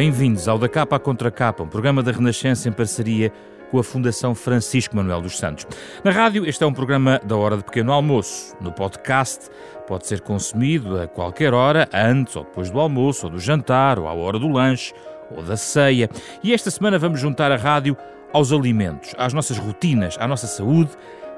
Bem-vindos 0.00 0.48
ao 0.48 0.56
Da 0.58 0.66
Capa 0.66 0.96
à 0.96 0.98
Contra 0.98 1.30
Capa, 1.30 1.62
um 1.62 1.68
programa 1.68 2.02
da 2.02 2.10
Renascença 2.10 2.66
em 2.66 2.72
parceria 2.72 3.30
com 3.70 3.78
a 3.78 3.84
Fundação 3.84 4.34
Francisco 4.34 4.96
Manuel 4.96 5.20
dos 5.20 5.36
Santos. 5.36 5.66
Na 6.02 6.10
rádio, 6.10 6.46
este 6.46 6.64
é 6.64 6.66
um 6.66 6.72
programa 6.72 7.20
da 7.22 7.36
hora 7.36 7.58
de 7.58 7.64
pequeno 7.64 7.92
almoço. 7.92 8.56
No 8.62 8.72
podcast, 8.72 9.50
pode 9.86 10.06
ser 10.06 10.22
consumido 10.22 10.98
a 10.98 11.06
qualquer 11.06 11.52
hora, 11.52 11.86
antes 11.92 12.34
ou 12.34 12.44
depois 12.44 12.70
do 12.70 12.80
almoço, 12.80 13.26
ou 13.26 13.32
do 13.32 13.38
jantar, 13.38 13.98
ou 13.98 14.08
à 14.08 14.14
hora 14.14 14.38
do 14.38 14.48
lanche, 14.48 14.94
ou 15.30 15.42
da 15.42 15.58
ceia. 15.58 16.08
E 16.42 16.54
esta 16.54 16.70
semana 16.70 16.98
vamos 16.98 17.20
juntar 17.20 17.52
a 17.52 17.56
rádio 17.56 17.94
aos 18.32 18.52
alimentos, 18.52 19.14
às 19.18 19.34
nossas 19.34 19.58
rotinas, 19.58 20.16
à 20.18 20.26
nossa 20.26 20.46
saúde, 20.46 20.92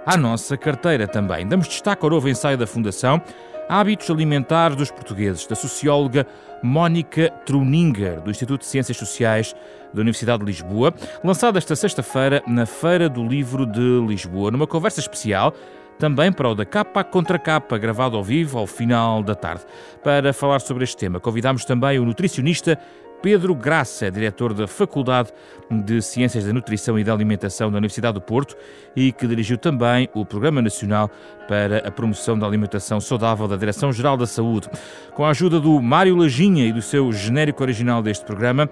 à 0.04 0.16
nossa 0.16 0.56
carteira 0.56 1.06
também. 1.06 1.46
Damos 1.46 1.68
destaque 1.68 2.04
ao 2.04 2.10
novo 2.10 2.28
ensaio 2.28 2.58
da 2.58 2.66
Fundação 2.66 3.20
Hábitos 3.68 4.10
Alimentares 4.10 4.76
dos 4.76 4.90
Portugueses, 4.90 5.46
da 5.46 5.54
socióloga 5.54 6.26
Mónica 6.62 7.30
Truninger, 7.46 8.20
do 8.20 8.30
Instituto 8.30 8.60
de 8.60 8.66
Ciências 8.66 8.96
Sociais 8.96 9.54
da 9.94 10.00
Universidade 10.00 10.40
de 10.40 10.46
Lisboa, 10.46 10.92
lançada 11.22 11.58
esta 11.58 11.76
sexta-feira 11.76 12.42
na 12.46 12.66
Feira 12.66 13.08
do 13.08 13.26
Livro 13.26 13.64
de 13.64 14.04
Lisboa, 14.06 14.50
numa 14.50 14.66
conversa 14.66 15.00
especial 15.00 15.54
também 15.98 16.32
para 16.32 16.48
o 16.48 16.54
da 16.54 16.64
capa 16.64 17.04
contra 17.04 17.38
capa, 17.38 17.78
gravado 17.78 18.16
ao 18.16 18.24
vivo 18.24 18.58
ao 18.58 18.66
final 18.66 19.22
da 19.22 19.34
tarde. 19.34 19.64
Para 20.02 20.32
falar 20.32 20.60
sobre 20.60 20.84
este 20.84 20.96
tema, 20.96 21.20
convidamos 21.20 21.64
também 21.64 21.98
o 21.98 22.04
nutricionista 22.04 22.78
Pedro 23.22 23.54
Graça, 23.54 24.10
diretor 24.10 24.52
da 24.52 24.66
Faculdade 24.66 25.32
de 25.70 26.02
Ciências 26.02 26.44
da 26.44 26.52
Nutrição 26.52 26.98
e 26.98 27.04
da 27.04 27.12
Alimentação 27.12 27.70
da 27.70 27.78
Universidade 27.78 28.14
do 28.14 28.20
Porto 28.20 28.56
e 28.96 29.12
que 29.12 29.28
dirigiu 29.28 29.56
também 29.56 30.08
o 30.12 30.26
Programa 30.26 30.60
Nacional 30.60 31.08
para 31.46 31.78
a 31.86 31.90
Promoção 31.90 32.36
da 32.36 32.46
Alimentação 32.46 33.00
Saudável 33.00 33.46
da 33.46 33.56
Direção-Geral 33.56 34.16
da 34.16 34.26
Saúde. 34.26 34.68
Com 35.14 35.24
a 35.24 35.30
ajuda 35.30 35.60
do 35.60 35.80
Mário 35.80 36.16
Lajinha 36.16 36.66
e 36.66 36.72
do 36.72 36.82
seu 36.82 37.12
genérico 37.12 37.62
original 37.62 38.02
deste 38.02 38.24
programa, 38.24 38.68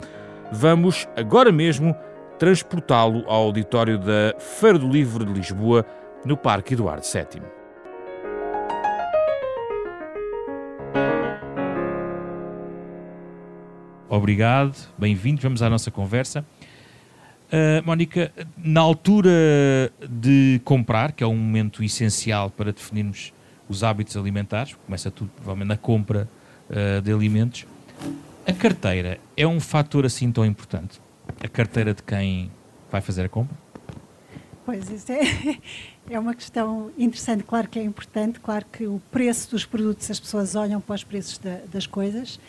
vamos 0.50 1.06
agora 1.16 1.52
mesmo 1.52 1.94
transportá-lo 2.36 3.22
ao 3.28 3.44
auditório 3.44 3.98
da 3.98 4.34
Feira 4.38 4.78
do 4.78 4.88
Livro 4.88 5.24
de 5.24 5.32
Lisboa, 5.32 5.86
no 6.24 6.36
Parque 6.36 6.74
Eduardo 6.74 7.06
VII. 7.06 7.59
Obrigado, 14.12 14.76
bem-vindos, 14.98 15.40
vamos 15.40 15.62
à 15.62 15.70
nossa 15.70 15.88
conversa. 15.88 16.44
Uh, 17.46 17.86
Mónica, 17.86 18.32
na 18.56 18.80
altura 18.80 19.30
de 20.10 20.60
comprar, 20.64 21.12
que 21.12 21.22
é 21.22 21.26
um 21.28 21.36
momento 21.36 21.80
essencial 21.84 22.50
para 22.50 22.72
definirmos 22.72 23.32
os 23.68 23.84
hábitos 23.84 24.16
alimentares, 24.16 24.74
começa 24.84 25.12
tudo 25.12 25.30
provavelmente 25.36 25.68
na 25.68 25.76
compra 25.76 26.28
uh, 26.68 27.00
de 27.00 27.12
alimentos, 27.12 27.66
a 28.44 28.52
carteira 28.52 29.20
é 29.36 29.46
um 29.46 29.60
fator 29.60 30.04
assim 30.04 30.32
tão 30.32 30.44
importante? 30.44 31.00
A 31.40 31.46
carteira 31.46 31.94
de 31.94 32.02
quem 32.02 32.50
vai 32.90 33.00
fazer 33.00 33.26
a 33.26 33.28
compra? 33.28 33.56
Pois, 34.66 34.90
isso 34.90 35.12
é, 35.12 35.20
é 36.10 36.18
uma 36.18 36.34
questão 36.34 36.90
interessante. 36.98 37.44
Claro 37.44 37.68
que 37.68 37.78
é 37.78 37.84
importante, 37.84 38.40
claro 38.40 38.66
que 38.72 38.88
o 38.88 39.00
preço 39.12 39.52
dos 39.52 39.64
produtos, 39.64 40.10
as 40.10 40.18
pessoas 40.18 40.56
olham 40.56 40.80
para 40.80 40.96
os 40.96 41.04
preços 41.04 41.38
da, 41.38 41.60
das 41.72 41.86
coisas 41.86 42.40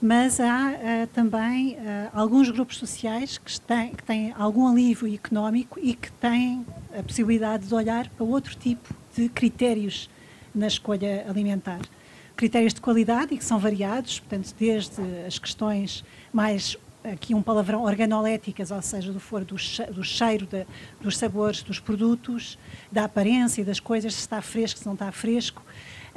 mas 0.00 0.38
há 0.38 0.70
uh, 0.70 1.06
também 1.08 1.74
uh, 1.74 2.10
alguns 2.12 2.48
grupos 2.50 2.76
sociais 2.76 3.36
que 3.36 3.60
têm, 3.60 3.94
que 3.94 4.02
têm 4.02 4.32
algum 4.38 4.68
alívio 4.68 5.12
económico 5.12 5.78
e 5.82 5.94
que 5.94 6.10
têm 6.12 6.64
a 6.96 7.02
possibilidade 7.02 7.66
de 7.66 7.74
olhar 7.74 8.08
para 8.08 8.24
outro 8.24 8.54
tipo 8.54 8.94
de 9.16 9.28
critérios 9.28 10.08
na 10.54 10.68
escolha 10.68 11.26
alimentar. 11.28 11.80
Critérios 12.36 12.72
de 12.72 12.80
qualidade 12.80 13.34
e 13.34 13.38
que 13.38 13.44
são 13.44 13.58
variados, 13.58 14.20
portanto, 14.20 14.54
desde 14.56 15.02
as 15.26 15.38
questões 15.38 16.04
mais 16.32 16.76
aqui 17.02 17.34
um 17.34 17.42
palavrão 17.42 17.82
organoléticas, 17.82 18.70
ou 18.70 18.82
seja, 18.82 19.12
do 19.12 19.20
for 19.20 19.44
do, 19.44 19.56
do 19.92 20.04
cheiro, 20.04 20.46
de, 20.46 20.66
dos 21.00 21.16
sabores 21.16 21.62
dos 21.62 21.80
produtos, 21.80 22.58
da 22.90 23.04
aparência 23.04 23.64
das 23.64 23.80
coisas, 23.80 24.14
se 24.14 24.20
está 24.20 24.42
fresco, 24.42 24.78
se 24.78 24.86
não 24.86 24.94
está 24.94 25.10
fresco, 25.10 25.62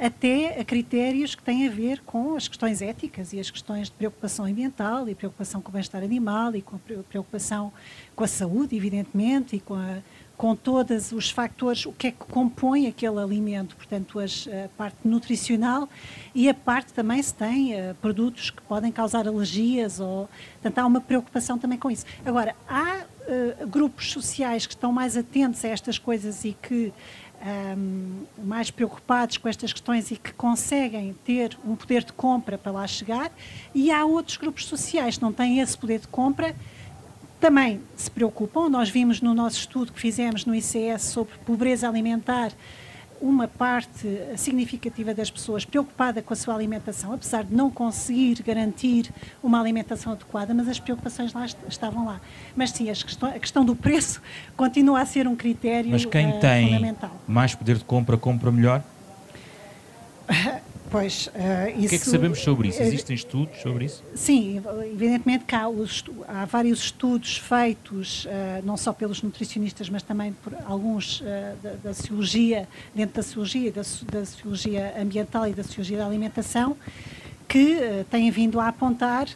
até 0.02 0.58
a 0.60 0.64
critérios 0.64 1.36
que 1.36 1.42
têm 1.44 1.68
a 1.68 1.70
ver 1.70 2.00
com 2.00 2.34
as 2.34 2.48
questões 2.48 2.82
éticas 2.82 3.32
e 3.32 3.38
as 3.38 3.48
questões 3.52 3.86
de 3.86 3.92
preocupação 3.92 4.44
ambiental 4.44 5.08
e 5.08 5.14
preocupação 5.14 5.62
com 5.62 5.68
o 5.68 5.72
bem-estar 5.72 6.02
animal 6.02 6.56
e 6.56 6.60
com 6.60 6.74
a 6.74 6.78
preocupação 7.08 7.72
com 8.16 8.24
a 8.24 8.26
saúde, 8.26 8.74
evidentemente, 8.74 9.54
e 9.54 9.60
com, 9.60 9.74
a, 9.74 9.98
com 10.36 10.56
todos 10.56 11.12
os 11.12 11.30
fatores, 11.30 11.86
o 11.86 11.92
que 11.92 12.08
é 12.08 12.10
que 12.10 12.18
compõe 12.18 12.88
aquele 12.88 13.20
alimento, 13.20 13.76
portanto, 13.76 14.18
as, 14.18 14.48
a 14.48 14.68
parte 14.70 15.06
nutricional 15.06 15.88
e 16.34 16.48
a 16.48 16.54
parte 16.54 16.92
também 16.92 17.22
se 17.22 17.32
tem 17.32 17.72
uh, 17.74 17.94
produtos 18.02 18.50
que 18.50 18.60
podem 18.62 18.90
causar 18.90 19.28
alergias, 19.28 20.00
ou, 20.00 20.28
portanto, 20.54 20.78
há 20.78 20.86
uma 20.86 21.00
preocupação 21.00 21.56
também 21.58 21.78
com 21.78 21.88
isso. 21.88 22.04
Agora, 22.26 22.56
há 22.68 23.04
uh, 23.04 23.66
grupos 23.68 24.10
sociais 24.10 24.66
que 24.66 24.74
estão 24.74 24.90
mais 24.90 25.16
atentos 25.16 25.64
a 25.64 25.68
estas 25.68 25.96
coisas 25.96 26.44
e 26.44 26.56
que 26.60 26.92
um, 27.42 28.24
mais 28.44 28.70
preocupados 28.70 29.36
com 29.36 29.48
estas 29.48 29.72
questões 29.72 30.10
e 30.10 30.16
que 30.16 30.32
conseguem 30.32 31.14
ter 31.24 31.58
um 31.64 31.74
poder 31.74 32.04
de 32.04 32.12
compra 32.12 32.56
para 32.56 32.72
lá 32.72 32.86
chegar, 32.86 33.32
e 33.74 33.90
há 33.90 34.04
outros 34.04 34.36
grupos 34.36 34.66
sociais 34.66 35.16
que 35.16 35.22
não 35.22 35.32
têm 35.32 35.58
esse 35.58 35.76
poder 35.76 36.00
de 36.00 36.08
compra, 36.08 36.54
também 37.40 37.80
se 37.96 38.08
preocupam. 38.08 38.68
Nós 38.68 38.88
vimos 38.88 39.20
no 39.20 39.34
nosso 39.34 39.58
estudo 39.58 39.92
que 39.92 40.00
fizemos 40.00 40.44
no 40.44 40.54
ICS 40.54 41.02
sobre 41.02 41.34
pobreza 41.44 41.88
alimentar 41.88 42.52
uma 43.22 43.46
parte 43.46 44.08
significativa 44.36 45.14
das 45.14 45.30
pessoas 45.30 45.64
preocupada 45.64 46.20
com 46.20 46.32
a 46.32 46.36
sua 46.36 46.54
alimentação, 46.54 47.12
apesar 47.12 47.44
de 47.44 47.54
não 47.54 47.70
conseguir 47.70 48.42
garantir 48.42 49.10
uma 49.40 49.60
alimentação 49.60 50.12
adequada, 50.12 50.52
mas 50.52 50.68
as 50.68 50.80
preocupações 50.80 51.32
lá 51.32 51.46
estavam 51.68 52.04
lá. 52.04 52.20
Mas 52.56 52.70
sim, 52.70 52.90
a 52.90 52.94
questão, 52.94 53.28
a 53.28 53.38
questão 53.38 53.64
do 53.64 53.76
preço 53.76 54.20
continua 54.56 55.00
a 55.00 55.06
ser 55.06 55.28
um 55.28 55.36
critério 55.36 55.90
Mas 55.90 56.04
quem 56.04 56.30
uh, 56.30 56.40
tem 56.40 56.66
fundamental. 56.66 57.10
mais 57.26 57.54
poder 57.54 57.78
de 57.78 57.84
compra, 57.84 58.16
compra 58.16 58.50
melhor? 58.50 58.82
Pois, 60.92 61.26
uh, 61.28 61.70
isso, 61.70 61.86
o 61.86 61.88
que 61.88 61.94
é 61.94 61.98
que 61.98 62.06
sabemos 62.06 62.38
sobre 62.40 62.68
isso? 62.68 62.82
Existem 62.82 63.16
estudos 63.16 63.62
sobre 63.62 63.86
isso? 63.86 64.04
Sim, 64.14 64.62
evidentemente 64.92 65.46
que 65.46 65.54
há, 65.54 65.64
há 66.28 66.44
vários 66.44 66.80
estudos 66.80 67.38
feitos, 67.38 68.26
uh, 68.26 68.28
não 68.62 68.76
só 68.76 68.92
pelos 68.92 69.22
nutricionistas, 69.22 69.88
mas 69.88 70.02
também 70.02 70.34
por 70.34 70.54
alguns 70.66 71.22
uh, 71.22 71.24
da, 71.62 71.70
da, 71.82 71.94
dentro 72.94 73.16
da 73.16 73.22
sociologia, 73.22 73.72
da, 73.72 73.82
da 74.12 74.26
ambiental 75.00 75.48
e 75.48 75.54
da 75.54 75.62
sociologia 75.62 75.96
da 75.96 76.06
alimentação, 76.06 76.76
que 77.48 78.04
têm 78.10 78.30
vindo 78.30 78.60
a 78.60 78.68
apontar 78.68 79.28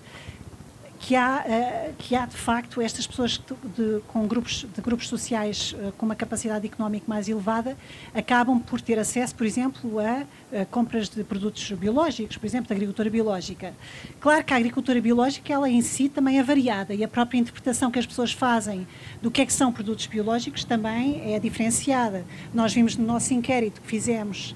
que 0.99 1.15
há, 1.15 1.45
uh, 1.47 1.95
que 1.99 2.15
há 2.15 2.27
de 2.27 2.37
facto 2.37 2.81
estas 2.81 3.07
pessoas 3.07 3.41
de, 3.77 4.01
com 4.09 4.27
grupos, 4.27 4.67
de 4.75 4.81
grupos 4.81 5.09
sociais 5.09 5.75
uh, 5.79 5.93
com 5.93 6.07
uma 6.07 6.17
capacidade 6.17 6.67
económica 6.67 7.05
mais 7.07 7.29
elevada 7.29 7.77
acabam 8.15 8.61
por 8.61 8.81
ter 8.81 8.99
acesso, 8.99 9.35
por 9.35 9.47
exemplo, 9.47 9.99
a, 9.99 10.25
a, 10.61 10.65
compras 10.67 11.09
de 11.09 11.23
produtos 11.25 11.71
biológicos, 11.73 12.37
por 12.37 12.47
exemplo, 12.47 12.69
da 12.69 12.75
agricultura 12.75 13.11
biológica. 13.11 13.75
Claro 14.21 14.45
que 14.45 14.53
a 14.53 14.57
agricultura 14.57 15.01
biológica, 15.01 15.53
ela 15.53 15.69
em 15.69 15.83
si 15.83 16.09
também 16.09 16.39
é 16.39 16.43
variada 16.43 16.95
e 16.95 17.05
a 17.05 17.09
própria 17.09 17.39
interpretação 17.39 17.91
que 17.91 17.99
as 17.99 18.07
pessoas 18.07 18.33
fazem 18.33 18.87
do 19.21 19.31
que 19.31 19.41
é 19.41 19.47
que 19.47 19.53
são 19.53 19.73
produtos 19.73 20.07
biológicos 20.07 20.65
também 20.65 21.35
é 21.35 21.39
diferenciada. 21.39 22.25
Nós 22.53 22.73
vimos 22.73 22.97
no 22.97 23.07
nosso 23.07 23.33
inquérito 23.35 23.81
que 23.81 23.87
fizemos 23.87 24.55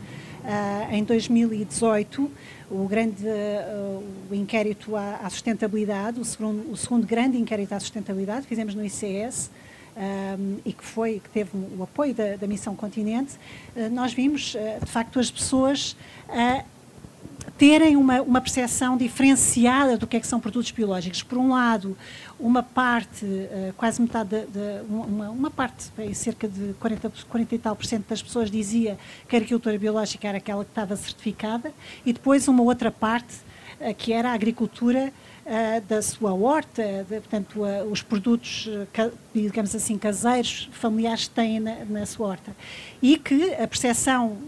em 0.91 1.05
2018 1.05 2.31
o 2.71 2.87
grande 2.87 3.27
uh, 3.27 4.03
o 4.31 4.35
inquérito 4.35 4.95
à, 4.95 5.17
à 5.17 5.31
sustentabilidade, 5.31 6.21
o 6.21 6.25
segundo, 6.25 6.71
o 6.71 6.77
segundo, 6.77 7.07
grande 7.07 7.37
inquérito 7.37 7.73
à 7.73 7.81
sustentabilidade 7.81 8.47
fizemos 8.47 8.75
no 8.75 8.85
ICS 8.85 9.51
um, 9.97 10.01
ehm, 10.01 10.59
e 10.65 10.73
que 10.73 10.85
foi 10.85 11.21
que 11.23 11.29
teve 11.31 11.51
o 11.55 11.83
apoio 11.83 12.15
da, 12.15 12.37
da 12.37 12.47
Missão 12.47 12.77
Continente, 12.77 13.35
uh, 13.75 13.91
nós 13.91 14.13
vimos 14.13 14.55
uh, 14.55 14.85
de 14.85 14.91
facto 14.91 15.19
as 15.19 15.31
pessoas 15.31 15.97
a 16.29 16.65
terem 17.57 17.97
uma, 17.97 18.23
uma 18.23 18.41
percepção 18.41 18.97
diferenciada 18.97 19.97
do 19.97 20.07
que 20.07 20.17
é 20.17 20.21
que 20.21 20.27
são 20.27 20.41
produtos 20.41 20.71
biológicos. 20.71 21.23
Por 21.23 21.39
um 21.39 21.51
lado, 21.51 21.97
uma 22.39 22.63
parte, 22.63 23.25
uh, 23.25 23.73
quase 23.77 24.01
metade, 24.01 24.31
de, 24.31 24.47
de 24.47 24.83
uma, 24.89 25.31
uma, 25.31 25.51
parte, 25.51 25.91
cerca 26.15 26.49
de 26.49 26.75
40, 26.81 27.13
40 27.29 27.55
e 27.55 27.59
tal 27.59 27.77
por 27.77 27.85
cento 27.85 28.09
das 28.09 28.23
pessoas 28.23 28.51
dizia 28.51 28.99
que 29.29 29.37
a 29.37 29.39
agricultura 29.39 29.79
biológica 29.79 30.29
era 30.29 30.39
aquela 30.39 30.65
que 30.65 30.71
estava 30.71 30.97
certificada, 30.97 31.73
e 32.05 32.13
depois 32.13 32.49
uma 32.49 32.63
outra 32.63 32.91
parte, 32.91 33.37
uh, 33.81 33.95
que 33.95 34.13
era 34.13 34.31
a 34.31 34.33
agricultura 34.33 35.13
uh, 35.45 35.81
da 35.87 36.01
sua 36.01 36.33
horta, 36.33 37.05
de, 37.09 37.21
portanto, 37.21 37.61
os 37.91 38.03
produtos, 38.03 38.69
digamos 39.35 39.75
assim, 39.75 39.99
caseiros, 39.99 40.69
familiares 40.73 41.29
que 41.29 41.35
têm 41.35 41.61
na, 41.61 41.85
na 41.85 42.07
sua 42.07 42.29
horta. 42.29 42.57
E 43.03 43.19
que 43.19 43.55
a 43.55 43.67
percepção 43.69 44.39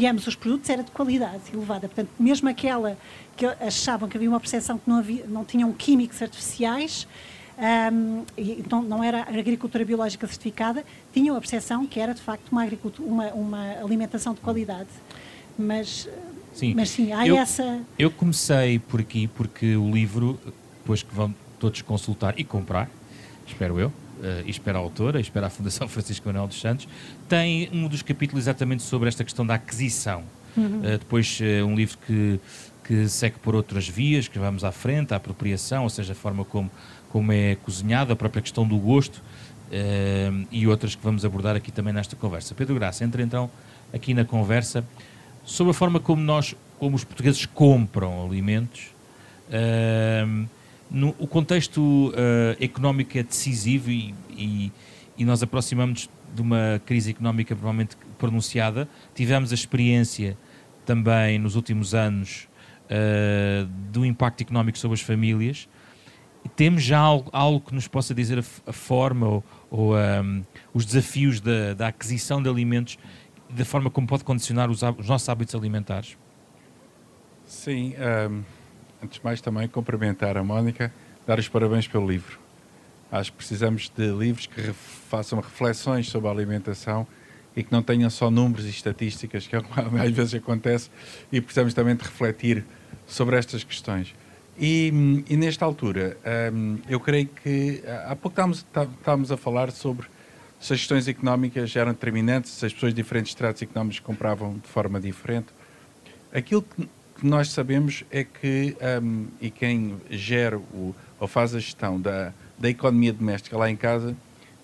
de 0.00 0.06
ambos 0.06 0.26
os 0.26 0.34
produtos 0.34 0.70
era 0.70 0.82
de 0.82 0.90
qualidade 0.90 1.42
elevada. 1.52 1.86
Portanto, 1.86 2.08
mesmo 2.18 2.48
aquela 2.48 2.96
que 3.36 3.44
achavam 3.44 4.08
que 4.08 4.16
havia 4.16 4.30
uma 4.30 4.40
percepção 4.40 4.78
que 4.78 4.88
não, 4.88 4.96
havia, 4.96 5.26
não 5.26 5.44
tinham 5.44 5.70
químicos 5.74 6.22
artificiais, 6.22 7.06
um, 7.92 8.24
então 8.38 8.82
não 8.82 9.04
era 9.04 9.20
agricultura 9.22 9.84
biológica 9.84 10.26
certificada, 10.26 10.82
tinham 11.12 11.36
a 11.36 11.40
percepção 11.40 11.86
que 11.86 12.00
era 12.00 12.14
de 12.14 12.22
facto 12.22 12.48
uma, 12.50 12.64
uma, 13.04 13.26
uma 13.32 13.72
alimentação 13.84 14.32
de 14.32 14.40
qualidade. 14.40 14.88
Mas 15.58 16.08
sim, 16.54 16.72
mas 16.74 16.88
sim 16.88 17.12
há 17.12 17.26
eu, 17.26 17.36
essa. 17.36 17.80
Eu 17.98 18.10
comecei 18.10 18.78
por 18.78 19.00
aqui 19.00 19.28
porque 19.28 19.76
o 19.76 19.90
livro, 19.90 20.40
depois 20.78 21.02
que 21.02 21.14
vão 21.14 21.34
todos 21.58 21.82
consultar 21.82 22.40
e 22.40 22.44
comprar, 22.44 22.88
espero 23.46 23.78
eu, 23.78 23.92
e 24.44 24.50
espero 24.50 24.78
a 24.78 24.80
autora, 24.80 25.18
e 25.18 25.22
espero 25.22 25.46
a 25.46 25.50
Fundação 25.50 25.86
Francisco 25.88 26.26
Manuel 26.26 26.46
dos 26.46 26.60
Santos, 26.60 26.88
tem 27.28 27.68
um 27.72 27.88
dos 27.88 28.02
capítulos 28.02 28.44
exatamente 28.44 28.82
sobre 28.82 29.08
esta 29.08 29.24
questão 29.24 29.46
da 29.46 29.54
aquisição. 29.54 30.22
Uhum. 30.56 30.80
Uh, 30.80 30.98
depois, 30.98 31.38
uh, 31.40 31.64
um 31.64 31.74
livro 31.74 31.96
que, 32.06 32.40
que 32.84 33.08
segue 33.08 33.38
por 33.38 33.54
outras 33.54 33.88
vias, 33.88 34.28
que 34.28 34.38
vamos 34.38 34.64
à 34.64 34.72
frente, 34.72 35.14
a 35.14 35.16
apropriação, 35.16 35.84
ou 35.84 35.90
seja, 35.90 36.12
a 36.12 36.16
forma 36.16 36.44
como, 36.44 36.70
como 37.08 37.32
é 37.32 37.56
cozinhado, 37.56 38.12
a 38.12 38.16
própria 38.16 38.42
questão 38.42 38.66
do 38.66 38.76
gosto, 38.76 39.22
e 40.50 40.66
outras 40.66 40.96
que 40.96 41.04
vamos 41.04 41.24
abordar 41.24 41.54
aqui 41.54 41.70
também 41.70 41.92
nesta 41.92 42.16
conversa. 42.16 42.56
Pedro 42.56 42.74
Graça, 42.74 43.04
entra 43.04 43.22
então 43.22 43.48
aqui 43.92 44.12
na 44.12 44.24
conversa 44.24 44.84
sobre 45.44 45.70
a 45.70 45.74
forma 45.74 46.00
como 46.00 46.20
nós, 46.20 46.56
como 46.78 46.96
os 46.96 47.04
portugueses 47.04 47.46
compram 47.46 48.24
alimentos. 48.24 48.88
Uh, 49.48 50.48
no, 50.90 51.14
o 51.18 51.26
contexto 51.26 51.80
uh, 52.08 52.62
económico 52.62 53.16
é 53.16 53.22
decisivo 53.22 53.90
e, 53.90 54.14
e, 54.30 54.72
e 55.16 55.24
nós 55.24 55.42
aproximamos 55.42 56.10
de 56.34 56.42
uma 56.42 56.80
crise 56.84 57.10
económica 57.10 57.54
provavelmente 57.54 57.96
pronunciada. 58.18 58.88
Tivemos 59.14 59.52
a 59.52 59.54
experiência 59.54 60.36
também 60.84 61.38
nos 61.38 61.54
últimos 61.56 61.94
anos 61.94 62.48
uh, 62.86 63.66
do 63.92 64.04
impacto 64.04 64.42
económico 64.42 64.78
sobre 64.78 64.94
as 64.96 65.00
famílias. 65.00 65.68
Temos 66.56 66.82
já 66.82 66.98
algo, 66.98 67.28
algo 67.32 67.60
que 67.60 67.74
nos 67.74 67.86
possa 67.86 68.14
dizer 68.14 68.38
a, 68.38 68.70
a 68.70 68.72
forma 68.72 69.28
ou, 69.28 69.44
ou 69.70 69.94
um, 69.96 70.42
os 70.72 70.86
desafios 70.86 71.40
da, 71.40 71.74
da 71.74 71.88
aquisição 71.88 72.42
de 72.42 72.48
alimentos 72.48 72.98
da 73.50 73.64
forma 73.64 73.90
como 73.90 74.06
pode 74.06 74.24
condicionar 74.24 74.70
os, 74.70 74.82
os 74.82 75.08
nossos 75.08 75.28
hábitos 75.28 75.54
alimentares? 75.54 76.16
Sim, 77.44 77.94
um, 78.30 78.42
antes 79.02 79.18
de 79.18 79.24
mais 79.24 79.40
também 79.40 79.66
cumprimentar 79.68 80.36
a 80.36 80.44
Mónica, 80.44 80.92
dar 81.26 81.38
os 81.38 81.48
parabéns 81.48 81.86
pelo 81.86 82.08
livro. 82.08 82.38
Acho 83.10 83.32
que 83.32 83.38
precisamos 83.38 83.90
de 83.94 84.06
livros 84.12 84.46
que 84.46 84.72
façam 85.08 85.40
reflexões 85.40 86.08
sobre 86.08 86.28
a 86.28 86.30
alimentação 86.30 87.06
e 87.56 87.64
que 87.64 87.72
não 87.72 87.82
tenham 87.82 88.08
só 88.08 88.30
números 88.30 88.66
e 88.66 88.70
estatísticas, 88.70 89.46
que 89.46 89.56
é 89.56 89.58
às 90.02 90.10
vezes 90.10 90.34
acontece, 90.34 90.90
e 91.32 91.40
precisamos 91.40 91.74
também 91.74 91.96
de 91.96 92.04
refletir 92.04 92.64
sobre 93.06 93.36
estas 93.36 93.64
questões. 93.64 94.14
E, 94.58 95.24
e 95.28 95.36
nesta 95.36 95.64
altura, 95.64 96.16
um, 96.52 96.78
eu 96.88 97.00
creio 97.00 97.26
que 97.26 97.82
há 98.06 98.14
pouco 98.14 98.34
estávamos, 98.34 98.58
estávamos 98.98 99.32
a 99.32 99.36
falar 99.36 99.70
sobre 99.70 100.06
se 100.60 100.74
as 100.74 100.80
questões 100.80 101.08
económicas 101.08 101.74
eram 101.74 101.92
determinantes, 101.92 102.50
se 102.52 102.66
as 102.66 102.72
pessoas 102.72 102.92
de 102.92 103.02
diferentes 103.02 103.30
estratos 103.30 103.62
económicos 103.62 104.00
compravam 104.00 104.58
de 104.58 104.68
forma 104.68 105.00
diferente. 105.00 105.48
Aquilo 106.32 106.62
que 106.62 106.86
nós 107.26 107.50
sabemos 107.50 108.04
é 108.10 108.24
que, 108.24 108.76
um, 109.02 109.26
e 109.40 109.50
quem 109.50 109.96
gera 110.10 110.58
o, 110.58 110.94
ou 111.18 111.28
faz 111.28 111.54
a 111.54 111.58
gestão 111.58 112.00
da, 112.00 112.32
da 112.58 112.68
economia 112.68 113.12
doméstica 113.12 113.56
lá 113.56 113.70
em 113.70 113.76
casa, 113.76 114.16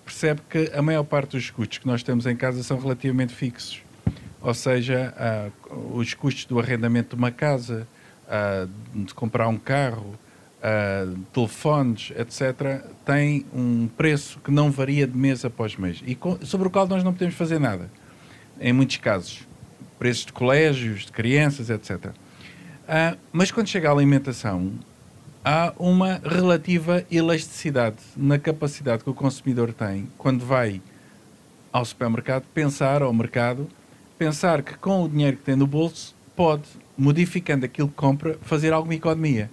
percebe 0.03 0.41
que 0.49 0.71
a 0.73 0.81
maior 0.81 1.03
parte 1.03 1.31
dos 1.31 1.49
custos 1.49 1.79
que 1.79 1.87
nós 1.87 2.01
temos 2.01 2.25
em 2.25 2.35
casa 2.35 2.63
são 2.63 2.79
relativamente 2.79 3.33
fixos. 3.33 3.81
Ou 4.41 4.53
seja, 4.53 5.13
uh, 5.69 5.97
os 5.97 6.13
custos 6.13 6.45
do 6.45 6.59
arrendamento 6.59 7.09
de 7.09 7.15
uma 7.15 7.31
casa, 7.31 7.87
uh, 8.27 9.03
de 9.03 9.13
comprar 9.13 9.47
um 9.47 9.57
carro, 9.57 10.15
uh, 10.57 11.17
telefones, 11.33 12.11
etc., 12.15 12.83
tem 13.05 13.45
um 13.53 13.87
preço 13.87 14.39
que 14.39 14.51
não 14.51 14.71
varia 14.71 15.05
de 15.05 15.17
mês 15.17 15.43
após 15.43 15.75
mês 15.75 16.01
e 16.05 16.15
com, 16.15 16.37
sobre 16.45 16.67
o 16.67 16.71
qual 16.71 16.87
nós 16.87 17.03
não 17.03 17.11
podemos 17.11 17.35
fazer 17.35 17.59
nada, 17.59 17.89
em 18.59 18.71
muitos 18.71 18.97
casos. 18.97 19.47
Preços 19.99 20.27
de 20.27 20.33
colégios, 20.33 21.05
de 21.05 21.11
crianças, 21.11 21.69
etc. 21.69 22.11
Uh, 22.87 23.17
mas 23.33 23.51
quando 23.51 23.67
chega 23.67 23.89
à 23.89 23.91
alimentação, 23.91 24.71
há 25.43 25.73
uma 25.77 26.21
relativa 26.23 27.05
elasticidade 27.11 27.97
na 28.15 28.39
capacidade 28.39 29.03
que 29.03 29.09
o 29.09 29.13
consumidor 29.13 29.73
tem 29.73 30.07
quando 30.17 30.45
vai 30.45 30.81
ao 31.71 31.83
supermercado 31.83 32.45
pensar 32.53 33.01
ao 33.01 33.11
mercado, 33.11 33.67
pensar 34.17 34.61
que 34.63 34.77
com 34.77 35.03
o 35.03 35.09
dinheiro 35.09 35.35
que 35.35 35.43
tem 35.43 35.55
no 35.57 35.67
bolso 35.67 36.15
pode, 36.33 36.63
modificando 36.97 37.65
aquilo 37.65 37.89
que 37.89 37.95
compra, 37.95 38.37
fazer 38.41 38.71
alguma 38.71 38.95
economia. 38.95 39.49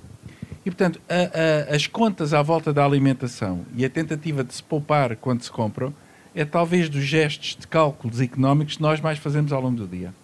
E, 0.64 0.70
portanto, 0.70 1.00
a, 1.08 1.72
a, 1.72 1.74
as 1.74 1.88
contas 1.88 2.32
à 2.32 2.40
volta 2.40 2.72
da 2.72 2.84
alimentação 2.84 3.66
e 3.76 3.84
a 3.84 3.90
tentativa 3.90 4.44
de 4.44 4.54
se 4.54 4.62
poupar 4.62 5.16
quando 5.16 5.42
se 5.42 5.50
compram 5.50 5.92
é 6.34 6.44
talvez 6.44 6.88
dos 6.88 7.02
gestos 7.02 7.56
de 7.58 7.66
cálculos 7.66 8.20
económicos 8.20 8.76
que 8.76 8.82
nós 8.82 9.00
mais 9.00 9.18
fazemos 9.18 9.52
ao 9.52 9.60
longo 9.60 9.76
do 9.76 9.88
dia. 9.88 10.14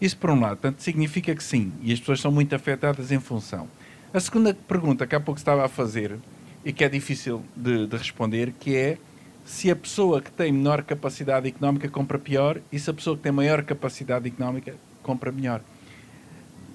Isso, 0.00 0.16
por 0.16 0.30
um 0.30 0.40
lado, 0.40 0.56
portanto, 0.56 0.80
significa 0.80 1.34
que 1.34 1.44
sim, 1.44 1.72
e 1.82 1.92
as 1.92 2.00
pessoas 2.00 2.20
são 2.20 2.32
muito 2.32 2.54
afetadas 2.54 3.12
em 3.12 3.20
função. 3.20 3.68
A 4.12 4.18
segunda 4.18 4.54
pergunta 4.54 5.06
que 5.06 5.14
há 5.14 5.20
pouco 5.20 5.38
estava 5.38 5.64
a 5.64 5.68
fazer, 5.68 6.18
e 6.64 6.72
que 6.72 6.84
é 6.84 6.88
difícil 6.88 7.42
de, 7.56 7.86
de 7.86 7.96
responder, 7.96 8.52
que 8.58 8.76
é 8.76 8.98
se 9.44 9.70
a 9.70 9.76
pessoa 9.76 10.20
que 10.20 10.30
tem 10.30 10.52
menor 10.52 10.82
capacidade 10.82 11.48
económica 11.48 11.88
compra 11.88 12.18
pior 12.18 12.60
e 12.70 12.78
se 12.78 12.90
a 12.90 12.94
pessoa 12.94 13.16
que 13.16 13.22
tem 13.22 13.32
maior 13.32 13.62
capacidade 13.62 14.28
económica 14.28 14.74
compra 15.02 15.32
melhor. 15.32 15.62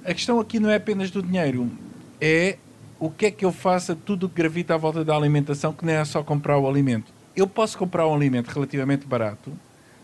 A 0.04 0.14
questão 0.14 0.40
aqui 0.40 0.60
não 0.60 0.70
é 0.70 0.76
apenas 0.76 1.12
do 1.12 1.22
dinheiro, 1.22 1.72
é 2.20 2.58
o 3.00 3.10
que 3.10 3.28
é 3.28 3.32
que 3.32 3.46
eu 3.46 3.52
faço 3.52 3.92
a 3.92 3.96
tudo 3.96 4.30
que 4.30 4.36
gravita 4.36 4.74
à 4.74 4.78
volta 4.78 5.04
da 5.04 5.16
alimentação, 5.16 5.74
que 5.74 5.86
não 5.86 5.94
é 5.94 6.04
só 6.06 6.24
comprar 6.24 6.58
o 6.58 6.68
alimento. 6.68 7.14
Eu 7.36 7.48
posso 7.48 7.78
comprar 7.78 8.08
um 8.08 8.16
alimento 8.16 8.48
relativamente 8.48 9.06
barato, 9.06 9.52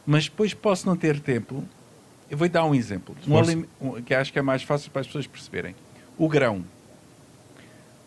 mas 0.06 0.26
depois 0.26 0.54
posso 0.54 0.88
não 0.88 0.96
ter 0.96 1.20
tempo. 1.20 1.64
Eu 2.32 2.38
vou 2.38 2.48
dar 2.48 2.64
um 2.64 2.74
exemplo, 2.74 3.14
um 3.82 4.02
que 4.02 4.14
acho 4.14 4.32
que 4.32 4.40
é 4.40 4.42
mais 4.42 4.64
fácil 4.64 4.90
para 4.90 5.02
as 5.02 5.08
pessoas 5.08 5.28
perceberem. 5.28 5.76
O 6.18 6.30
grão. 6.30 6.64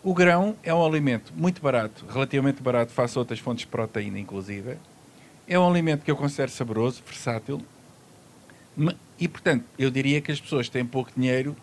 O 0.03 0.15
grão 0.15 0.56
é 0.62 0.73
um 0.73 0.82
alimento 0.82 1.31
muito 1.37 1.61
barato, 1.61 2.06
relativamente 2.09 2.62
barato 2.62 2.91
face 2.91 3.19
a 3.19 3.21
outras 3.21 3.38
fontes 3.38 3.67
de 3.67 3.67
proteína, 3.67 4.19
inclusive. 4.19 4.79
É 5.47 5.59
um 5.59 5.69
alimento 5.69 6.05
que 6.05 6.11
eu 6.11 6.17
considero 6.17 6.50
saboroso, 6.50 7.03
versátil. 7.06 7.61
E, 9.21 9.29
portanto, 9.29 9.65
eu 9.79 9.91
diria 9.91 10.23
que 10.23 10.32
as 10.32 10.41
pessoas 10.41 10.70
têm 10.70 10.87
pouco 10.87 11.11
dinheiro 11.15 11.55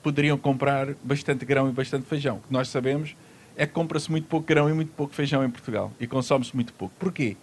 poderiam 0.00 0.38
comprar 0.38 0.94
bastante 1.02 1.44
grão 1.44 1.68
e 1.68 1.72
bastante 1.72 2.06
feijão. 2.06 2.36
O 2.36 2.40
que 2.42 2.52
nós 2.52 2.68
sabemos 2.68 3.16
é 3.56 3.66
que 3.66 3.72
compra-se 3.72 4.08
muito 4.08 4.28
pouco 4.28 4.46
grão 4.46 4.70
e 4.70 4.72
muito 4.72 4.92
pouco 4.92 5.12
feijão 5.12 5.44
em 5.44 5.50
Portugal 5.50 5.90
e 5.98 6.06
consome-se 6.06 6.54
muito 6.54 6.72
pouco. 6.72 6.94
Porquê? 6.96 7.36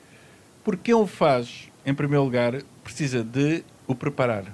Porque 0.63 0.83
quem 0.85 0.93
o 0.93 1.05
faz, 1.05 1.69
em 1.85 1.93
primeiro 1.93 2.23
lugar, 2.23 2.61
precisa 2.81 3.21
de 3.21 3.65
o 3.85 3.93
preparar. 3.93 4.45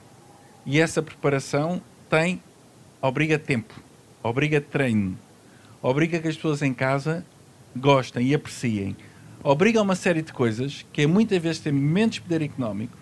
E 0.65 0.79
essa 0.79 1.01
preparação 1.01 1.81
tem, 2.09 2.41
obriga 3.01 3.39
tempo, 3.39 3.73
obriga 4.21 4.59
treino, 4.59 5.17
obriga 5.81 6.19
que 6.19 6.27
as 6.27 6.35
pessoas 6.35 6.61
em 6.61 6.73
casa 6.73 7.25
gostem 7.75 8.27
e 8.27 8.35
apreciem, 8.35 8.95
obriga 9.43 9.81
uma 9.81 9.95
série 9.95 10.21
de 10.21 10.33
coisas 10.33 10.85
que 10.91 11.07
muitas 11.07 11.41
vezes 11.41 11.59
têm 11.59 11.73
menos 11.73 12.19
poder 12.19 12.41
económico 12.41 12.97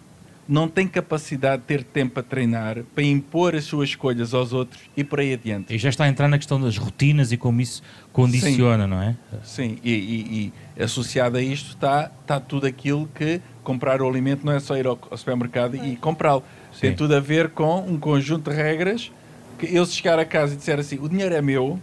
não 0.48 0.68
tem 0.68 0.88
capacidade 0.88 1.62
de 1.64 1.68
ter 1.68 1.84
tempo 1.84 2.14
para 2.14 2.24
treinar, 2.24 2.84
para 2.96 3.04
impor 3.04 3.54
as 3.54 3.66
suas 3.66 3.90
escolhas 3.90 4.34
aos 4.34 4.54
outros 4.54 4.82
e 4.96 5.04
por 5.04 5.20
aí 5.20 5.34
adiante. 5.34 5.76
E 5.76 5.78
já 5.78 5.90
está 5.90 6.06
a 6.06 6.08
entrar 6.08 6.28
na 6.28 6.38
questão 6.38 6.60
das 6.60 6.78
rotinas 6.78 7.32
e 7.32 7.38
como 7.38 7.60
isso 7.60 7.84
condiciona, 8.14 8.86
Sim. 8.86 8.90
não 8.90 9.02
é? 9.02 9.16
Sim, 9.44 9.78
e, 9.84 9.92
e, 9.92 10.54
e, 10.78 10.84
associado 10.84 11.38
a 11.38 11.42
isto 11.42 11.72
está, 11.72 12.10
está 12.22 12.40
tudo 12.40 12.66
aquilo 12.66 13.10
que 13.14 13.42
comprar 13.64 14.02
o 14.02 14.08
alimento 14.08 14.46
não 14.46 14.54
é 14.54 14.60
só 14.60 14.78
ir 14.78 14.88
ao, 14.88 14.98
ao 15.12 15.18
supermercado 15.18 15.76
e 15.76 15.98
comprá-lo. 15.98 16.44
Tem 16.80 16.96
tudo 16.96 17.16
a 17.16 17.20
ver 17.20 17.50
com 17.50 17.80
um 17.80 18.00
conjunto 18.00 18.50
de 18.50 18.56
regras 18.56 19.12
que 19.58 19.76
eu 19.76 19.86
se 19.86 19.94
chegar 19.94 20.20
a 20.20 20.26
casa 20.26 20.54
e 20.54 20.58
disser 20.58 20.80
assim, 20.80 21.00
o 21.02 21.10
dinheiro 21.10 21.34
é 21.34 21.42
meu, 21.42 21.80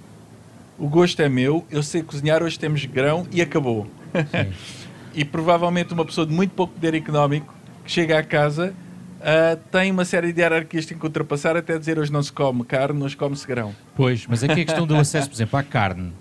o 0.79 0.89
gosto 0.89 1.21
é 1.21 1.29
meu, 1.29 1.65
eu 1.71 1.83
sei 1.83 2.03
cozinhar, 2.03 2.43
hoje 2.43 2.59
temos 2.59 2.85
grão 2.85 3.27
e 3.33 3.43
acabou. 3.43 3.87
e 5.15 5.25
provavelmente 5.25 5.93
uma 5.93 6.05
pessoa 6.05 6.27
de 6.27 6.33
muito 6.33 6.53
pouco 6.53 6.75
poder 6.75 6.95
económico 6.95 7.53
que 7.85 7.91
chega 7.91 8.19
à 8.19 8.23
casa 8.23 8.75
uh, 9.21 9.57
tem 9.71 9.91
uma 9.91 10.05
série 10.05 10.33
de 10.33 10.41
hierarquias 10.41 10.85
que 10.85 10.91
tem 10.91 10.99
que 10.99 11.05
ultrapassar 11.05 11.57
até 11.57 11.79
dizer 11.79 11.99
hoje 11.99 12.13
não 12.13 12.23
se 12.23 12.33
come 12.33 12.65
carne, 12.65 13.03
hoje 13.03 13.17
come-se 13.17 13.47
grão. 13.47 13.75
Pois, 13.97 14.27
mas 14.27 14.45
aqui 14.45 14.61
a 14.61 14.65
questão 14.65 14.87
do 14.87 14.97
acesso, 14.97 15.29
por 15.29 15.37
exemplo, 15.37 15.59
à 15.59 15.63
carne, 15.63 16.13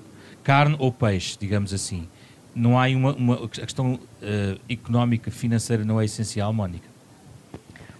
carne 0.44 0.76
ou 0.80 0.92
peixe, 0.92 1.38
digamos 1.40 1.74
assim, 1.74 2.08
não 2.56 2.80
há 2.80 2.88
uma, 2.88 3.14
uma 3.14 3.46
a 3.46 3.48
questão 3.48 3.94
uh, 3.94 4.60
económica, 4.70 5.30
financeira 5.30 5.84
não 5.84 6.00
é 6.00 6.06
essencial, 6.06 6.52
Mónica? 6.54 6.93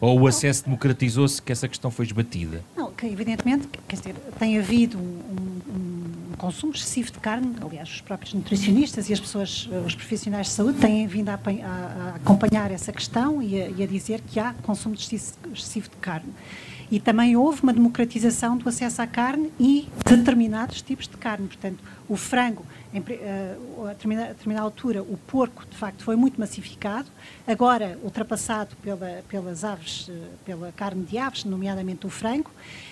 Ou 0.04 0.20
o 0.20 0.28
acesso 0.28 0.66
democratizou-se 0.66 1.42
que 1.42 1.50
essa 1.50 1.66
questão 1.66 1.90
foi 1.90 2.04
esbatida? 2.04 2.62
Não, 2.76 2.92
que 2.92 3.06
evidentemente, 3.06 3.70
quer 3.88 3.96
dizer, 3.96 4.16
tem 4.38 4.60
havido 4.60 4.98
um, 4.98 5.62
um 5.70 6.36
consumo 6.38 6.74
excessivo 6.74 7.10
de 7.10 7.20
carne, 7.20 7.56
aliás, 7.62 7.88
os 7.88 8.02
próprios 8.02 8.34
nutricionistas 8.34 9.10
e 9.10 9.14
as 9.14 9.20
pessoas, 9.22 9.70
eh, 9.72 9.78
os 9.78 9.96
profissionais 9.96 10.48
de 10.48 10.52
saúde 10.52 10.78
têm 10.80 11.08
vindo 11.08 11.30
a, 11.30 11.36
a 11.36 12.16
acompanhar 12.16 12.70
essa 12.70 12.92
questão 12.92 13.42
e 13.42 13.62
a, 13.62 13.70
e 13.70 13.82
a, 13.82 13.88
dizer 13.88 14.20
que 14.20 14.42
há 14.42 14.54
consumo 14.62 14.94
excessivo 14.94 15.88
de 15.88 15.96
carne. 16.02 16.34
E 16.94 17.00
também 17.00 17.36
houve 17.36 17.64
uma 17.64 17.74
democratização 17.74 18.56
do 18.56 18.70
acesso 18.70 19.02
à 19.02 19.08
carne 19.08 19.52
e 19.60 19.90
determinados 20.06 20.80
tipos 20.80 21.08
de 21.08 21.18
carne. 21.18 21.48
Portanto, 21.48 21.80
o 22.08 22.16
frango, 22.16 22.64
em, 22.94 23.00
uh, 23.00 23.88
a, 23.88 23.94
determinada, 23.94 24.30
a 24.30 24.34
determinada 24.34 24.64
altura, 24.64 25.02
o 25.02 25.18
porco, 25.26 25.66
de 25.68 25.76
facto, 25.76 26.04
foi 26.04 26.16
muito 26.16 26.40
massificado. 26.40 27.10
Agora, 27.48 27.98
ultrapassado 28.04 28.76
pela, 28.76 29.24
pelas 29.28 29.64
aves, 29.64 30.08
uh, 30.08 30.14
pela 30.46 30.72
carne 30.72 31.04
de 31.04 31.18
aves, 31.18 31.46
nomeadamente 31.46 32.06
o 32.06 32.12
frango 32.12 32.52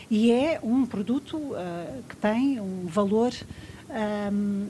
e 0.09 0.31
é 0.31 0.59
um 0.63 0.83
produto 0.83 1.37
uh, 1.37 2.03
que 2.09 2.15
tem 2.15 2.59
um 2.59 2.87
valor 2.87 3.31
um, 4.33 4.67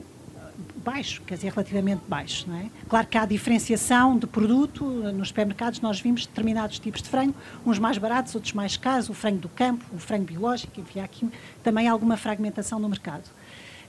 baixo, 0.76 1.22
quer 1.22 1.36
dizer, 1.36 1.50
relativamente 1.50 2.02
baixo. 2.08 2.44
Não 2.48 2.56
é? 2.56 2.66
Claro 2.88 3.06
que 3.06 3.16
há 3.16 3.24
diferenciação 3.24 4.18
de 4.18 4.26
produto, 4.26 4.84
nos 4.84 5.28
supermercados 5.28 5.80
nós 5.80 6.00
vimos 6.00 6.26
determinados 6.26 6.78
tipos 6.78 7.02
de 7.02 7.08
frango, 7.08 7.34
uns 7.64 7.78
mais 7.78 7.98
baratos, 7.98 8.34
outros 8.34 8.52
mais 8.52 8.76
caros, 8.76 9.08
o 9.08 9.14
frango 9.14 9.38
do 9.38 9.48
campo, 9.48 9.84
o 9.92 9.98
frango 9.98 10.24
biológico, 10.24 10.80
enfim, 10.80 11.00
há 11.00 11.04
aqui 11.04 11.28
também 11.62 11.88
alguma 11.88 12.16
fragmentação 12.16 12.78
no 12.78 12.88
mercado. 12.88 13.28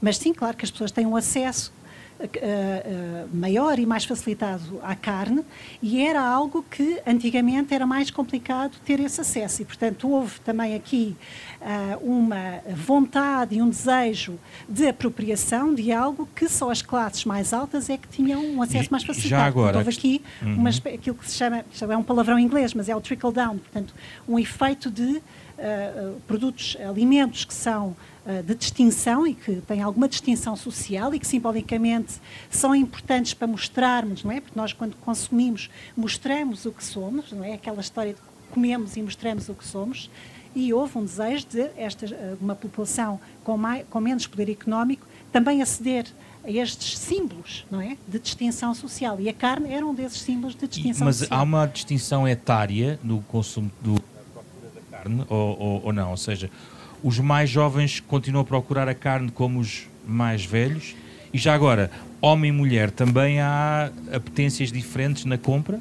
Mas 0.01 0.17
sim, 0.17 0.33
claro 0.33 0.57
que 0.57 0.65
as 0.65 0.71
pessoas 0.71 0.91
têm 0.91 1.05
um 1.05 1.15
acesso 1.15 1.71
uh, 2.25 3.29
maior 3.33 3.77
e 3.79 3.85
mais 3.85 4.05
facilitado 4.05 4.79
à 4.81 4.95
carne 4.95 5.43
e 5.81 6.01
era 6.01 6.21
algo 6.21 6.63
que 6.69 7.01
antigamente 7.05 7.73
era 7.73 7.85
mais 7.85 8.09
complicado 8.09 8.77
ter 8.85 8.99
esse 8.99 9.21
acesso 9.21 9.61
e 9.61 9.65
portanto 9.65 10.09
houve 10.09 10.39
também 10.41 10.75
aqui 10.75 11.15
uh, 11.61 12.09
uma 12.09 12.61
vontade 12.75 13.55
e 13.55 13.61
um 13.61 13.69
desejo 13.69 14.39
de 14.67 14.87
apropriação 14.87 15.73
de 15.73 15.91
algo 15.91 16.27
que 16.35 16.47
só 16.47 16.69
as 16.69 16.81
classes 16.81 17.25
mais 17.25 17.53
altas 17.53 17.89
é 17.89 17.97
que 17.97 18.07
tinham 18.07 18.43
um 18.43 18.61
acesso 18.61 18.89
mais 18.91 19.03
facilitado. 19.03 19.41
Já 19.41 19.45
agora, 19.45 19.77
houve 19.77 19.89
aqui 19.89 20.21
uhum. 20.41 20.55
uma, 20.55 20.69
aquilo 20.69 21.15
que 21.15 21.29
se 21.29 21.37
chama, 21.37 21.63
é 21.81 21.97
um 21.97 22.03
palavrão 22.03 22.39
em 22.39 22.43
inglês, 22.43 22.73
mas 22.73 22.89
é 22.89 22.95
o 22.95 23.01
trickle 23.01 23.31
down, 23.31 23.57
portanto 23.57 23.93
um 24.27 24.39
efeito 24.39 24.89
de 24.89 25.03
uh, 25.13 26.21
produtos, 26.27 26.77
alimentos 26.87 27.45
que 27.45 27.53
são 27.53 27.95
de 28.45 28.55
distinção 28.55 29.27
e 29.27 29.33
que 29.33 29.55
têm 29.61 29.81
alguma 29.81 30.07
distinção 30.07 30.55
social 30.55 31.13
e 31.13 31.19
que 31.19 31.27
simbolicamente 31.27 32.13
são 32.49 32.73
importantes 32.73 33.33
para 33.33 33.47
mostrarmos, 33.47 34.23
não 34.23 34.31
é? 34.31 34.39
Porque 34.39 34.57
nós 34.57 34.71
quando 34.71 34.95
consumimos 34.97 35.69
mostramos 35.95 36.65
o 36.65 36.71
que 36.71 36.83
somos, 36.83 37.31
não 37.31 37.43
é? 37.43 37.53
Aquela 37.53 37.81
história 37.81 38.13
de 38.13 38.19
comemos 38.51 38.95
e 38.95 39.01
mostramos 39.01 39.49
o 39.49 39.53
que 39.53 39.67
somos 39.67 40.09
e 40.55 40.71
houve 40.71 40.97
um 40.97 41.03
desejo 41.03 41.47
de 41.47 41.69
esta, 41.75 42.05
uma 42.39 42.55
população 42.55 43.19
com, 43.43 43.57
mais, 43.57 43.85
com 43.89 43.99
menos 43.99 44.27
poder 44.27 44.49
económico 44.49 45.05
também 45.31 45.61
aceder 45.61 46.05
a 46.43 46.51
estes 46.51 46.99
símbolos 46.99 47.65
não 47.71 47.81
é? 47.81 47.97
de 48.07 48.19
distinção 48.19 48.73
social. 48.75 49.19
E 49.19 49.27
a 49.27 49.33
carne 49.33 49.73
era 49.73 49.85
um 49.85 49.93
desses 49.93 50.21
símbolos 50.21 50.55
de 50.55 50.67
distinção 50.67 51.05
Mas 51.05 51.17
social. 51.17 51.37
Mas 51.37 51.39
há 51.39 51.43
uma 51.43 51.65
distinção 51.65 52.27
etária 52.27 52.99
no 53.03 53.21
consumo 53.23 53.71
do, 53.81 53.95
carne 54.91 55.25
ou, 55.29 55.59
ou, 55.59 55.81
ou, 55.85 55.93
não? 55.93 56.11
Ou 56.11 56.17
seja, 56.17 56.49
os 57.03 57.19
mais 57.19 57.49
jovens 57.49 57.99
continuam 57.99 58.41
a 58.41 58.45
procurar 58.45 58.87
a 58.87 58.95
carne 58.95 59.29
como 59.29 59.59
os 59.59 59.87
mais 60.07 60.45
velhos? 60.45 60.95
E 61.33 61.37
já 61.37 61.53
agora, 61.53 61.91
homem 62.21 62.49
e 62.49 62.51
mulher, 62.51 62.89
também 62.89 63.41
há 63.41 63.91
apetências 64.11 64.71
diferentes 64.71 65.25
na 65.25 65.37
compra? 65.37 65.79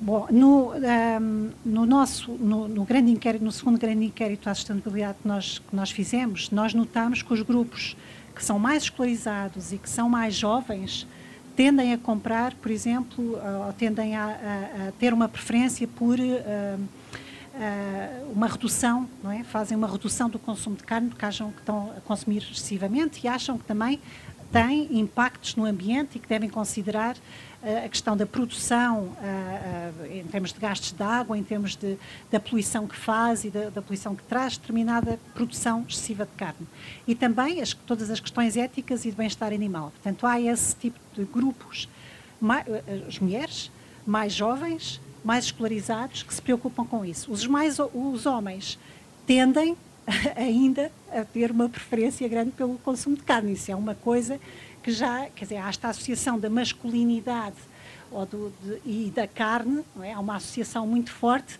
Bom, 0.00 0.26
no, 0.30 0.72
um, 0.72 1.50
no 1.64 1.86
nosso, 1.86 2.32
no, 2.32 2.66
no, 2.66 2.84
grande 2.84 3.12
inquérito, 3.12 3.44
no 3.44 3.52
segundo 3.52 3.78
grande 3.78 4.04
inquérito 4.04 4.48
à 4.48 4.54
sustentabilidade 4.54 5.18
que 5.22 5.28
nós, 5.28 5.58
que 5.60 5.76
nós 5.76 5.90
fizemos, 5.92 6.50
nós 6.50 6.74
notamos 6.74 7.22
que 7.22 7.32
os 7.32 7.42
grupos 7.42 7.96
que 8.34 8.44
são 8.44 8.58
mais 8.58 8.84
escolarizados 8.84 9.72
e 9.72 9.78
que 9.78 9.88
são 9.88 10.08
mais 10.08 10.34
jovens 10.34 11.06
tendem 11.54 11.92
a 11.92 11.98
comprar, 11.98 12.54
por 12.54 12.70
exemplo, 12.70 13.38
ou 13.66 13.72
tendem 13.74 14.16
a, 14.16 14.24
a, 14.24 14.88
a 14.88 14.92
ter 14.98 15.12
uma 15.12 15.28
preferência 15.28 15.86
por 15.86 16.18
uh, 16.18 16.80
uma 18.32 18.46
redução, 18.46 19.08
não 19.22 19.30
é? 19.30 19.44
fazem 19.44 19.76
uma 19.76 19.86
redução 19.86 20.28
do 20.28 20.38
consumo 20.38 20.76
de 20.76 20.84
carne 20.84 21.08
porque 21.08 21.24
acham 21.24 21.52
que 21.52 21.60
estão 21.60 21.92
a 21.96 22.00
consumir 22.00 22.38
excessivamente 22.38 23.20
e 23.24 23.28
acham 23.28 23.58
que 23.58 23.64
também 23.64 24.00
tem 24.52 24.98
impactos 24.98 25.56
no 25.56 25.64
ambiente 25.64 26.16
e 26.16 26.18
que 26.18 26.28
devem 26.28 26.48
considerar 26.48 27.16
uh, 27.16 27.86
a 27.86 27.88
questão 27.88 28.14
da 28.14 28.26
produção, 28.26 29.04
uh, 29.04 30.06
em 30.12 30.24
termos 30.24 30.52
de 30.52 30.60
gastos 30.60 30.92
de 30.92 31.02
água, 31.02 31.38
em 31.38 31.42
termos 31.42 31.74
de, 31.74 31.96
da 32.30 32.38
poluição 32.38 32.86
que 32.86 32.94
faz 32.94 33.44
e 33.44 33.50
da, 33.50 33.70
da, 33.70 33.80
poluição 33.80 34.14
que 34.14 34.22
traz 34.24 34.58
determinada 34.58 35.18
produção 35.32 35.86
excessiva 35.88 36.26
de 36.26 36.32
carne. 36.32 36.68
E 37.08 37.14
também 37.14 37.62
as, 37.62 37.72
todas 37.72 38.10
as 38.10 38.20
questões 38.20 38.56
éticas 38.56 39.06
e 39.06 39.10
de 39.10 39.16
bem-estar 39.16 39.52
animal. 39.52 39.90
Portanto, 39.90 40.26
há 40.26 40.38
esse 40.38 40.76
tipo 40.76 40.98
de 41.14 41.24
grupos, 41.24 41.88
as 43.08 43.18
mulheres 43.18 43.70
mais 44.04 44.34
jovens, 44.34 45.00
mais 45.24 45.46
escolarizados 45.46 46.22
que 46.22 46.34
se 46.34 46.42
preocupam 46.42 46.84
com 46.84 47.04
isso. 47.04 47.30
Os, 47.30 47.46
mais, 47.46 47.78
os 47.78 48.26
homens 48.26 48.78
tendem 49.26 49.76
ainda 50.36 50.90
a 51.12 51.24
ter 51.24 51.50
uma 51.50 51.68
preferência 51.68 52.26
grande 52.28 52.50
pelo 52.52 52.78
consumo 52.78 53.16
de 53.16 53.22
carne. 53.22 53.52
Isso 53.52 53.70
é 53.70 53.76
uma 53.76 53.94
coisa 53.94 54.40
que 54.82 54.90
já, 54.90 55.26
quer 55.34 55.44
dizer, 55.44 55.56
há 55.58 55.68
esta 55.68 55.88
associação 55.88 56.38
da 56.38 56.50
masculinidade 56.50 57.56
ou 58.10 58.26
do, 58.26 58.52
de, 58.62 58.80
e 58.84 59.10
da 59.10 59.26
carne, 59.26 59.82
não 59.96 60.04
é? 60.04 60.12
há 60.12 60.20
uma 60.20 60.36
associação 60.36 60.86
muito 60.86 61.10
forte. 61.10 61.58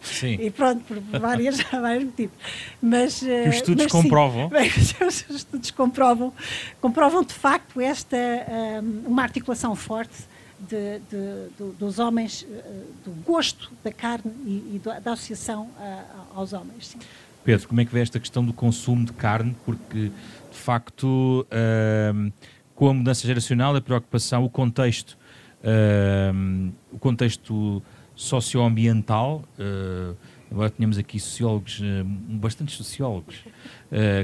Sim. 0.00 0.38
e 0.40 0.50
pronto, 0.50 0.82
por 0.84 0.98
várias, 1.00 1.60
vários 1.60 2.04
motivos. 2.04 2.36
Mas, 2.80 3.20
que 3.20 3.48
os 3.48 3.54
estudos 3.56 3.84
mas, 3.84 3.92
comprovam. 3.92 4.50
Sim, 4.80 5.04
os 5.04 5.30
estudos 5.30 5.70
comprovam, 5.70 6.32
comprovam 6.80 7.22
de 7.22 7.34
facto 7.34 7.80
esta, 7.80 8.16
um, 8.16 9.08
uma 9.08 9.22
articulação 9.22 9.74
forte 9.76 10.16
de, 10.58 10.98
de, 11.10 11.48
de, 11.58 11.72
dos 11.78 11.98
homens, 11.98 12.46
eh, 12.50 12.82
do 13.04 13.10
gosto 13.24 13.70
da 13.84 13.92
carne 13.92 14.32
e, 14.44 14.76
e 14.76 14.82
da 15.00 15.12
associação 15.12 15.68
a, 15.78 16.04
aos 16.34 16.52
homens. 16.52 16.88
Sim. 16.88 16.98
Pedro, 17.46 17.68
como 17.68 17.80
é 17.80 17.84
que 17.84 17.92
vê 17.92 18.00
esta 18.00 18.18
questão 18.18 18.44
do 18.44 18.52
consumo 18.52 19.04
de 19.04 19.12
carne? 19.12 19.54
Porque, 19.64 20.10
de 20.50 20.58
facto, 20.58 21.46
uh, 21.46 22.32
com 22.74 22.88
a 22.88 22.92
mudança 22.92 23.24
geracional, 23.24 23.76
a 23.76 23.80
preocupação, 23.80 24.44
o 24.44 24.50
contexto, 24.50 25.16
uh, 25.62 26.72
o 26.90 26.98
contexto 26.98 27.80
socioambiental, 28.16 29.44
uh, 29.60 30.16
agora 30.50 30.70
tínhamos 30.70 30.98
aqui 30.98 31.20
sociólogos, 31.20 31.80
bastante 32.28 32.72
sociólogos, 32.72 33.44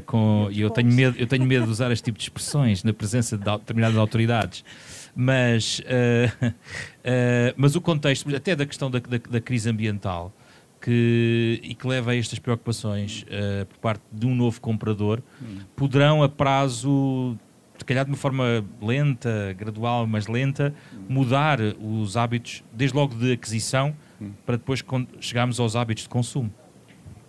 com, 0.07 0.49
e 0.51 0.61
eu 0.61 0.71
tenho, 0.71 0.93
medo, 0.93 1.17
eu 1.19 1.27
tenho 1.27 1.45
medo 1.45 1.67
de 1.67 1.71
usar 1.71 1.93
este 1.93 2.05
tipo 2.05 2.19
de 2.19 2.25
expressões 2.25 2.83
na 2.83 2.93
presença 2.93 3.37
de 3.37 3.45
determinadas 3.45 3.97
autoridades 3.97 4.65
mas, 5.15 5.81
uh, 5.81 6.47
uh, 6.47 7.55
mas 7.57 7.77
o 7.77 7.81
contexto, 7.81 8.35
até 8.35 8.57
da 8.57 8.67
questão 8.67 8.91
da, 8.91 8.99
da, 8.99 9.19
da 9.19 9.41
crise 9.41 9.69
ambiental, 9.69 10.33
que, 10.81 11.61
e 11.63 11.75
que 11.75 11.87
leva 11.87 12.11
a 12.11 12.17
estas 12.17 12.39
preocupações 12.39 13.25
uh, 13.25 13.67
por 13.67 13.79
parte 13.79 14.03
de 14.11 14.27
um 14.27 14.35
novo 14.35 14.61
comprador, 14.61 15.23
hum. 15.41 15.61
poderão 15.77 16.23
a 16.23 16.29
prazo, 16.29 17.37
se 17.79 17.85
calhar 17.85 18.05
de 18.05 18.11
uma 18.11 18.17
forma 18.17 18.65
lenta, 18.81 19.55
gradual, 19.57 20.07
mas 20.07 20.27
lenta, 20.27 20.75
hum. 20.93 21.05
mudar 21.09 21.61
os 21.81 22.17
hábitos, 22.17 22.65
desde 22.73 22.97
logo 22.97 23.15
de 23.15 23.33
aquisição, 23.33 23.95
hum. 24.21 24.33
para 24.45 24.57
depois 24.57 24.85
chegarmos 25.21 25.61
aos 25.61 25.77
hábitos 25.77 26.05
de 26.05 26.09
consumo. 26.09 26.53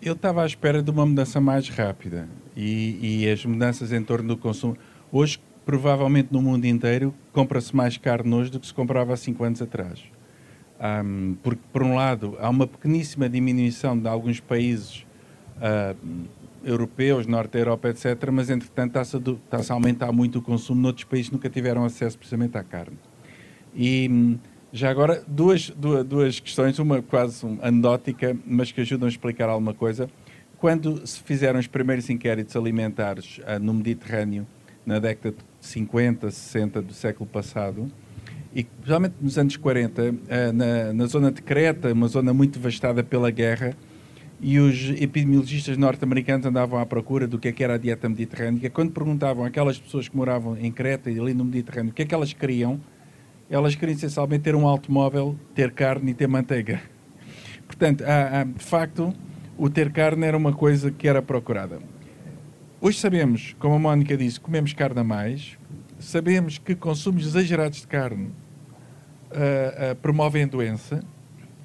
Eu 0.01 0.13
estava 0.13 0.43
à 0.43 0.45
espera 0.45 0.83
de 0.83 0.91
uma 0.91 1.05
mudança 1.05 1.39
mais 1.39 1.69
rápida 1.69 2.27
e, 2.57 3.21
e 3.23 3.29
as 3.29 3.45
mudanças 3.45 3.93
em 3.93 4.03
torno 4.03 4.27
do 4.27 4.37
consumo. 4.37 4.75
Hoje 5.09 5.39
provavelmente 5.65 6.29
no 6.31 6.41
mundo 6.41 6.65
inteiro 6.65 7.13
compra-se 7.31 7.75
mais 7.75 7.97
carne 7.97 8.33
hoje 8.33 8.51
do 8.51 8.59
que 8.59 8.67
se 8.67 8.73
comprava 8.73 9.13
há 9.13 9.17
5 9.17 9.43
anos 9.43 9.61
atrás. 9.61 9.99
Um, 10.79 11.35
porque, 11.41 11.61
por 11.71 11.81
um 11.81 11.95
lado, 11.95 12.35
há 12.39 12.49
uma 12.49 12.67
pequeníssima 12.67 13.29
diminuição 13.29 13.97
de 13.97 14.07
alguns 14.07 14.39
países 14.39 15.05
uh, 15.57 15.95
europeus, 16.63 17.25
Norte 17.25 17.51
da 17.51 17.59
Europa, 17.59 17.89
etc., 17.89 18.29
mas, 18.31 18.49
entretanto, 18.49 18.97
está-se 19.45 19.71
a 19.71 19.75
aumentar 19.75 20.11
muito 20.11 20.39
o 20.39 20.41
consumo 20.41 20.81
noutros 20.81 21.05
países 21.05 21.29
que 21.29 21.35
nunca 21.35 21.49
tiveram 21.49 21.85
acesso 21.85 22.17
precisamente 22.17 22.57
à 22.57 22.63
carne. 22.63 22.97
E 23.75 24.37
já 24.71 24.89
agora, 24.89 25.23
duas, 25.27 25.69
duas, 25.69 26.03
duas 26.03 26.39
questões, 26.39 26.79
uma 26.79 27.01
quase 27.01 27.45
anedótica, 27.61 28.35
mas 28.45 28.71
que 28.71 28.81
ajudam 28.81 29.05
a 29.05 29.09
explicar 29.09 29.47
alguma 29.47 29.73
coisa. 29.73 30.09
Quando 30.57 31.05
se 31.05 31.21
fizeram 31.21 31.59
os 31.59 31.67
primeiros 31.67 32.09
inquéritos 32.09 32.55
alimentares 32.55 33.39
uh, 33.39 33.59
no 33.61 33.73
Mediterrâneo, 33.73 34.47
na 34.85 34.99
década 34.99 35.35
de 35.35 35.65
50, 35.65 36.29
60 36.29 36.81
do 36.81 36.93
século 36.93 37.29
passado, 37.29 37.91
e 38.53 38.63
principalmente 38.63 39.15
nos 39.19 39.37
anos 39.37 39.57
40, 39.57 40.15
eh, 40.27 40.51
na, 40.51 40.93
na 40.93 41.05
zona 41.07 41.31
de 41.31 41.41
Creta, 41.41 41.91
uma 41.91 42.07
zona 42.07 42.33
muito 42.33 42.59
devastada 42.59 43.03
pela 43.03 43.31
guerra, 43.31 43.75
e 44.39 44.59
os 44.59 44.89
epidemiologistas 45.01 45.77
norte-americanos 45.77 46.45
andavam 46.45 46.77
à 46.77 46.85
procura 46.85 47.25
do 47.25 47.39
que, 47.39 47.47
é 47.47 47.51
que 47.53 47.63
era 47.63 47.75
a 47.75 47.77
dieta 47.77 48.09
mediterrânea. 48.09 48.69
Quando 48.69 48.91
perguntavam 48.91 49.45
àquelas 49.45 49.79
pessoas 49.79 50.09
que 50.09 50.17
moravam 50.17 50.57
em 50.57 50.69
Creta 50.69 51.09
e 51.09 51.17
ali 51.17 51.33
no 51.33 51.45
Mediterrâneo 51.45 51.91
o 51.91 51.93
que 51.93 52.01
é 52.01 52.05
que 52.05 52.13
elas 52.13 52.33
queriam, 52.33 52.79
elas 53.49 53.73
queriam 53.73 53.95
essencialmente 53.95 54.43
ter 54.43 54.53
um 54.53 54.67
automóvel, 54.67 55.37
ter 55.55 55.71
carne 55.71 56.11
e 56.11 56.13
ter 56.13 56.27
manteiga. 56.27 56.81
Portanto, 57.65 58.03
há, 58.03 58.41
há, 58.41 58.43
de 58.43 58.63
facto, 58.63 59.13
o 59.57 59.69
ter 59.69 59.91
carne 59.91 60.25
era 60.25 60.35
uma 60.35 60.51
coisa 60.51 60.91
que 60.91 61.07
era 61.07 61.21
procurada. 61.21 61.79
Hoje 62.85 62.99
sabemos, 62.99 63.55
como 63.59 63.75
a 63.75 63.79
Mónica 63.79 64.17
disse, 64.17 64.37
comemos 64.37 64.73
carne 64.73 64.99
a 64.99 65.05
mais, 65.05 65.57
sabemos 65.97 66.57
que 66.57 66.75
consumos 66.75 67.25
exagerados 67.25 67.79
de 67.79 67.87
carne 67.87 68.25
uh, 68.25 69.93
uh, 69.93 69.95
promovem 70.01 70.45
doença, 70.45 71.01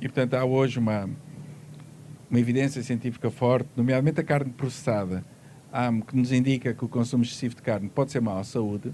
e 0.00 0.06
portanto 0.06 0.34
há 0.34 0.44
hoje 0.44 0.78
uma, 0.78 1.10
uma 2.30 2.38
evidência 2.38 2.80
científica 2.84 3.32
forte, 3.32 3.68
nomeadamente 3.76 4.20
a 4.20 4.22
carne 4.22 4.52
processada, 4.52 5.24
um, 5.90 6.02
que 6.02 6.16
nos 6.16 6.30
indica 6.30 6.72
que 6.72 6.84
o 6.84 6.88
consumo 6.88 7.24
excessivo 7.24 7.56
de 7.56 7.62
carne 7.62 7.88
pode 7.88 8.12
ser 8.12 8.20
mau 8.20 8.38
à 8.38 8.44
saúde, 8.44 8.92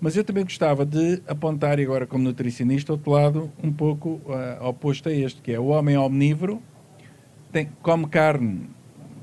mas 0.00 0.16
eu 0.16 0.24
também 0.24 0.44
gostava 0.44 0.86
de 0.86 1.20
apontar, 1.28 1.78
agora 1.78 2.06
como 2.06 2.24
nutricionista, 2.24 2.92
outro 2.92 3.10
lado 3.10 3.52
um 3.62 3.70
pouco 3.70 4.22
uh, 4.24 4.66
oposto 4.66 5.10
a 5.10 5.12
este, 5.12 5.42
que 5.42 5.52
é 5.52 5.60
o 5.60 5.66
homem 5.66 5.94
omnívoro, 5.98 6.62
tem, 7.52 7.68
come 7.82 8.06
carne 8.06 8.66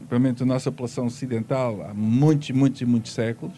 pelo 0.08 0.28
a 0.28 0.46
nossa 0.46 0.72
população 0.72 1.06
ocidental, 1.06 1.86
há 1.90 1.94
muitos, 1.94 2.52
muitos 2.52 2.82
e 2.82 2.86
muitos 2.86 3.14
séculos, 3.14 3.56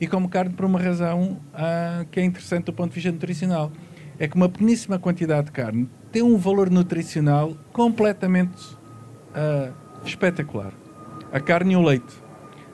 e 0.00 0.06
como 0.06 0.28
carne 0.28 0.54
por 0.54 0.64
uma 0.64 0.80
razão 0.80 1.40
uh, 1.52 2.04
que 2.10 2.20
é 2.20 2.24
interessante 2.24 2.64
do 2.64 2.72
ponto 2.72 2.90
de 2.90 2.94
vista 2.94 3.12
nutricional. 3.12 3.70
É 4.18 4.28
que 4.28 4.36
uma 4.36 4.48
pequeníssima 4.48 4.98
quantidade 4.98 5.46
de 5.46 5.52
carne 5.52 5.88
tem 6.12 6.22
um 6.22 6.36
valor 6.36 6.70
nutricional 6.70 7.56
completamente 7.72 8.62
uh, 9.34 9.72
espetacular. 10.04 10.72
A 11.32 11.40
carne 11.40 11.74
e 11.74 11.76
o 11.76 11.82
leite. 11.82 12.14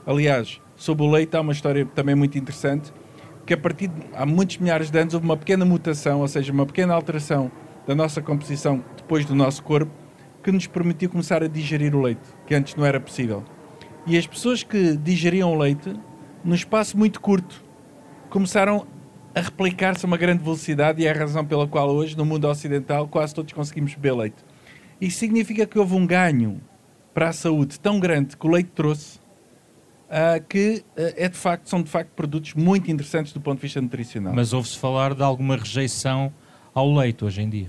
Aliás, 0.06 0.61
sobre 0.76 1.04
o 1.04 1.11
leite 1.11 1.37
há 1.37 1.40
uma 1.40 1.52
história 1.52 1.85
também 1.87 2.14
muito 2.14 2.37
interessante, 2.38 2.92
que 3.44 3.54
a 3.54 3.56
partir 3.56 3.88
de 3.88 4.02
há 4.14 4.26
muitos 4.26 4.58
milhares 4.58 4.90
de 4.90 4.99
anos 4.99 5.14
houve 5.14 5.26
uma 5.26 5.37
pequena 5.37 5.64
mutação, 5.64 6.20
ou 6.20 6.28
seja, 6.28 6.52
uma 6.52 6.66
pequena 6.66 6.94
alteração 6.94 7.50
da 7.87 7.94
nossa 7.94 8.20
composição 8.20 8.82
depois 8.96 9.25
do 9.25 9.35
nosso 9.35 9.62
corpo, 9.62 9.92
que 10.46 10.52
nos 10.52 10.68
permitiu 10.68 11.10
começar 11.10 11.42
a 11.42 11.48
digerir 11.48 11.92
o 11.92 12.00
leite, 12.00 12.20
que 12.46 12.54
antes 12.54 12.76
não 12.76 12.86
era 12.86 13.00
possível. 13.00 13.42
E 14.06 14.16
as 14.16 14.28
pessoas 14.28 14.62
que 14.62 14.96
digeriam 14.96 15.52
o 15.52 15.58
leite 15.58 15.92
num 16.44 16.54
espaço 16.54 16.96
muito 16.96 17.20
curto, 17.20 17.64
começaram 18.30 18.86
a 19.34 19.40
replicar-se 19.40 20.04
a 20.04 20.06
uma 20.06 20.16
grande 20.16 20.44
velocidade 20.44 21.02
e 21.02 21.06
é 21.06 21.10
a 21.10 21.18
razão 21.18 21.44
pela 21.44 21.66
qual 21.66 21.90
hoje, 21.90 22.16
no 22.16 22.24
mundo 22.24 22.46
ocidental, 22.46 23.08
quase 23.08 23.34
todos 23.34 23.52
conseguimos 23.52 23.96
beber 23.96 24.14
leite. 24.14 24.36
Isso 25.00 25.18
significa 25.18 25.66
que 25.66 25.80
houve 25.80 25.96
um 25.96 26.06
ganho 26.06 26.60
para 27.12 27.30
a 27.30 27.32
saúde 27.32 27.80
tão 27.80 27.98
grande 27.98 28.36
que 28.36 28.46
o 28.46 28.48
leite 28.48 28.70
trouxe, 28.72 29.18
uh, 29.18 30.40
que 30.48 30.84
uh, 30.96 31.12
é 31.16 31.28
de 31.28 31.36
facto, 31.36 31.68
são 31.68 31.82
de 31.82 31.90
facto 31.90 32.10
produtos 32.10 32.54
muito 32.54 32.88
interessantes 32.88 33.32
do 33.32 33.40
ponto 33.40 33.56
de 33.56 33.62
vista 33.62 33.82
nutricional. 33.82 34.32
Mas 34.32 34.52
ouve-se 34.52 34.78
falar 34.78 35.12
de 35.12 35.24
alguma 35.24 35.56
rejeição 35.56 36.32
ao 36.72 36.94
leite 36.94 37.24
hoje 37.24 37.42
em 37.42 37.50
dia? 37.50 37.68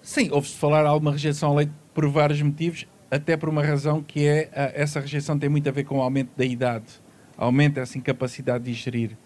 Sim, 0.00 0.30
ouve-se 0.30 0.54
falar 0.54 0.82
de 0.82 0.88
alguma 0.88 1.10
rejeição 1.10 1.48
ao 1.48 1.56
leite 1.56 1.72
por 1.96 2.06
vários 2.10 2.42
motivos, 2.42 2.86
até 3.10 3.38
por 3.38 3.48
uma 3.48 3.64
razão 3.64 4.02
que 4.02 4.26
é, 4.26 4.50
uh, 4.52 4.72
essa 4.74 5.00
rejeição 5.00 5.38
tem 5.38 5.48
muito 5.48 5.66
a 5.66 5.72
ver 5.72 5.84
com 5.84 5.96
o 5.96 6.02
aumento 6.02 6.28
da 6.36 6.44
idade 6.44 6.84
aumenta 7.38 7.80
essa 7.80 7.96
incapacidade 7.96 8.64
de 8.64 8.72
digerir 8.72 9.16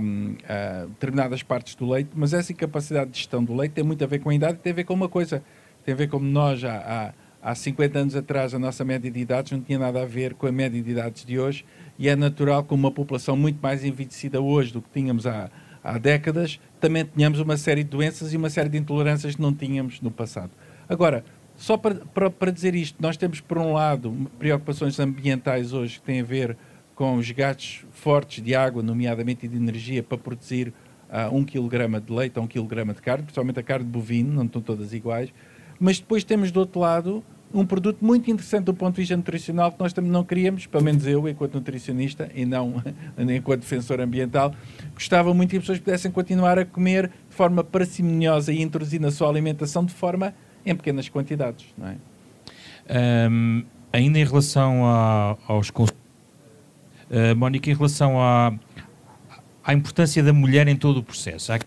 um, 0.00 0.34
uh, 0.34 0.88
determinadas 0.90 1.42
partes 1.42 1.74
do 1.74 1.88
leite, 1.88 2.10
mas 2.14 2.32
essa 2.32 2.52
incapacidade 2.52 3.10
de 3.10 3.18
gestão 3.18 3.42
do 3.42 3.52
leite 3.52 3.72
tem 3.72 3.82
muito 3.82 4.02
a 4.04 4.06
ver 4.06 4.20
com 4.20 4.30
a 4.30 4.34
idade 4.34 4.58
tem 4.58 4.72
a 4.72 4.76
ver 4.76 4.84
com 4.84 4.94
uma 4.94 5.08
coisa, 5.08 5.42
tem 5.84 5.92
a 5.92 5.96
ver 5.96 6.08
como 6.08 6.24
nós 6.24 6.62
há, 6.62 7.14
há, 7.42 7.50
há 7.50 7.54
50 7.54 7.98
anos 7.98 8.14
atrás 8.14 8.54
a 8.54 8.60
nossa 8.60 8.84
média 8.84 9.10
de 9.10 9.18
idades 9.18 9.50
não 9.50 9.60
tinha 9.60 9.78
nada 9.80 10.00
a 10.00 10.06
ver 10.06 10.34
com 10.34 10.46
a 10.46 10.52
média 10.52 10.80
de 10.80 10.90
idades 10.90 11.24
de 11.24 11.36
hoje 11.36 11.64
e 11.98 12.08
é 12.08 12.14
natural 12.14 12.62
com 12.62 12.76
uma 12.76 12.92
população 12.92 13.36
muito 13.36 13.60
mais 13.60 13.84
envelhecida 13.84 14.40
hoje 14.40 14.72
do 14.72 14.80
que 14.80 14.88
tínhamos 14.92 15.26
há, 15.26 15.50
há 15.82 15.98
décadas, 15.98 16.60
também 16.80 17.04
tenhamos 17.04 17.40
uma 17.40 17.56
série 17.56 17.82
de 17.82 17.90
doenças 17.90 18.32
e 18.32 18.36
uma 18.36 18.50
série 18.50 18.68
de 18.68 18.78
intolerâncias 18.78 19.34
que 19.34 19.42
não 19.42 19.52
tínhamos 19.52 20.00
no 20.00 20.10
passado. 20.10 20.50
Agora, 20.88 21.24
só 21.56 21.76
para, 21.76 21.94
para, 21.94 22.30
para 22.30 22.50
dizer 22.50 22.74
isto, 22.74 22.96
nós 23.00 23.16
temos 23.16 23.40
por 23.40 23.58
um 23.58 23.72
lado 23.72 24.30
preocupações 24.38 24.98
ambientais 24.98 25.72
hoje 25.72 25.98
que 25.98 26.02
têm 26.02 26.20
a 26.20 26.24
ver 26.24 26.56
com 26.94 27.16
os 27.16 27.30
gastos 27.30 27.84
fortes 27.92 28.42
de 28.42 28.54
água, 28.54 28.82
nomeadamente 28.82 29.48
de 29.48 29.56
energia, 29.56 30.02
para 30.02 30.18
produzir 30.18 30.72
uh, 31.08 31.34
um 31.34 31.44
quilograma 31.44 32.00
de 32.00 32.12
leite 32.12 32.38
ou 32.38 32.44
um 32.44 32.48
quilograma 32.48 32.94
de 32.94 33.02
carne, 33.02 33.24
principalmente 33.24 33.58
a 33.58 33.62
carne 33.62 33.84
de 33.84 33.90
bovino, 33.90 34.32
não 34.32 34.44
estão 34.44 34.62
todas 34.62 34.92
iguais. 34.92 35.32
Mas 35.78 35.98
depois 35.98 36.22
temos 36.24 36.50
do 36.50 36.60
outro 36.60 36.80
lado 36.80 37.24
um 37.52 37.64
produto 37.64 38.04
muito 38.04 38.28
interessante 38.28 38.64
do 38.64 38.74
ponto 38.74 38.96
de 38.96 39.02
vista 39.02 39.16
nutricional 39.16 39.70
que 39.70 39.78
nós 39.78 39.92
também 39.92 40.10
não 40.10 40.24
queríamos, 40.24 40.66
pelo 40.66 40.82
menos 40.82 41.06
eu, 41.06 41.28
enquanto 41.28 41.54
nutricionista 41.54 42.28
e 42.34 42.44
não 42.44 42.82
enquanto 43.16 43.60
defensor 43.60 44.00
ambiental, 44.00 44.52
gostava 44.92 45.32
muito 45.32 45.50
que 45.50 45.56
as 45.56 45.62
pessoas 45.62 45.78
pudessem 45.78 46.10
continuar 46.10 46.58
a 46.58 46.64
comer 46.64 47.08
de 47.28 47.36
forma 47.36 47.62
parcimoniosa 47.62 48.52
e 48.52 48.60
introduzir 48.60 49.00
na 49.00 49.12
sua 49.12 49.28
alimentação 49.28 49.84
de 49.84 49.92
forma 49.92 50.34
em 50.64 50.74
pequenas 50.74 51.08
quantidades. 51.08 51.66
Não 51.76 51.88
é? 51.88 51.96
Um, 53.30 53.64
ainda 53.92 54.18
em 54.18 54.24
relação 54.24 54.86
a, 54.86 55.36
aos 55.46 55.70
Uh, 55.70 57.36
Mónica, 57.36 57.70
em 57.70 57.74
relação 57.74 58.20
à, 58.20 58.52
à 59.62 59.74
importância 59.74 60.22
da 60.22 60.32
mulher 60.32 60.66
em 60.66 60.74
todo 60.74 60.96
o 60.98 61.02
processo, 61.02 61.52
há 61.52 61.58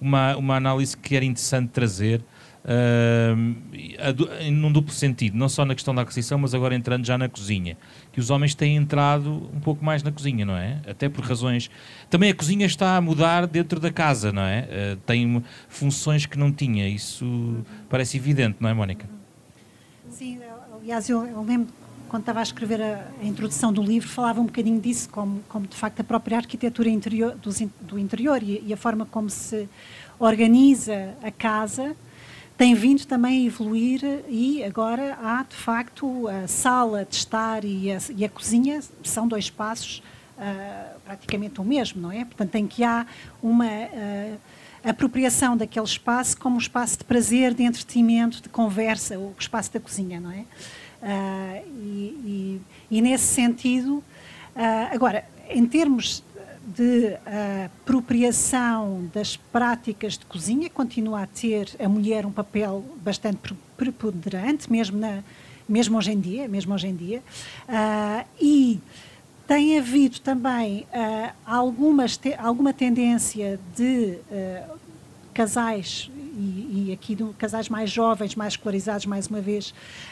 uma, 0.00 0.36
uma 0.36 0.56
análise 0.56 0.96
que 0.96 1.16
era 1.16 1.24
interessante 1.24 1.70
trazer, 1.70 2.22
uh, 2.62 4.52
num 4.52 4.70
duplo 4.70 4.92
sentido, 4.92 5.36
não 5.36 5.48
só 5.48 5.64
na 5.64 5.74
questão 5.74 5.94
da 5.94 6.02
aquisição, 6.02 6.38
mas 6.38 6.54
agora 6.54 6.74
entrando 6.74 7.04
já 7.04 7.16
na 7.16 7.28
cozinha, 7.28 7.78
que 8.16 8.20
os 8.20 8.30
homens 8.30 8.54
têm 8.54 8.76
entrado 8.76 9.30
um 9.54 9.60
pouco 9.60 9.84
mais 9.84 10.02
na 10.02 10.10
cozinha, 10.10 10.42
não 10.42 10.56
é? 10.56 10.80
Até 10.88 11.06
por 11.06 11.22
razões. 11.22 11.70
Também 12.08 12.30
a 12.30 12.34
cozinha 12.34 12.64
está 12.64 12.96
a 12.96 13.00
mudar 13.02 13.46
dentro 13.46 13.78
da 13.78 13.92
casa, 13.92 14.32
não 14.32 14.40
é? 14.40 14.62
Uh, 14.62 14.96
tem 15.04 15.44
funções 15.68 16.24
que 16.24 16.38
não 16.38 16.50
tinha, 16.50 16.88
isso 16.88 17.58
parece 17.90 18.16
evidente, 18.16 18.56
não 18.58 18.70
é, 18.70 18.72
Mónica? 18.72 19.06
Sim, 20.08 20.40
aliás, 20.80 21.10
eu, 21.10 21.26
eu 21.26 21.42
lembro 21.42 21.68
quando 22.08 22.22
estava 22.22 22.40
a 22.40 22.42
escrever 22.42 22.80
a, 22.80 23.06
a, 23.20 23.26
introdução 23.26 23.70
do 23.70 23.82
livro, 23.82 24.08
falava 24.08 24.40
um 24.40 24.46
bocadinho 24.46 24.80
disso, 24.80 25.10
como, 25.10 25.42
como 25.46 25.66
de 25.66 25.76
facto 25.76 26.00
a 26.00 26.04
própria 26.04 26.38
arquitetura 26.38 26.88
interior, 26.88 27.34
do, 27.34 27.50
do 27.82 27.98
interior 27.98 28.42
e, 28.42 28.64
e, 28.66 28.72
a 28.72 28.78
forma 28.78 29.04
como 29.04 29.28
se 29.28 29.68
organiza 30.18 31.12
a 31.22 31.30
casa 31.30 31.94
tem 32.56 32.74
vindo 32.74 33.04
também 33.04 33.42
a 33.42 33.46
evoluir 33.46 34.00
e 34.28 34.64
agora 34.64 35.18
há 35.22 35.42
de 35.42 35.54
facto 35.54 36.26
a 36.28 36.48
sala 36.48 37.04
de 37.04 37.14
estar 37.14 37.64
e 37.64 37.92
a, 37.92 37.98
e 38.16 38.24
a 38.24 38.28
cozinha 38.28 38.80
são 39.02 39.28
dois 39.28 39.44
espaços 39.44 40.02
uh, 40.38 41.00
praticamente 41.04 41.60
o 41.60 41.64
mesmo, 41.64 42.00
não 42.00 42.10
é? 42.10 42.24
Portanto, 42.24 42.54
em 42.54 42.66
que 42.66 42.82
há 42.82 43.06
uma 43.42 43.66
uh, 43.66 44.38
apropriação 44.82 45.54
daquele 45.54 45.84
espaço 45.84 46.38
como 46.38 46.56
um 46.56 46.58
espaço 46.58 46.98
de 46.98 47.04
prazer, 47.04 47.52
de 47.52 47.62
entretenimento, 47.62 48.42
de 48.42 48.48
conversa, 48.48 49.18
o 49.18 49.34
espaço 49.38 49.72
da 49.72 49.80
cozinha, 49.80 50.18
não 50.18 50.32
é? 50.32 50.44
Uh, 51.02 51.68
e, 51.78 52.60
e, 52.90 52.96
e, 52.96 53.02
nesse 53.02 53.24
sentido, 53.24 54.02
agora, 54.90 55.26
em 55.50 55.66
termos 55.66 56.24
de 56.66 57.14
uh, 57.14 57.66
apropriação 57.82 59.08
das 59.14 59.36
práticas 59.36 60.18
de 60.18 60.26
cozinha, 60.26 60.68
continua 60.68 61.22
a 61.22 61.26
ter 61.26 61.68
a 61.78 61.88
mulher 61.88 62.26
um 62.26 62.32
papel 62.32 62.84
bastante 62.96 63.54
preponderante, 63.76 64.70
mesmo, 64.70 64.98
na, 64.98 65.22
mesmo 65.68 65.96
hoje 65.96 66.12
em 66.12 66.20
dia, 66.20 66.48
mesmo 66.48 66.74
hoje 66.74 66.88
em 66.88 66.96
dia, 66.96 67.22
e 68.40 68.80
tem 69.46 69.78
havido 69.78 70.18
também 70.20 70.86
algumas 71.44 72.16
te, 72.16 72.34
alguma 72.34 72.72
tendência 72.72 73.60
de 73.76 74.18
casais 75.32 76.10
e, 76.36 76.86
e 76.88 76.92
aqui 76.92 77.14
do, 77.14 77.34
casais 77.38 77.68
mais 77.68 77.90
jovens, 77.90 78.34
mais 78.34 78.52
escolarizados, 78.52 79.06
mais 79.06 79.26
uma 79.26 79.40
vez, 79.40 79.70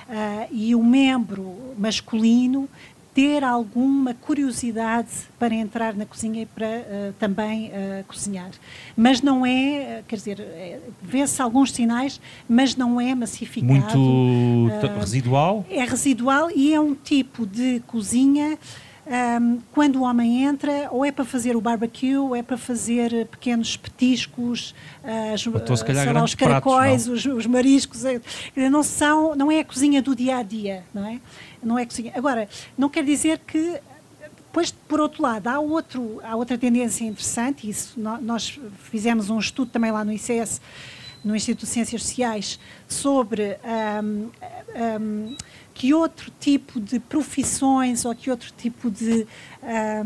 uh, 0.08 0.48
e 0.50 0.74
o 0.74 0.82
membro 0.82 1.74
masculino 1.78 2.68
ter 3.14 3.44
alguma 3.44 4.12
curiosidade 4.12 5.08
para 5.38 5.54
entrar 5.54 5.94
na 5.94 6.04
cozinha 6.04 6.42
e 6.42 6.46
para 6.46 6.66
uh, 6.66 7.12
também 7.18 7.68
uh, 7.68 8.04
cozinhar. 8.08 8.50
Mas 8.96 9.22
não 9.22 9.46
é, 9.46 10.02
quer 10.08 10.16
dizer, 10.16 10.40
é, 10.40 10.80
vê-se 11.00 11.40
alguns 11.40 11.70
sinais, 11.72 12.20
mas 12.48 12.74
não 12.74 13.00
é 13.00 13.14
massificado. 13.14 13.72
Muito 13.72 14.86
uh, 14.96 14.98
residual? 14.98 15.64
É 15.70 15.84
residual 15.84 16.50
e 16.50 16.74
é 16.74 16.80
um 16.80 16.94
tipo 16.94 17.46
de 17.46 17.80
cozinha 17.86 18.58
um, 19.06 19.60
quando 19.72 19.96
o 19.96 20.02
homem 20.02 20.44
entra, 20.44 20.88
ou 20.90 21.04
é 21.04 21.12
para 21.12 21.24
fazer 21.24 21.54
o 21.56 21.60
barbecue, 21.60 22.16
ou 22.16 22.34
é 22.34 22.42
para 22.42 22.56
fazer 22.56 23.26
pequenos 23.26 23.76
petiscos, 23.76 24.74
as, 25.02 25.46
então, 25.46 25.60
lá, 26.12 26.24
os 26.24 26.34
caracóis, 26.34 27.04
pratos, 27.04 27.26
os, 27.26 27.26
os, 27.26 27.46
mariscos. 27.46 28.04
É, 28.04 28.20
não, 28.70 28.82
são, 28.82 29.34
não 29.34 29.52
é 29.52 29.60
a 29.60 29.64
cozinha 29.64 30.00
do 30.00 30.16
dia 30.16 30.38
a 30.38 30.42
dia, 30.42 30.84
não 30.94 31.06
é? 31.06 31.20
Não 31.62 31.78
é 31.78 31.84
cozinha. 31.84 32.12
Agora, 32.14 32.48
não 32.76 32.88
quer 32.88 33.04
dizer 33.04 33.40
que. 33.46 33.78
Depois, 34.46 34.70
por 34.70 35.00
outro 35.00 35.20
lado, 35.20 35.48
há, 35.48 35.58
outro, 35.58 36.20
há 36.22 36.36
outra 36.36 36.56
tendência 36.56 37.04
interessante, 37.04 37.68
isso 37.68 37.98
nós 37.98 38.60
fizemos 38.84 39.28
um 39.28 39.36
estudo 39.36 39.68
também 39.72 39.90
lá 39.90 40.04
no 40.04 40.12
ICS, 40.12 40.60
no 41.24 41.34
Instituto 41.34 41.66
de 41.66 41.72
Ciências 41.72 42.02
Sociais, 42.02 42.60
sobre. 42.88 43.58
Um, 44.00 44.30
um, 45.00 45.36
que 45.74 45.92
outro 45.92 46.30
tipo 46.38 46.80
de 46.80 47.00
profissões 47.00 48.04
ou 48.04 48.14
que 48.14 48.30
outro 48.30 48.52
tipo 48.56 48.88
de 48.88 49.26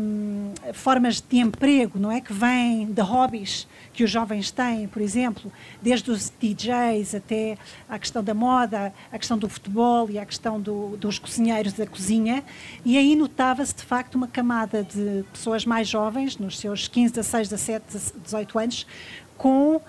um, 0.01 0.51
formas 0.73 1.21
de 1.21 1.37
emprego, 1.37 1.99
não 1.99 2.11
é? 2.11 2.19
Que 2.19 2.33
vêm 2.33 2.87
de 2.87 3.01
hobbies 3.01 3.67
que 3.93 4.03
os 4.03 4.09
jovens 4.09 4.49
têm, 4.49 4.87
por 4.87 4.99
exemplo, 4.99 5.51
desde 5.79 6.09
os 6.09 6.33
DJs 6.41 7.13
até 7.13 7.55
a 7.87 7.99
questão 7.99 8.23
da 8.23 8.33
moda, 8.33 8.91
a 9.11 9.19
questão 9.19 9.37
do 9.37 9.47
futebol 9.47 10.09
e 10.09 10.17
a 10.17 10.25
questão 10.25 10.59
do, 10.59 10.97
dos 10.97 11.19
cozinheiros 11.19 11.73
da 11.73 11.85
cozinha. 11.85 12.43
E 12.83 12.97
aí 12.97 13.15
notava-se, 13.15 13.75
de 13.75 13.83
facto, 13.83 14.15
uma 14.15 14.27
camada 14.27 14.83
de 14.83 15.23
pessoas 15.31 15.65
mais 15.65 15.87
jovens, 15.87 16.37
nos 16.37 16.57
seus 16.57 16.87
15, 16.87 17.13
16, 17.13 17.49
17, 17.49 17.85
18 18.23 18.59
anos, 18.59 18.87
com 19.37 19.77
um, 19.77 19.81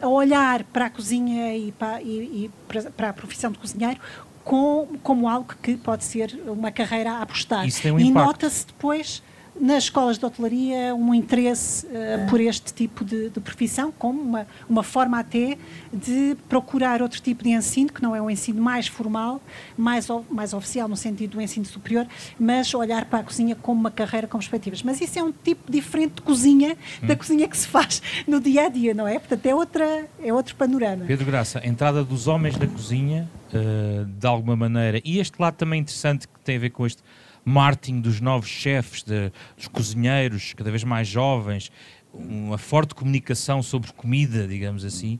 a 0.00 0.08
olhar 0.08 0.62
para 0.64 0.86
a 0.86 0.90
cozinha 0.90 1.56
e 1.56 1.72
para, 1.72 2.00
e, 2.00 2.06
e 2.44 2.50
para, 2.96 3.08
a 3.08 3.12
profissão 3.12 3.50
de 3.50 3.58
cozinheiro 3.58 4.00
com, 4.44 4.88
como 5.02 5.28
algo 5.28 5.54
que 5.62 5.76
pode 5.76 6.04
ser 6.04 6.34
uma 6.46 6.70
carreira 6.70 7.12
a 7.12 7.22
apostar. 7.22 7.64
Um 7.64 7.98
e 7.98 8.10
nota-se 8.10 8.66
depois 8.66 9.22
nas 9.60 9.84
escolas 9.84 10.18
de 10.18 10.24
hotelaria 10.24 10.94
um 10.94 11.14
interesse 11.14 11.86
uh, 11.86 12.28
por 12.28 12.40
este 12.40 12.72
tipo 12.72 13.04
de, 13.04 13.30
de, 13.30 13.40
profissão, 13.40 13.92
como 13.92 14.20
uma, 14.20 14.46
uma 14.68 14.82
forma 14.82 15.18
até 15.18 15.58
de 15.92 16.36
procurar 16.48 17.02
outro 17.02 17.20
tipo 17.20 17.44
de 17.44 17.50
ensino, 17.50 17.92
que 17.92 18.02
não 18.02 18.16
é 18.16 18.22
um 18.22 18.30
ensino 18.30 18.62
mais 18.62 18.86
formal, 18.86 19.40
mais, 19.76 20.08
mais 20.30 20.52
oficial 20.52 20.88
no 20.88 20.96
sentido 20.96 21.32
do 21.32 21.40
ensino 21.40 21.66
superior, 21.66 22.06
mas 22.38 22.72
olhar 22.74 23.04
para 23.04 23.20
a 23.20 23.22
cozinha 23.22 23.54
como 23.54 23.80
uma 23.80 23.90
carreira 23.90 24.26
com 24.26 24.38
perspectivas. 24.38 24.82
Mas 24.82 25.00
isso 25.00 25.18
é 25.18 25.22
um 25.22 25.32
tipo 25.32 25.70
diferente 25.70 26.14
de 26.14 26.22
cozinha, 26.22 26.76
hum. 27.02 27.06
da 27.06 27.16
cozinha 27.16 27.46
que 27.46 27.56
se 27.56 27.68
faz 27.68 28.02
no 28.26 28.40
dia 28.40 28.66
a 28.66 28.68
dia, 28.68 28.94
não 28.94 29.06
é? 29.06 29.18
Portanto, 29.18 29.46
é, 29.46 29.54
outra, 29.54 30.08
é 30.22 30.32
outro 30.32 30.56
panorama. 30.56 31.04
Pedro 31.06 31.26
Graça, 31.26 31.60
a 31.62 31.66
entrada 31.66 32.02
dos 32.02 32.26
homens 32.26 32.56
na 32.56 32.66
cozinha, 32.66 33.28
uh, 33.52 34.04
de 34.04 34.26
alguma 34.26 34.56
maneira, 34.56 35.00
e 35.04 35.18
este 35.18 35.40
lado 35.40 35.54
também 35.54 35.80
interessante 35.80 36.26
que 36.26 36.40
tem 36.40 36.56
a 36.56 36.60
ver 36.60 36.70
com 36.70 36.86
este 36.86 37.02
marketing 37.44 38.00
dos 38.00 38.20
novos 38.20 38.48
chefes, 38.48 39.02
de, 39.02 39.32
dos 39.56 39.68
cozinheiros, 39.68 40.54
cada 40.54 40.70
vez 40.70 40.84
mais 40.84 41.08
jovens, 41.08 41.70
uma 42.12 42.58
forte 42.58 42.94
comunicação 42.94 43.62
sobre 43.62 43.92
comida, 43.92 44.46
digamos 44.46 44.84
assim. 44.84 45.18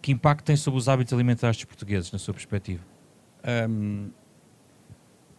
Que 0.00 0.12
impacto 0.12 0.44
tem 0.44 0.56
sobre 0.56 0.78
os 0.78 0.88
hábitos 0.88 1.12
alimentares 1.12 1.56
dos 1.56 1.64
portugueses, 1.64 2.10
na 2.10 2.18
sua 2.18 2.32
perspectiva? 2.32 2.82
Um, 3.68 4.10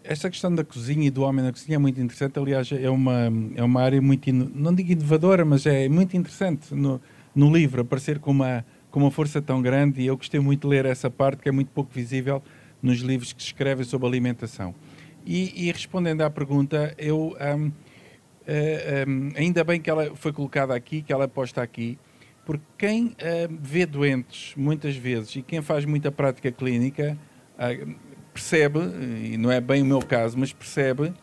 esta 0.03 0.29
questão 0.29 0.53
da 0.53 0.63
cozinha 0.63 1.07
e 1.07 1.09
do 1.09 1.23
homem 1.23 1.43
na 1.43 1.51
cozinha 1.51 1.75
é 1.75 1.79
muito 1.79 1.99
interessante. 1.99 2.37
Aliás, 2.37 2.71
é 2.71 2.89
uma, 2.89 3.31
é 3.55 3.63
uma 3.63 3.81
área 3.81 4.01
muito, 4.01 4.31
não 4.31 4.73
digo 4.73 4.91
inovadora, 4.91 5.43
mas 5.43 5.65
é 5.65 5.87
muito 5.89 6.15
interessante 6.15 6.73
no, 6.73 7.01
no 7.35 7.51
livro, 7.51 7.81
aparecer 7.81 8.19
com 8.19 8.31
uma, 8.31 8.65
com 8.89 8.99
uma 8.99 9.11
força 9.11 9.41
tão 9.41 9.61
grande. 9.61 10.01
E 10.01 10.07
eu 10.07 10.17
gostei 10.17 10.39
muito 10.39 10.61
de 10.61 10.67
ler 10.67 10.85
essa 10.85 11.09
parte, 11.09 11.41
que 11.41 11.49
é 11.49 11.51
muito 11.51 11.69
pouco 11.69 11.91
visível 11.93 12.41
nos 12.81 12.99
livros 12.99 13.33
que 13.33 13.41
se 13.41 13.49
escrevem 13.49 13.85
sobre 13.85 14.07
alimentação. 14.07 14.73
E, 15.25 15.67
e 15.67 15.71
respondendo 15.71 16.21
à 16.21 16.29
pergunta, 16.29 16.95
eu 16.97 17.35
um, 17.57 17.67
uh, 17.67 17.73
eh, 18.47 19.05
um, 19.07 19.31
ainda 19.35 19.63
bem 19.63 19.79
que 19.79 19.89
ela 19.89 20.15
foi 20.15 20.33
colocada 20.33 20.75
aqui, 20.75 21.01
que 21.01 21.13
ela 21.13 21.25
é 21.25 21.27
posta 21.27 21.61
aqui, 21.61 21.97
porque 22.45 22.63
quem 22.77 23.07
uh, 23.07 23.15
vê 23.61 23.85
doentes 23.85 24.53
muitas 24.55 24.95
vezes 24.95 25.35
e 25.35 25.41
quem 25.41 25.61
faz 25.61 25.85
muita 25.85 26.11
prática 26.11 26.51
clínica 26.51 27.17
uh, 27.55 27.95
percebe, 28.33 28.79
e 29.23 29.37
não 29.37 29.51
é 29.51 29.61
bem 29.61 29.81
o 29.81 29.85
meu 29.85 29.99
caso, 29.99 30.37
mas 30.37 30.53
percebe 30.53 31.13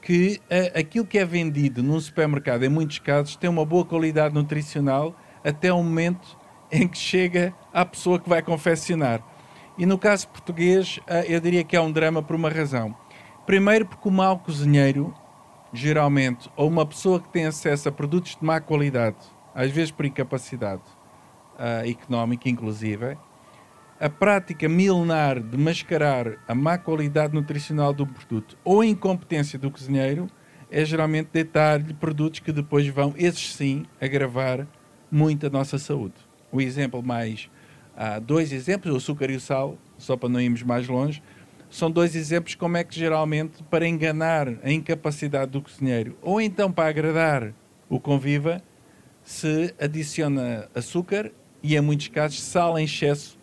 que 0.00 0.40
aquilo 0.72 1.04
que 1.04 1.18
é 1.18 1.24
vendido 1.24 1.82
num 1.82 1.98
supermercado, 1.98 2.62
em 2.62 2.68
muitos 2.68 3.00
casos, 3.00 3.34
tem 3.34 3.50
uma 3.50 3.64
boa 3.64 3.84
qualidade 3.84 4.32
nutricional 4.32 5.18
até 5.44 5.72
o 5.72 5.82
momento 5.82 6.38
em 6.70 6.86
que 6.86 6.96
chega 6.96 7.52
à 7.74 7.84
pessoa 7.84 8.18
que 8.18 8.28
vai 8.28 8.40
confeccionar. 8.40 9.20
E 9.76 9.84
no 9.84 9.98
caso 9.98 10.28
português, 10.28 11.00
eu 11.28 11.40
diria 11.40 11.64
que 11.64 11.74
é 11.74 11.80
um 11.80 11.90
drama 11.90 12.22
por 12.22 12.36
uma 12.36 12.48
razão 12.48 12.96
Primeiro, 13.46 13.86
porque 13.86 14.08
o 14.08 14.10
mau 14.10 14.40
cozinheiro, 14.40 15.14
geralmente, 15.72 16.50
ou 16.56 16.68
uma 16.68 16.84
pessoa 16.84 17.20
que 17.20 17.28
tem 17.28 17.46
acesso 17.46 17.88
a 17.88 17.92
produtos 17.92 18.34
de 18.34 18.44
má 18.44 18.60
qualidade, 18.60 19.18
às 19.54 19.70
vezes 19.70 19.92
por 19.92 20.04
incapacidade 20.04 20.82
uh, 21.54 21.88
económica, 21.88 22.48
inclusive, 22.48 23.16
a 24.00 24.10
prática 24.10 24.68
milenar 24.68 25.38
de 25.38 25.56
mascarar 25.56 26.42
a 26.48 26.56
má 26.56 26.76
qualidade 26.76 27.34
nutricional 27.34 27.92
do 27.92 28.04
produto 28.04 28.58
ou 28.64 28.80
a 28.80 28.86
incompetência 28.86 29.56
do 29.56 29.70
cozinheiro 29.70 30.26
é 30.68 30.84
geralmente 30.84 31.28
deitar-lhe 31.32 31.94
produtos 31.94 32.40
que 32.40 32.50
depois 32.50 32.88
vão, 32.88 33.14
esses 33.16 33.54
sim, 33.54 33.86
agravar 34.00 34.66
muito 35.08 35.46
a 35.46 35.50
nossa 35.50 35.78
saúde. 35.78 36.16
O 36.50 36.60
exemplo 36.60 37.00
mais. 37.00 37.48
Há 37.96 38.18
dois 38.18 38.52
exemplos, 38.52 38.92
o 38.92 38.96
açúcar 38.96 39.30
e 39.30 39.36
o 39.36 39.40
sal, 39.40 39.78
só 39.96 40.16
para 40.16 40.28
não 40.28 40.40
irmos 40.40 40.64
mais 40.64 40.88
longe 40.88 41.22
são 41.70 41.90
dois 41.90 42.14
exemplos 42.14 42.54
como 42.54 42.76
é 42.76 42.84
que 42.84 42.98
geralmente 42.98 43.62
para 43.64 43.86
enganar 43.86 44.48
a 44.62 44.70
incapacidade 44.70 45.50
do 45.50 45.60
cozinheiro 45.60 46.16
ou 46.22 46.40
então 46.40 46.70
para 46.70 46.88
agradar 46.88 47.52
o 47.88 48.00
conviva 48.00 48.62
se 49.22 49.74
adiciona 49.80 50.68
açúcar 50.74 51.32
e 51.62 51.76
em 51.76 51.80
muitos 51.80 52.08
casos 52.08 52.40
sal 52.40 52.78
em 52.78 52.84
excesso, 52.84 53.36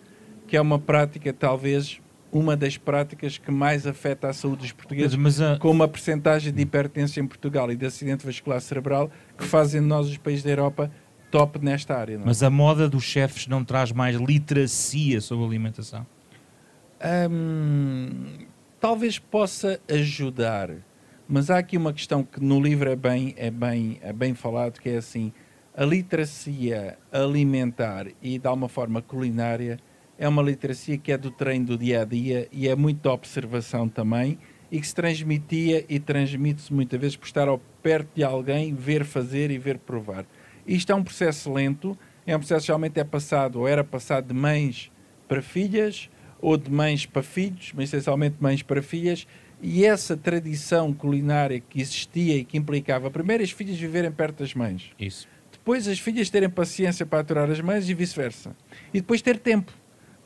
que 0.47 0.55
é 0.55 0.61
uma 0.61 0.79
prática 0.79 1.33
talvez 1.33 1.99
uma 2.31 2.57
das 2.57 2.77
práticas 2.77 3.37
que 3.37 3.51
mais 3.51 3.85
afeta 3.85 4.27
a 4.29 4.33
saúde 4.33 4.61
dos 4.61 4.71
portugueses, 4.71 5.15
mas, 5.15 5.39
mas 5.39 5.55
a... 5.55 5.59
com 5.59 5.69
uma 5.69 5.87
percentagem 5.87 6.51
de 6.51 6.61
hipertensão 6.63 7.23
em 7.23 7.27
Portugal 7.27 7.71
e 7.71 7.75
de 7.75 7.85
acidente 7.85 8.25
vascular 8.25 8.59
cerebral 8.59 9.11
que 9.37 9.43
fazem 9.43 9.81
nós, 9.81 10.07
os 10.07 10.17
países 10.17 10.43
da 10.43 10.49
Europa, 10.49 10.89
top 11.29 11.59
nesta 11.63 11.95
área. 11.95 12.15
É? 12.15 12.17
Mas 12.17 12.41
a 12.41 12.49
moda 12.49 12.89
dos 12.89 13.03
chefes 13.03 13.45
não 13.45 13.63
traz 13.63 13.91
mais 13.91 14.15
literacia 14.15 15.21
sobre 15.21 15.45
a 15.45 15.47
alimentação? 17.03 18.53
talvez 18.83 19.17
possa 19.17 19.79
ajudar, 19.89 20.69
mas 21.25 21.49
há 21.49 21.57
aqui 21.57 21.77
uma 21.77 21.93
questão 21.93 22.21
que 22.21 22.43
no 22.43 22.59
livro 22.59 22.89
é 22.89 22.97
bem, 22.97 23.33
é 23.37 23.49
bem, 23.49 23.97
é 24.01 24.11
bem 24.11 24.33
falado, 24.33 24.77
que 24.77 24.89
é 24.89 24.97
assim, 24.97 25.31
a 25.73 25.85
literacia 25.85 26.97
alimentar 27.09 28.07
e 28.21 28.37
de 28.37 28.45
alguma 28.45 28.67
forma 28.67 29.01
culinária 29.01 29.79
é 30.19 30.27
uma 30.27 30.41
literacia 30.41 30.97
que 30.97 31.13
é 31.13 31.17
do 31.17 31.31
treino 31.31 31.67
do 31.67 31.77
dia 31.77 32.01
a 32.01 32.03
dia 32.03 32.49
e 32.51 32.67
é 32.67 32.75
muito 32.75 33.01
da 33.01 33.13
observação 33.13 33.87
também 33.87 34.37
e 34.69 34.81
que 34.81 34.85
se 34.85 34.93
transmitia 34.93 35.85
e 35.87 35.97
transmite-se 35.97 36.73
muitas 36.73 36.99
vezes 36.99 37.15
por 37.15 37.27
estar 37.27 37.47
ao 37.47 37.59
perto 37.81 38.09
de 38.15 38.21
alguém, 38.21 38.75
ver 38.75 39.05
fazer 39.05 39.49
e 39.49 39.57
ver 39.57 39.77
provar. 39.77 40.25
Isto 40.67 40.91
é 40.91 40.95
um 40.95 41.03
processo 41.05 41.53
lento, 41.53 41.97
é 42.27 42.35
um 42.35 42.39
processo 42.39 42.63
que 42.63 42.67
geralmente 42.67 42.99
é 42.99 43.03
passado 43.05 43.61
ou 43.61 43.67
era 43.67 43.81
passado 43.81 44.27
de 44.27 44.33
mães 44.33 44.91
para 45.25 45.41
filhas 45.41 46.09
ou 46.43 46.57
de 46.57 46.69
mães 46.69 47.05
para 47.05 47.23
filhos, 47.23 47.71
mas 47.73 47.85
essencialmente 47.85 48.35
mães 48.37 48.61
para 48.61 48.81
filhas, 48.81 49.25
e 49.61 49.85
essa 49.85 50.17
tradição 50.17 50.91
culinária 50.91 51.61
que 51.61 51.79
existia 51.79 52.35
e 52.35 52.43
que 52.43 52.57
implicava 52.57 53.09
primeiro 53.09 53.41
as 53.41 53.49
filhas 53.49 53.77
viverem 53.77 54.11
perto 54.11 54.39
das 54.39 54.53
mães. 54.53 54.91
Isso. 54.99 55.25
Depois 55.49 55.87
as 55.87 55.99
filhas 55.99 56.29
terem 56.29 56.49
paciência 56.49 57.05
para 57.05 57.21
aturar 57.21 57.49
as 57.49 57.61
mães 57.61 57.87
e 57.87 57.93
vice-versa. 57.93 58.53
E 58.93 58.99
depois 58.99 59.21
ter 59.21 59.39
tempo. 59.39 59.71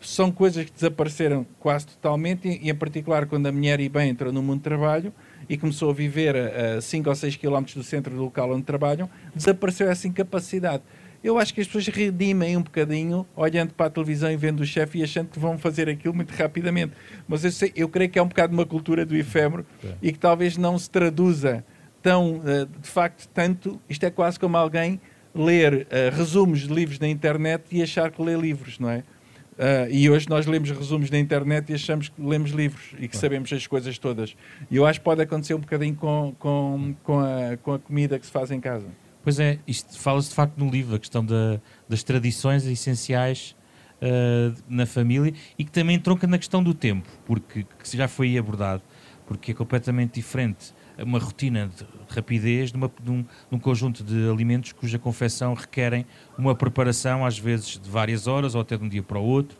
São 0.02 0.32
coisas 0.32 0.66
que 0.66 0.72
desapareceram 0.72 1.46
quase 1.60 1.86
totalmente, 1.86 2.48
e 2.48 2.68
em 2.68 2.76
particular 2.76 3.28
quando 3.28 3.46
a 3.46 3.52
mulher 3.52 3.80
e 3.80 3.88
bem 3.88 4.10
entrou 4.10 4.34
no 4.34 4.42
mundo 4.42 4.60
do 4.60 4.64
trabalho 4.64 5.14
e 5.48 5.56
começou 5.56 5.92
a 5.92 5.94
viver 5.94 6.36
a 6.36 6.82
5 6.82 7.08
ou 7.08 7.16
6 7.16 7.36
quilómetros 7.36 7.76
do 7.76 7.84
centro 7.84 8.16
do 8.16 8.24
local 8.24 8.52
onde 8.52 8.64
trabalham, 8.64 9.08
desapareceu 9.36 9.88
essa 9.88 10.08
incapacidade 10.08 10.82
eu 11.28 11.38
acho 11.38 11.54
que 11.54 11.60
as 11.60 11.68
pessoas 11.68 11.88
redimem 11.88 12.56
um 12.56 12.62
bocadinho 12.62 13.28
olhando 13.36 13.74
para 13.74 13.88
a 13.88 13.90
televisão 13.90 14.32
e 14.32 14.38
vendo 14.38 14.62
o 14.62 14.66
chefe 14.66 15.00
e 15.00 15.04
achando 15.04 15.28
que 15.28 15.38
vão 15.38 15.58
fazer 15.58 15.90
aquilo 15.90 16.13
muito 16.13 16.32
rapidamente. 16.32 16.94
Mas 17.28 17.44
eu, 17.44 17.52
sei, 17.52 17.74
eu 17.76 17.90
creio 17.90 18.10
que 18.10 18.18
é 18.18 18.24
um 18.24 18.28
bocado 18.28 18.54
uma 18.54 18.66
cultura 18.66 19.06
do 19.06 19.13
efêmero 19.13 19.66
é. 19.84 19.90
e 20.02 20.13
que 20.13 20.20
talvez 20.20 20.56
não 20.56 20.80
se 20.80 20.90
traduza 20.90 21.66
tão, 22.02 22.38
uh, 22.38 22.66
de 22.66 22.88
facto, 22.88 23.28
tanto. 23.34 23.78
Isto 23.90 24.06
é 24.06 24.10
quase 24.10 24.40
como 24.40 24.56
alguém 24.56 25.02
ler 25.36 25.86
uh, 25.92 26.16
resumos 26.16 26.62
de 26.62 26.74
livros 26.74 26.98
na 26.98 27.10
internet 27.10 27.66
e 27.72 27.84
achar 27.84 28.10
que 28.10 28.22
lê 28.22 28.36
livros, 28.38 28.80
não 28.80 28.90
é? 28.90 29.00
Uh, 29.00 29.92
e 29.92 30.10
hoje 30.10 30.30
nós 30.30 30.46
lemos 30.46 30.72
resumos 30.72 31.10
na 31.10 31.20
internet 31.20 31.70
e 31.72 31.76
achamos 31.76 32.08
que 32.08 32.22
lemos 32.22 32.52
livros 32.52 32.94
e 33.00 33.08
que 33.10 33.18
sabemos 33.18 33.52
as 33.52 33.68
coisas 33.68 33.98
todas. 33.98 34.34
E 34.72 34.78
eu 34.78 34.86
acho 34.86 35.02
que 35.02 35.04
pode 35.04 35.22
acontecer 35.22 35.56
um 35.56 35.60
bocadinho 35.60 35.96
com, 35.96 36.34
com, 36.40 36.96
com, 37.04 37.20
a, 37.20 37.58
com 37.58 37.74
a 37.74 37.80
comida 37.80 38.18
que 38.18 38.26
se 38.26 38.32
faz 38.32 38.50
em 38.50 38.62
casa. 38.62 38.88
Pois 39.28 39.42
é, 39.42 39.60
isto 39.68 40.00
fala-se 40.00 40.30
de 40.30 40.36
facto 40.36 40.58
no 40.58 40.70
livro, 40.70 40.96
a 40.96 41.00
questão 41.00 41.22
da, 41.22 41.60
das 41.90 42.02
tradições 42.02 42.66
essenciais 42.66 43.58
uh, 44.02 44.56
na 44.70 44.86
família 44.86 45.34
e 45.60 45.66
que 45.66 45.70
também 45.70 46.00
tronca 46.00 46.26
na 46.26 46.38
questão 46.38 46.63
do 46.63 46.74
tempo, 46.74 47.10
porque 47.26 47.66
que 47.78 47.98
já 47.98 48.08
foi 48.08 48.38
abordado, 48.38 48.82
porque 49.26 49.52
é 49.52 49.54
completamente 49.54 50.13
diferente 50.13 50.74
uma 50.98 51.20
rotina 51.20 51.68
de 51.68 51.86
rapidez 52.08 52.72
de, 52.72 52.78
uma, 52.78 52.90
de, 53.04 53.12
um, 53.12 53.22
de, 53.22 53.28
um, 53.52 53.60
conjunto 53.60 54.02
de 54.02 54.30
alimentos 54.30 54.72
cuja 54.72 54.98
confecção 54.98 55.54
requerem 55.54 56.06
uma 56.38 56.56
preparação, 56.56 57.26
às 57.26 57.38
vezes 57.38 57.78
de 57.78 57.90
várias 57.90 58.28
horas 58.28 58.56
ou 58.56 58.62
até 58.62 58.78
de 58.78 58.86
um 58.86 58.88
dia 58.88 59.04
para 59.04 59.20
o 59.20 59.26
outro, 59.26 59.58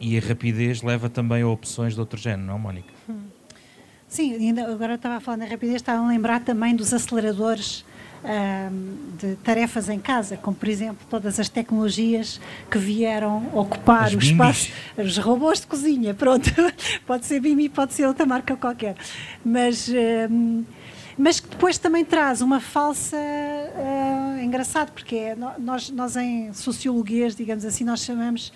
e 0.00 0.18
a 0.18 0.20
rapidez 0.20 0.82
leva 0.82 1.08
também 1.08 1.42
a 1.42 1.46
opções 1.46 1.94
de 1.94 2.00
outro 2.00 2.18
género, 2.18 2.42
não, 2.42 2.58
Mónica? 2.58 2.92
Hum. 3.08 3.20
Sim, 4.08 4.34
ainda 4.34 4.66
agora 4.66 4.96
estava 4.96 5.14
a 5.14 5.20
falar 5.20 5.36
na 5.36 5.44
rapidez, 5.44 5.76
estava 5.76 6.04
a 6.04 6.08
lembrar 6.08 6.40
também 6.40 6.74
dos 6.74 6.92
aceleradores 6.92 7.84
de 9.18 9.34
tarefas 9.36 9.88
em 9.88 9.98
casa, 9.98 10.36
como 10.36 10.56
por 10.56 10.68
exemplo 10.68 11.06
todas 11.08 11.40
as 11.40 11.48
tecnologias 11.48 12.40
que 12.70 12.78
vieram 12.78 13.48
ocupar 13.54 14.04
as 14.04 14.14
o 14.14 14.18
espaço, 14.18 14.70
os 14.98 15.16
robôs 15.18 15.60
de 15.60 15.66
cozinha, 15.66 16.12
pronto, 16.12 16.50
pode 17.06 17.26
ser 17.26 17.40
Bimi, 17.40 17.68
pode 17.68 17.94
ser 17.94 18.06
outra 18.06 18.26
marca 18.26 18.56
qualquer, 18.56 18.96
mas 19.44 19.90
mas 21.18 21.38
que 21.38 21.48
depois 21.48 21.76
também 21.76 22.04
traz 22.04 22.40
uma 22.40 22.60
falsa 22.60 23.16
uh, 23.16 24.42
engraçado 24.42 24.92
porque 24.92 25.16
é, 25.16 25.36
nós 25.58 25.90
nós 25.90 26.16
em 26.16 26.52
sociologias 26.52 27.34
digamos 27.36 27.64
assim 27.64 27.84
nós 27.84 28.00
chamamos 28.00 28.52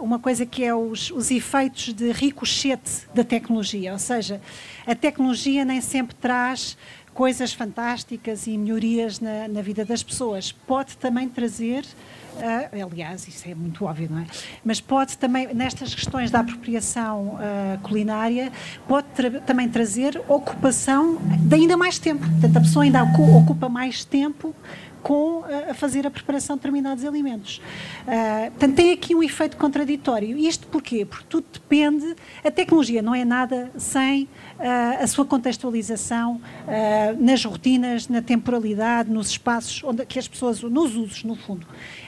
uma 0.00 0.18
coisa 0.18 0.44
que 0.44 0.64
é 0.64 0.74
os, 0.74 1.10
os 1.10 1.30
efeitos 1.30 1.92
de 1.92 2.12
ricochete 2.12 3.06
da 3.14 3.24
tecnologia, 3.24 3.92
ou 3.92 3.98
seja, 3.98 4.40
a 4.86 4.94
tecnologia 4.94 5.64
nem 5.64 5.80
sempre 5.80 6.14
traz 6.14 6.76
coisas 7.16 7.54
fantásticas 7.54 8.46
e 8.46 8.56
melhorias 8.58 9.20
na, 9.20 9.48
na 9.48 9.62
vida 9.62 9.84
das 9.86 10.02
pessoas. 10.02 10.52
Pode 10.52 10.98
também 10.98 11.28
trazer 11.28 11.82
uh, 12.36 12.84
aliás, 12.84 13.26
isso 13.26 13.48
é 13.48 13.54
muito 13.54 13.84
óbvio, 13.84 14.08
não 14.10 14.18
é? 14.18 14.26
Mas 14.64 14.80
pode 14.80 15.16
também, 15.16 15.52
nestas 15.54 15.94
questões 15.94 16.30
da 16.30 16.40
apropriação 16.40 17.28
uh, 17.28 17.78
culinária, 17.82 18.52
pode 18.86 19.06
tra 19.14 19.30
também 19.40 19.68
trazer 19.68 20.20
ocupação 20.28 21.16
de 21.40 21.54
ainda 21.54 21.76
mais 21.76 21.98
tempo. 21.98 22.28
Portanto, 22.28 22.56
a 22.56 22.60
pessoa 22.60 22.84
ainda 22.84 23.02
ocupa 23.02 23.68
mais 23.68 24.04
tempo 24.04 24.54
com 25.06 25.44
a 25.70 25.72
fazer 25.72 26.04
a 26.04 26.10
preparação 26.10 26.56
de 26.56 26.62
determinados 26.62 27.04
alimentos. 27.04 27.58
Uh, 27.58 28.50
portanto, 28.50 28.74
tem 28.74 28.90
aqui 28.90 29.14
um 29.14 29.22
efeito 29.22 29.56
contraditório. 29.56 30.36
Isto 30.36 30.66
porquê? 30.66 31.04
Porque 31.04 31.24
tudo 31.28 31.46
depende, 31.52 32.16
a 32.44 32.50
tecnologia 32.50 33.00
não 33.00 33.14
é 33.14 33.24
nada 33.24 33.70
sem 33.76 34.24
uh, 34.24 34.28
a 35.00 35.06
sua 35.06 35.24
contextualização 35.24 36.40
uh, 36.40 37.24
nas 37.24 37.44
rotinas, 37.44 38.08
na 38.08 38.20
temporalidade, 38.20 39.08
nos 39.08 39.28
espaços 39.28 39.84
onde 39.84 40.04
que 40.04 40.18
as 40.18 40.26
pessoas, 40.26 40.60
nos 40.60 40.96
usos, 40.96 41.22
no 41.22 41.36
fundo 41.36 41.64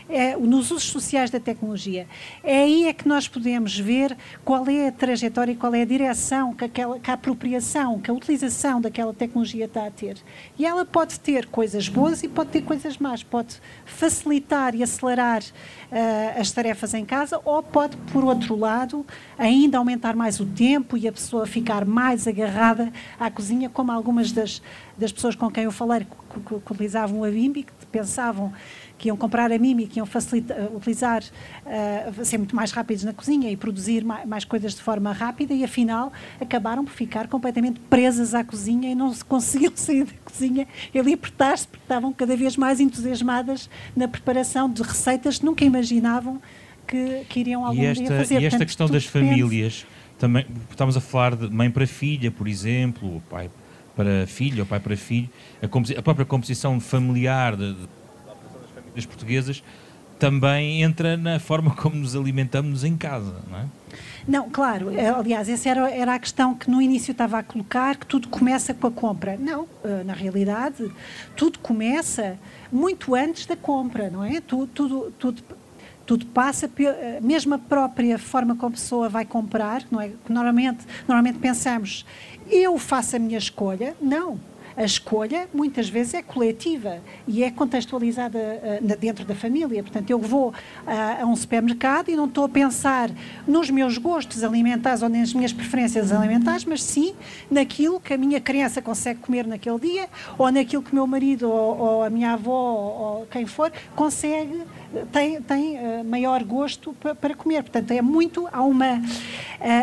é, 0.09 0.37
nos 0.37 0.71
usos 0.71 0.85
sociais 0.85 1.31
da 1.31 1.39
tecnologia. 1.39 2.07
É 2.43 2.63
aí 2.63 2.87
é 2.87 2.93
que 2.93 3.07
nós 3.07 3.29
podemos 3.29 3.79
ver 3.79 4.17
qual 4.45 4.67
é 4.69 4.89
a 4.89 4.93
trajetória 4.93 5.53
e 5.53 5.57
qual 5.57 5.75
é 5.75 5.83
a 5.83 5.85
direção 5.85 6.55
que, 6.55 6.65
aquela, 6.65 6.99
que 6.99 7.11
a 7.11 7.15
apropriação, 7.15 7.99
que 7.99 8.11
a 8.11 8.15
utilização 8.15 8.81
daquela 8.81 9.13
tecnologia 9.13 9.67
está 9.67 9.87
a 9.87 9.91
ter. 9.91 10.17
E 10.59 10.65
ela 10.65 10.85
pode 10.85 11.21
ter 11.21 11.47
coisas 11.47 11.89
boas 11.89 12.23
e 12.23 12.29
pode 12.29 12.51
ter 12.51 12.63
coisas 12.63 12.97
más. 12.99 13.23
Pode 13.23 13.61
facilitar 13.85 14.75
e 14.75 14.83
acelerar 14.83 15.43
uh, 15.43 16.41
as 16.41 16.51
tarefas 16.51 16.95
em 16.95 17.05
casa 17.05 17.41
ou 17.45 17.63
pode, 17.63 17.97
por 18.13 18.25
outro 18.25 18.57
lado, 18.57 19.05
ainda 19.37 19.79
aumentar 19.79 20.17
mais 20.17 20.41
o 20.41 20.47
tempo 20.47 20.97
e 20.97 21.07
a 21.07 21.13
pessoa 21.13 21.47
ficar 21.47 21.85
mais 21.85 22.27
agarrada 22.27 22.93
à 23.19 23.31
cozinha, 23.31 23.69
como 23.69 23.93
algumas 23.93 24.33
das, 24.33 24.63
das 24.97 25.13
pessoas 25.13 25.35
com 25.35 25.51
quem 25.51 25.65
eu 25.65 25.73
falei 25.73 26.01
que, 26.01 26.41
que, 26.41 26.61
que 26.61 26.73
utilizavam 26.73 27.25
a 27.25 27.31
Bimbi, 27.31 27.63
que 27.63 27.87
pensavam 27.91 28.53
que 28.99 29.09
iam 29.09 29.17
comprar 29.17 29.53
a 29.53 29.59
Mimi, 29.59 29.87
que 29.87 30.01
iam 30.01 30.07
facilitar, 30.07 30.59
uh, 30.59 30.77
utilizar, 30.77 31.23
uh, 31.23 32.25
ser 32.25 32.37
muito 32.37 32.55
mais 32.55 32.73
rápidos 32.73 33.05
na 33.05 33.13
cozinha 33.13 33.51
e 33.51 33.57
produzir 33.57 34.05
mais, 34.05 34.27
mais, 34.27 34.45
coisas 34.45 34.75
de 34.75 34.83
forma 34.83 35.13
rápida 35.13 35.55
e 35.55 35.63
afinal 35.63 36.13
acabaram 36.41 36.85
por 36.85 36.93
ficar 36.93 37.29
completamente 37.29 37.79
presas 37.89 38.35
à 38.35 38.43
cozinha 38.43 38.91
e 38.91 38.95
não 38.95 39.13
se 39.15 39.25
conseguiam 39.25 39.73
sair 39.77 40.05
da 40.05 40.13
cozinha 40.25 40.67
e 40.93 41.01
libertar-se 41.01 41.69
porque 41.69 41.85
estavam 41.85 42.13
cada 42.13 42.37
vez 42.37 42.57
mais 42.57 42.81
entusiasmadas 42.81 43.71
na 43.95 44.09
preparação 44.09 44.69
de 44.69 44.83
receitas 44.83 45.39
que 45.39 45.47
nunca 45.47 45.65
imaginavam 45.65 46.43
que, 46.87 47.25
que 47.29 47.41
iriam 47.41 47.65
algum 47.65 47.81
e 47.81 47.87
esta, 47.87 48.05
dia 48.05 48.17
fazer. 48.17 48.35
E 48.35 48.37
esta 48.39 48.51
Portanto, 48.51 48.67
questão 48.67 48.87
das 48.89 49.05
depende. 49.05 49.29
famílias, 49.29 49.87
também 50.19 50.45
estamos 50.71 50.97
a 50.97 51.01
falar 51.01 51.37
de 51.37 51.49
mãe 51.49 51.71
para 51.71 51.87
filha, 51.87 52.31
por 52.31 52.49
exemplo, 52.49 53.23
pai 53.31 53.49
para 53.95 54.27
filho, 54.29 54.63
o 54.63 54.67
pai 54.67 54.79
para 54.79 54.97
filho, 54.97 55.29
a, 55.61 55.99
a 55.99 56.03
própria 56.03 56.25
composição 56.25 56.79
familiar 56.79 57.57
de, 57.57 57.75
de 57.75 57.89
portuguesas 59.07 59.63
também 60.19 60.83
entra 60.83 61.17
na 61.17 61.39
forma 61.39 61.75
como 61.75 61.97
nos 61.97 62.17
alimentamos 62.17 62.85
em 62.85 62.97
casa, 62.97 63.37
não 63.51 63.59
é? 63.59 63.65
Não, 64.27 64.51
claro. 64.51 64.93
Eh, 64.93 65.09
aliás, 65.09 65.49
essa 65.49 65.71
era, 65.71 65.91
era 65.91 66.15
a 66.15 66.19
questão 66.19 66.55
que 66.55 66.71
no 66.71 66.83
início 66.83 67.13
estava 67.13 67.39
a 67.39 67.43
colocar, 67.43 67.97
que 67.97 68.05
tudo 68.05 68.29
começa 68.29 68.75
com 68.75 68.87
a 68.87 68.91
compra. 68.91 69.39
Não, 69.39 69.67
eh, 69.83 70.03
na 70.05 70.13
realidade, 70.13 70.91
tudo 71.35 71.59
começa 71.61 72.39
muito 72.71 73.15
antes 73.15 73.47
da 73.47 73.57
compra, 73.57 74.11
não 74.11 74.23
é? 74.23 74.41
Tudo, 74.43 74.67
tudo, 74.67 75.13
tudo, 75.19 75.43
tudo 76.05 76.27
passa, 76.27 76.71
eh, 76.79 77.21
mesmo 77.23 77.55
a 77.55 77.59
própria 77.59 78.19
forma 78.19 78.55
como 78.55 78.69
a 78.69 78.73
pessoa 78.73 79.09
vai 79.09 79.25
comprar, 79.25 79.83
não 79.91 79.99
é? 79.99 80.11
Normalmente, 80.29 80.85
normalmente 81.07 81.39
pensamos, 81.39 82.05
eu 82.51 82.77
faço 82.77 83.17
a 83.17 83.19
minha 83.19 83.39
escolha. 83.39 83.97
Não, 83.99 84.39
a 84.79 84.85
escolha 84.85 85.49
muitas 85.53 85.89
vezes 85.89 86.15
é 86.15 86.23
coletiva 86.23 87.01
e 87.27 87.43
é 87.43 87.51
contextualizada 87.51 88.39
uh, 88.39 88.97
dentro 88.97 89.25
da 89.25 89.35
família. 89.35 89.83
Portanto, 89.83 90.09
eu 90.09 90.21
vou 90.21 90.51
uh, 90.51 91.23
a 91.23 91.27
um 91.27 91.35
supermercado 91.35 92.11
e 92.11 92.15
não 92.15 92.27
estou 92.27 92.45
a 92.45 92.49
pensar 92.49 93.11
nos 93.45 93.71
meus 93.71 93.99
gostos 93.99 94.45
alimentares 94.45 95.03
ou 95.03 95.09
nas 95.09 95.35
minhas 95.35 95.53
preferências 95.53 96.13
alimentares, 96.13 96.65
mas 96.65 96.81
sim 96.81 97.13
naquilo 97.51 97.99
que 97.99 98.15
a 98.15 98.17
minha 98.17 98.41
criança 98.41 98.81
consegue 98.81 99.19
comer 99.19 99.49
naquele 99.49 99.81
dia 99.81 100.09
ou 100.39 100.53
naquilo 100.53 100.81
que 100.81 100.93
o 100.93 100.95
meu 100.95 101.09
marido 101.09 101.51
ou, 101.51 101.79
ou 101.79 102.05
a 102.05 102.11
minha 102.11 102.35
avó 102.35 102.53
ou, 102.53 103.27
quem 103.27 103.47
for 103.47 103.73
consegue 103.97 104.63
tem, 105.11 105.43
tem 105.43 105.77
uh, 105.77 106.05
maior 106.05 106.45
gosto 106.45 106.95
para 107.21 107.35
comer. 107.35 107.65
Portanto, 107.65 107.91
é 107.91 108.01
muito, 108.01 108.49
há 108.53 108.63
uma, 108.63 108.99
uh, 108.99 109.03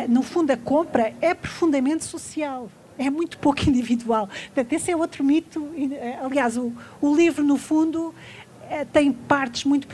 no 0.07 0.23
fundo, 0.23 0.51
a 0.51 0.57
compra 0.57 1.13
é 1.19 1.33
profundamente 1.33 2.05
social 2.05 2.69
é 2.97 3.09
muito 3.09 3.37
pouco 3.37 3.61
individual. 3.69 4.27
Portanto, 4.27 4.73
esse 4.73 4.91
é 4.91 4.95
outro 4.95 5.23
mito. 5.23 5.67
Eh, 5.77 6.19
aliás, 6.21 6.57
o, 6.57 6.71
o 7.01 7.15
livro, 7.15 7.43
no 7.43 7.57
fundo, 7.57 8.13
eh, 8.69 8.85
tem 8.85 9.11
partes 9.11 9.63
muito 9.63 9.87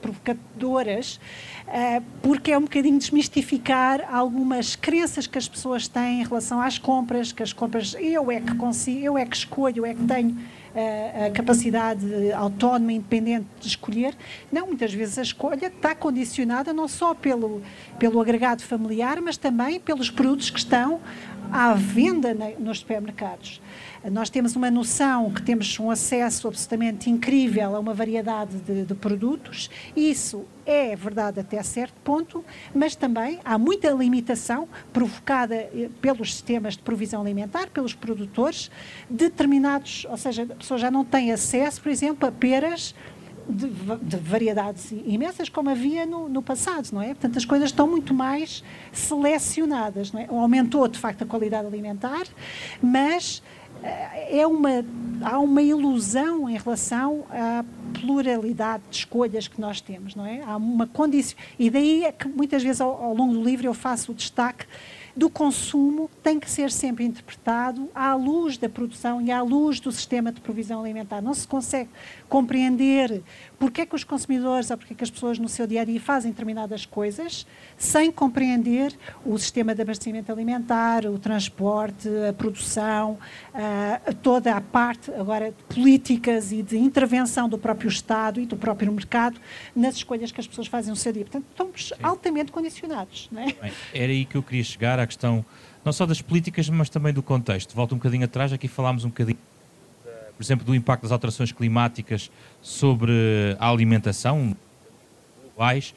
provocadoras, 0.00 1.20
eh, 1.68 2.02
porque 2.20 2.50
é 2.50 2.58
um 2.58 2.62
bocadinho 2.62 2.98
desmistificar 2.98 4.12
algumas 4.12 4.74
crenças 4.74 5.26
que 5.26 5.38
as 5.38 5.48
pessoas 5.48 5.86
têm 5.86 6.22
em 6.22 6.24
relação 6.24 6.60
às 6.60 6.78
compras, 6.78 7.30
que 7.30 7.42
as 7.42 7.52
compras 7.52 7.94
eu 7.98 8.30
é 8.30 8.40
que 8.40 8.54
consigo, 8.56 8.98
eu 8.98 9.18
é 9.18 9.24
que 9.24 9.36
escolho, 9.36 9.78
eu 9.78 9.86
é 9.86 9.94
que 9.94 10.04
tenho 10.04 10.36
a 11.26 11.30
capacidade 11.30 12.06
autónoma, 12.32 12.92
independente 12.92 13.46
de 13.60 13.66
escolher. 13.66 14.14
Não, 14.52 14.66
muitas 14.66 14.92
vezes 14.92 15.18
a 15.18 15.22
escolha 15.22 15.66
está 15.66 15.94
condicionada 15.94 16.72
não 16.72 16.88
só 16.88 17.14
pelo, 17.14 17.62
pelo 17.98 18.20
agregado 18.20 18.62
familiar, 18.62 19.20
mas 19.20 19.36
também 19.36 19.80
pelos 19.80 20.10
produtos 20.10 20.50
que 20.50 20.58
estão 20.58 21.00
à 21.50 21.72
venda 21.74 22.34
nos 22.58 22.80
supermercados. 22.80 23.60
Nós 24.10 24.30
temos 24.30 24.54
uma 24.54 24.70
noção 24.70 25.30
que 25.30 25.42
temos 25.42 25.78
um 25.80 25.90
acesso 25.90 26.48
absolutamente 26.48 27.10
incrível 27.10 27.74
a 27.74 27.80
uma 27.80 27.94
variedade 27.94 28.58
de, 28.58 28.84
de 28.84 28.94
produtos, 28.94 29.68
isso 29.96 30.44
é 30.68 30.94
verdade 30.94 31.40
até 31.40 31.62
certo 31.62 31.94
ponto, 32.04 32.44
mas 32.74 32.94
também 32.94 33.40
há 33.42 33.56
muita 33.56 33.90
limitação 33.90 34.68
provocada 34.92 35.54
eh, 35.54 35.88
pelos 36.02 36.34
sistemas 36.34 36.76
de 36.76 36.82
provisão 36.82 37.22
alimentar, 37.22 37.70
pelos 37.70 37.94
produtores, 37.94 38.70
determinados, 39.08 40.06
ou 40.10 40.18
seja, 40.18 40.42
a 40.42 40.54
pessoa 40.54 40.76
já 40.76 40.90
não 40.90 41.06
tem 41.06 41.32
acesso, 41.32 41.80
por 41.80 41.88
exemplo, 41.88 42.28
a 42.28 42.32
peras 42.32 42.94
de, 43.48 43.68
de, 44.02 44.16
variedades 44.16 44.92
imensas 44.92 45.48
como 45.48 45.70
havia 45.70 46.04
no, 46.04 46.28
no, 46.28 46.42
passado, 46.42 46.88
não 46.92 47.02
é? 47.02 47.08
Portanto, 47.08 47.38
as 47.38 47.44
coisas 47.44 47.70
estão 47.70 47.88
muito 47.88 48.12
mais 48.12 48.62
selecionadas, 48.92 50.12
não 50.12 50.20
é? 50.20 50.26
Aumentou, 50.28 50.86
de 50.88 50.98
facto, 50.98 51.22
a 51.22 51.26
qualidade 51.26 51.66
alimentar, 51.66 52.26
mas 52.82 53.42
é 53.82 54.46
uma, 54.46 54.84
há 55.22 55.38
uma 55.38 55.62
ilusão 55.62 56.48
em 56.48 56.56
relação 56.56 57.24
à 57.30 57.64
pluralidade 58.00 58.82
de 58.90 58.96
escolhas 58.96 59.46
que 59.46 59.60
nós 59.60 59.80
temos, 59.80 60.14
não 60.14 60.26
é? 60.26 60.42
Há 60.42 60.56
uma 60.56 60.86
condição. 60.86 61.38
E 61.58 61.70
daí 61.70 62.04
é 62.04 62.12
que 62.12 62.28
muitas 62.28 62.62
vezes 62.62 62.80
ao, 62.80 63.02
ao 63.02 63.14
longo 63.14 63.34
do 63.34 63.42
livro 63.42 63.66
eu 63.66 63.74
faço 63.74 64.12
o 64.12 64.14
destaque 64.14 64.66
do 65.18 65.28
consumo 65.28 66.08
tem 66.22 66.38
que 66.38 66.48
ser 66.48 66.70
sempre 66.70 67.04
interpretado 67.04 67.90
à 67.92 68.14
luz 68.14 68.56
da 68.56 68.68
produção 68.68 69.20
e 69.20 69.32
à 69.32 69.42
luz 69.42 69.80
do 69.80 69.90
sistema 69.90 70.30
de 70.30 70.40
provisão 70.40 70.78
alimentar. 70.80 71.20
Não 71.20 71.34
se 71.34 71.46
consegue 71.46 71.90
compreender 72.28 73.24
porque 73.58 73.80
é 73.80 73.86
que 73.86 73.96
os 73.96 74.04
consumidores 74.04 74.70
ou 74.70 74.78
porque 74.78 74.92
é 74.92 74.96
que 74.96 75.02
as 75.02 75.10
pessoas 75.10 75.36
no 75.40 75.48
seu 75.48 75.66
dia 75.66 75.82
a 75.82 75.84
dia 75.84 76.00
fazem 76.00 76.30
determinadas 76.30 76.86
coisas 76.86 77.44
sem 77.76 78.12
compreender 78.12 78.96
o 79.26 79.36
sistema 79.36 79.74
de 79.74 79.82
abastecimento 79.82 80.30
alimentar, 80.30 81.04
o 81.04 81.18
transporte, 81.18 82.08
a 82.28 82.32
produção, 82.32 83.18
uh, 83.54 84.14
toda 84.22 84.54
a 84.54 84.60
parte 84.60 85.10
agora 85.10 85.50
de 85.50 85.74
políticas 85.74 86.52
e 86.52 86.62
de 86.62 86.78
intervenção 86.78 87.48
do 87.48 87.58
próprio 87.58 87.88
Estado 87.88 88.40
e 88.40 88.46
do 88.46 88.56
próprio 88.56 88.92
mercado 88.92 89.40
nas 89.74 89.96
escolhas 89.96 90.30
que 90.30 90.40
as 90.40 90.46
pessoas 90.46 90.68
fazem 90.68 90.90
no 90.90 90.96
seu 90.96 91.12
dia. 91.12 91.24
Portanto, 91.24 91.46
estamos 91.50 91.88
Sim. 91.88 91.94
altamente 92.04 92.52
condicionados. 92.52 93.28
Não 93.32 93.42
é? 93.42 93.46
Bem, 93.46 93.72
era 93.92 94.12
aí 94.12 94.24
que 94.24 94.36
eu 94.36 94.42
queria 94.44 94.62
chegar 94.62 95.00
à 95.00 95.07
questão 95.08 95.44
não 95.84 95.92
só 95.92 96.06
das 96.06 96.22
políticas, 96.22 96.68
mas 96.68 96.88
também 96.88 97.12
do 97.12 97.22
contexto. 97.22 97.74
Volto 97.74 97.94
um 97.94 97.98
bocadinho 97.98 98.24
atrás, 98.24 98.52
aqui 98.52 98.68
falámos 98.68 99.04
um 99.04 99.08
bocadinho 99.08 99.38
por 100.38 100.44
exemplo, 100.44 100.64
do 100.64 100.72
impacto 100.72 101.02
das 101.02 101.10
alterações 101.10 101.50
climáticas 101.50 102.30
sobre 102.62 103.12
a 103.58 103.68
alimentação 103.68 104.56
globais. 105.42 105.92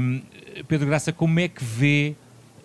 Um, 0.00 0.22
Pedro 0.68 0.86
Graça, 0.86 1.12
como 1.12 1.40
é 1.40 1.48
que 1.48 1.64
vê, 1.64 2.14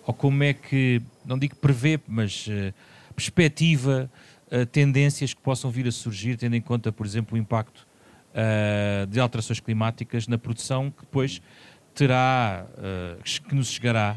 ou 0.06 0.14
como 0.14 0.44
é 0.44 0.54
que, 0.54 1.02
não 1.24 1.36
digo 1.36 1.56
prevê, 1.56 1.98
mas 2.06 2.46
uh, 2.46 2.72
perspectiva 3.16 4.08
uh, 4.46 4.64
tendências 4.66 5.34
que 5.34 5.40
possam 5.40 5.72
vir 5.72 5.88
a 5.88 5.92
surgir, 5.92 6.36
tendo 6.36 6.54
em 6.54 6.60
conta, 6.60 6.92
por 6.92 7.04
exemplo, 7.04 7.36
o 7.36 7.40
impacto 7.40 7.84
uh, 8.30 9.04
de 9.08 9.18
alterações 9.18 9.58
climáticas 9.58 10.28
na 10.28 10.38
produção, 10.38 10.92
que 10.92 11.00
depois 11.00 11.42
terá, 11.96 12.66
que 13.48 13.54
nos 13.54 13.68
chegará 13.68 14.16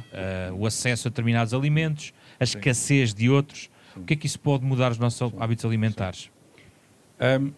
o 0.54 0.68
acesso 0.68 1.08
a 1.08 1.10
determinados 1.10 1.54
alimentos, 1.54 2.14
a 2.40 2.44
escassez 2.44 3.14
de 3.14 3.30
outros. 3.30 3.70
O 3.96 4.04
que 4.04 4.14
é 4.14 4.18
que 4.18 4.28
isso 4.28 4.40
pode 4.40 4.64
mudar 4.64 4.92
os 4.92 4.98
nossos 4.98 5.34
hábitos 5.40 5.66
alimentares? 5.66 6.30
Um, 7.20 7.52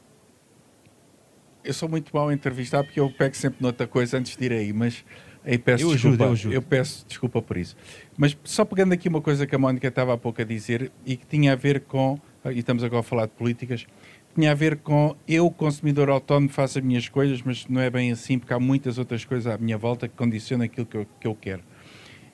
eu 1.64 1.74
sou 1.74 1.88
muito 1.88 2.16
mau 2.16 2.30
a 2.30 2.34
entrevistar 2.34 2.84
porque 2.84 3.00
eu 3.00 3.10
pego 3.12 3.36
sempre 3.36 3.62
noutra 3.62 3.86
coisa 3.86 4.18
antes 4.18 4.36
de 4.36 4.46
ir 4.46 4.52
aí, 4.52 4.74
mas 4.74 5.06
aí 5.46 5.58
peço 5.58 5.84
eu 5.84 5.92
desculpa. 5.92 6.16
Ajudo, 6.16 6.24
eu, 6.24 6.32
ajudo. 6.32 6.54
eu 6.56 6.62
peço 6.62 7.06
desculpa 7.08 7.42
por 7.42 7.58
isso. 7.58 7.76
Mas 8.18 8.36
só 8.44 8.66
pegando 8.66 8.94
aqui 8.94 9.08
uma 9.08 9.22
coisa 9.22 9.46
que 9.46 9.54
a 9.56 9.60
Mónica 9.60 9.88
estava 9.88 10.14
há 10.14 10.18
pouco 10.18 10.42
a 10.42 10.46
dizer 10.46 10.92
e 11.06 11.16
que 11.16 11.26
tinha 11.26 11.54
a 11.54 11.56
ver 11.56 11.82
com, 11.82 12.20
e 12.46 12.60
estamos 12.60 12.84
agora 12.84 13.02
a 13.02 13.04
falar 13.04 13.26
de 13.26 13.34
políticas, 13.34 13.86
tinha 14.34 14.52
a 14.52 14.56
ver 14.56 14.78
com 14.78 15.16
eu, 15.28 15.50
consumidor 15.52 16.10
autónomo, 16.10 16.50
faço 16.50 16.80
as 16.80 16.84
minhas 16.84 17.08
coisas, 17.10 17.42
mas 17.42 17.68
não 17.68 17.82
é 17.82 17.90
bem 17.90 18.12
assim, 18.12 18.40
porque 18.40 18.54
há 18.54 18.60
muitas 18.60 18.98
outras 18.98 19.26
coisas 19.26 19.52
à 19.52 19.58
minha 19.58 19.78
volta 19.78 20.08
que 20.08 20.16
condicionam 20.16 20.66
aquilo 20.66 20.86
que 20.86 20.98
eu, 20.98 21.08
que 21.20 21.28
eu 21.28 21.36
quero. 21.36 21.64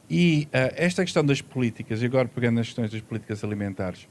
E 0.09 0.47
uh, 0.47 0.73
esta 0.75 1.03
questão 1.03 1.23
das 1.25 1.41
políticas, 1.41 2.01
e 2.01 2.05
agora 2.05 2.27
pegando 2.27 2.55
nas 2.55 2.67
questões 2.67 2.91
das 2.91 3.01
políticas 3.01 3.43
alimentares, 3.43 4.07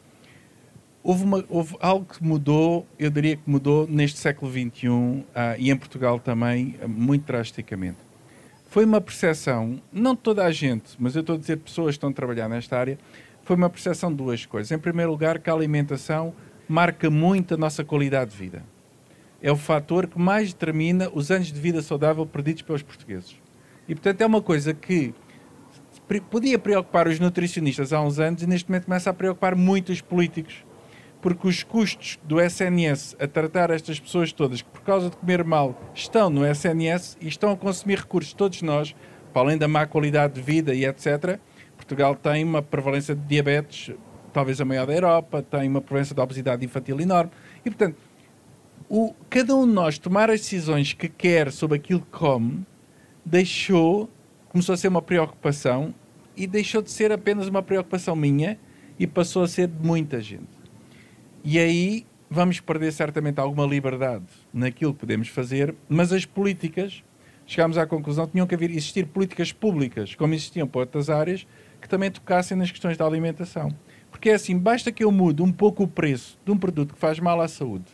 houve, 1.03 1.25
uma, 1.25 1.45
houve 1.49 1.77
algo 1.81 2.05
que 2.05 2.23
mudou, 2.23 2.87
eu 2.99 3.11
diria 3.11 3.37
que 3.37 3.49
mudou 3.49 3.87
neste 3.89 4.19
século 4.19 4.51
XXI 4.51 4.89
uh, 4.89 5.25
ah, 5.35 5.57
e 5.59 5.71
em 5.71 5.77
Portugal 5.77 6.19
também, 6.19 6.77
uh, 6.83 6.89
muito 6.89 7.25
drasticamente. 7.25 7.99
Foi 8.69 8.85
uma 8.85 9.01
percepção, 9.01 9.81
não 9.91 10.15
toda 10.15 10.45
a 10.45 10.51
gente, 10.51 10.97
mas 10.99 11.15
eu 11.15 11.21
estou 11.21 11.37
a 11.37 11.39
dizer 11.39 11.57
pessoas 11.59 11.95
que 11.95 11.99
estão 11.99 12.11
a 12.11 12.13
trabalhar 12.13 12.49
nesta 12.49 12.77
área, 12.77 12.99
foi 13.43 13.57
uma 13.57 13.71
percepção 13.71 14.11
de 14.11 14.17
duas 14.17 14.45
coisas. 14.45 14.73
Em 14.73 14.79
primeiro 14.79 15.13
lugar, 15.13 15.39
que 15.39 15.49
a 15.49 15.53
alimentação 15.53 16.35
marca 16.69 17.11
muito 17.11 17.55
a 17.55 17.57
nossa 17.57 17.85
qualidade 17.85 18.31
de 18.33 18.37
vida. 18.37 18.65
É 19.41 19.53
o 19.53 19.57
fator 19.57 20.07
que 20.07 20.19
mais 20.19 20.53
determina 20.53 21.11
os 21.13 21.31
anos 21.31 21.53
de 21.53 21.61
vida 21.61 21.83
saudável 21.83 22.27
perdidos 22.27 22.63
pelos 22.63 22.83
portugueses. 22.83 23.37
E, 23.89 23.95
portanto, 23.95 24.21
é 24.21 24.27
uma 24.27 24.43
coisa 24.43 24.75
que 24.75 25.15
podia 26.31 26.59
preocupar 26.59 27.07
os 27.09 27.21
nutricionistas 27.21 27.93
há 27.93 28.01
uns 28.01 28.19
anos 28.19 28.43
e 28.43 28.47
neste 28.47 28.69
momento 28.69 28.85
começa 28.85 29.11
a 29.11 29.15
preocupar 29.15 29.55
muito 29.55 29.93
os 29.93 30.01
políticos. 30.01 30.65
Porque 31.21 31.49
os 31.49 31.63
custos 31.63 32.19
do 32.23 32.41
SNS 32.41 33.17
a 33.19 33.27
tratar 33.27 33.71
estas 33.71 33.99
pessoas 33.99 34.33
todas 34.33 34.63
que, 34.63 34.69
por 34.69 34.83
causa 34.83 35.11
de 35.11 35.17
comer 35.17 35.45
mal, 35.45 35.81
estão 35.95 36.31
no 36.31 36.47
SNS 36.47 37.17
e 37.21 37.29
estão 37.29 37.51
a 37.51 37.57
consumir 37.57 37.99
recursos, 37.99 38.33
todos 38.33 38.63
nós, 38.63 38.95
para 39.33 39.43
além 39.43 39.59
da 39.59 39.67
má 39.67 39.87
qualidade 39.87 40.35
de 40.35 40.41
vida 40.41 40.75
e 40.75 40.85
etc., 40.85 41.39
Portugal 41.77 42.15
tem 42.15 42.43
uma 42.43 42.63
prevalência 42.63 43.15
de 43.15 43.23
diabetes 43.23 43.95
talvez 44.37 44.61
a 44.61 44.67
maior 44.67 44.87
da 44.87 44.93
Europa, 44.93 45.41
tem 45.41 45.67
uma 45.67 45.81
prevalência 45.81 46.15
de 46.15 46.21
obesidade 46.21 46.63
infantil 46.63 47.01
enorme. 47.01 47.31
E, 47.65 47.71
portanto, 47.71 47.97
o, 48.87 49.15
cada 49.31 49.57
um 49.57 49.67
de 49.67 49.73
nós 49.73 49.99
tomar 49.99 50.29
as 50.29 50.41
decisões 50.41 50.93
que 50.93 51.09
quer 51.09 51.51
sobre 51.51 51.79
aquilo 51.79 52.03
que 52.03 52.11
come, 52.11 52.67
deixou, 53.25 54.11
começou 54.51 54.75
a 54.75 54.77
ser 54.77 54.89
uma 54.89 55.01
preocupação 55.01 55.95
e 56.37 56.47
deixou 56.47 56.83
de 56.83 56.91
ser 56.91 57.11
apenas 57.13 57.49
uma 57.49 57.63
preocupação 57.63 58.15
minha 58.15 58.59
e 58.99 59.07
passou 59.07 59.43
a 59.43 59.49
ser 59.49 59.69
de 59.69 59.83
muita 59.83 60.21
gente. 60.21 60.51
E 61.43 61.59
aí 61.59 62.05
vamos 62.29 62.61
perder 62.61 62.93
certamente 62.93 63.41
alguma 63.41 63.65
liberdade 63.65 64.27
naquilo 64.53 64.93
que 64.93 65.01
podemos 65.01 65.29
fazer, 65.29 65.75
mas 65.89 66.13
as 66.13 66.27
políticas, 66.27 67.03
chegámos 67.47 67.79
à 67.79 67.87
conclusão, 67.87 68.27
tinham 68.27 68.47
que 68.47 68.55
haver, 68.55 68.71
existir 68.71 69.07
políticas 69.07 69.51
públicas, 69.51 70.15
como 70.15 70.35
existiam 70.35 70.69
para 70.69 70.83
outras 70.83 71.09
áreas, 71.09 71.47
que 71.81 71.89
também 71.89 72.11
tocassem 72.11 72.55
nas 72.55 72.71
questões 72.71 72.99
da 72.99 73.07
alimentação. 73.07 73.75
Porque 74.17 74.31
é 74.31 74.35
assim, 74.35 74.57
basta 74.57 74.91
que 74.91 75.05
eu 75.05 75.13
mude 75.13 75.43
um 75.43 75.53
pouco 75.53 75.83
o 75.83 75.87
preço 75.87 76.39
de 76.43 76.51
um 76.51 76.57
produto 76.57 76.95
que 76.95 76.99
faz 76.99 77.21
mal 77.21 77.39
à 77.39 77.47
saúde, 77.47 77.85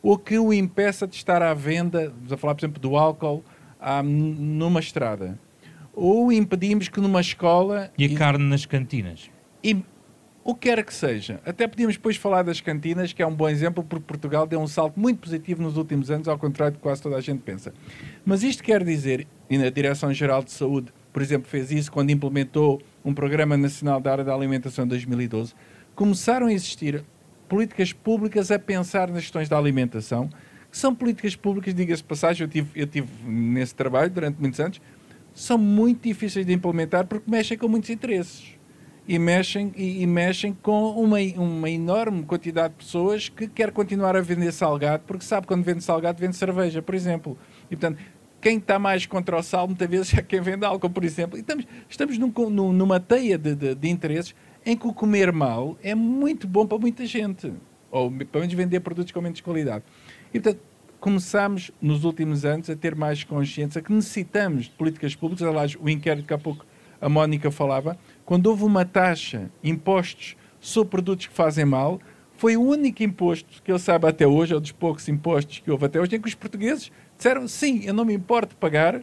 ou 0.00 0.16
que 0.16 0.38
o 0.38 0.52
impeça 0.52 1.04
de 1.04 1.16
estar 1.16 1.42
à 1.42 1.52
venda, 1.52 2.12
vamos 2.16 2.32
a 2.32 2.36
falar, 2.36 2.54
por 2.54 2.60
exemplo, 2.60 2.80
do 2.80 2.96
álcool 2.96 3.44
numa 4.04 4.78
estrada, 4.78 5.36
ou 5.92 6.32
impedimos 6.32 6.86
que 6.86 7.00
numa 7.00 7.20
escola... 7.20 7.90
E 7.98 8.04
a 8.04 8.06
e, 8.06 8.14
carne 8.14 8.44
nas 8.44 8.64
cantinas. 8.64 9.28
E, 9.64 9.82
o 10.44 10.54
que 10.54 10.68
quer 10.68 10.84
que 10.84 10.94
seja. 10.94 11.40
Até 11.44 11.66
podíamos 11.66 11.96
depois 11.96 12.16
falar 12.16 12.44
das 12.44 12.60
cantinas, 12.60 13.12
que 13.12 13.20
é 13.20 13.26
um 13.26 13.34
bom 13.34 13.48
exemplo, 13.48 13.82
porque 13.82 14.04
Portugal 14.06 14.46
deu 14.46 14.60
um 14.60 14.68
salto 14.68 14.98
muito 15.00 15.18
positivo 15.18 15.60
nos 15.60 15.76
últimos 15.76 16.08
anos, 16.08 16.28
ao 16.28 16.38
contrário 16.38 16.76
de 16.76 16.80
quase 16.80 17.02
toda 17.02 17.16
a 17.16 17.20
gente 17.20 17.40
pensa. 17.40 17.74
Mas 18.24 18.44
isto 18.44 18.62
quer 18.62 18.84
dizer, 18.84 19.26
e 19.50 19.58
na 19.58 19.68
Direção-Geral 19.70 20.44
de 20.44 20.52
Saúde, 20.52 20.94
por 21.12 21.20
exemplo, 21.20 21.48
fez 21.50 21.72
isso 21.72 21.90
quando 21.90 22.10
implementou 22.10 22.80
um 23.04 23.12
Programa 23.12 23.56
Nacional 23.56 24.00
da 24.00 24.12
Área 24.12 24.24
da 24.24 24.34
Alimentação 24.34 24.84
em 24.84 24.88
2012, 24.88 25.54
começaram 25.94 26.46
a 26.46 26.52
existir 26.52 27.04
políticas 27.48 27.92
públicas 27.92 28.50
a 28.50 28.58
pensar 28.58 29.08
nas 29.08 29.22
questões 29.22 29.48
da 29.48 29.58
alimentação, 29.58 30.28
que 30.70 30.78
são 30.78 30.94
políticas 30.94 31.36
públicas, 31.36 31.74
diga-se 31.74 32.02
passagem, 32.02 32.44
eu 32.44 32.48
tive, 32.48 32.80
eu 32.80 32.86
tive 32.86 33.08
nesse 33.24 33.74
trabalho 33.74 34.10
durante 34.10 34.40
muitos 34.40 34.58
anos, 34.58 34.80
são 35.34 35.58
muito 35.58 36.02
difíceis 36.02 36.46
de 36.46 36.52
implementar 36.52 37.06
porque 37.06 37.30
mexem 37.30 37.58
com 37.58 37.68
muitos 37.68 37.90
interesses. 37.90 38.54
E 39.06 39.18
mexem, 39.18 39.70
e, 39.76 40.02
e 40.02 40.06
mexem 40.06 40.56
com 40.62 40.90
uma, 40.92 41.18
uma 41.36 41.68
enorme 41.68 42.22
quantidade 42.22 42.72
de 42.72 42.78
pessoas 42.84 43.28
que 43.28 43.46
quer 43.46 43.70
continuar 43.70 44.16
a 44.16 44.22
vender 44.22 44.50
salgado, 44.50 45.02
porque 45.06 45.26
sabe 45.26 45.46
quando 45.46 45.62
vende 45.62 45.84
salgado, 45.84 46.18
vende 46.18 46.34
cerveja, 46.36 46.80
por 46.80 46.94
exemplo. 46.94 47.36
E, 47.70 47.76
portanto, 47.76 48.00
quem 48.44 48.58
está 48.58 48.78
mais 48.78 49.06
contra 49.06 49.38
o 49.38 49.42
sal 49.42 49.66
muitas 49.66 49.88
vezes 49.88 50.12
é 50.12 50.20
quem 50.20 50.38
vende 50.38 50.66
álcool, 50.66 50.90
por 50.90 51.02
exemplo. 51.02 51.38
E 51.38 51.40
estamos, 51.40 51.66
estamos 51.88 52.18
num, 52.18 52.30
num, 52.50 52.72
numa 52.74 53.00
teia 53.00 53.38
de, 53.38 53.54
de, 53.54 53.74
de, 53.74 53.88
interesses 53.88 54.34
em 54.66 54.76
que 54.76 54.86
o 54.86 54.92
comer 54.92 55.32
mal 55.32 55.78
é 55.82 55.94
muito 55.94 56.46
bom 56.46 56.66
para 56.66 56.76
muita 56.76 57.06
gente. 57.06 57.50
Ou 57.90 58.10
pelo 58.10 58.40
menos 58.40 58.52
vender 58.52 58.80
produtos 58.80 59.12
com 59.12 59.22
menos 59.22 59.40
qualidade. 59.40 59.82
E 60.28 60.38
portanto, 60.38 60.60
começamos 61.00 61.70
nos 61.80 62.04
últimos 62.04 62.44
anos 62.44 62.68
a 62.68 62.76
ter 62.76 62.94
mais 62.94 63.24
consciência 63.24 63.80
que 63.80 63.90
necessitamos 63.90 64.64
de 64.64 64.72
políticas 64.72 65.14
públicas. 65.14 65.48
Aliás, 65.48 65.74
o 65.80 65.88
inquérito 65.88 66.26
que 66.26 66.34
há 66.34 66.38
pouco 66.38 66.66
a 67.00 67.08
Mónica 67.08 67.50
falava, 67.50 67.96
quando 68.26 68.48
houve 68.48 68.64
uma 68.64 68.84
taxa, 68.84 69.50
impostos 69.62 70.36
sobre 70.60 70.90
produtos 70.90 71.28
que 71.28 71.34
fazem 71.34 71.64
mal, 71.64 71.98
foi 72.36 72.58
o 72.58 72.62
único 72.62 73.02
imposto 73.02 73.62
que 73.62 73.72
eu 73.72 73.78
saiba 73.78 74.10
até 74.10 74.26
hoje, 74.26 74.52
ou 74.52 74.60
dos 74.60 74.72
poucos 74.72 75.08
impostos 75.08 75.60
que 75.60 75.70
houve 75.70 75.86
até 75.86 75.98
hoje, 75.98 76.16
em 76.16 76.20
que 76.20 76.28
os 76.28 76.34
portugueses 76.34 76.92
disseram 77.16 77.46
sim, 77.48 77.82
eu 77.84 77.94
não 77.94 78.04
me 78.04 78.14
importo 78.14 78.56
pagar 78.56 79.02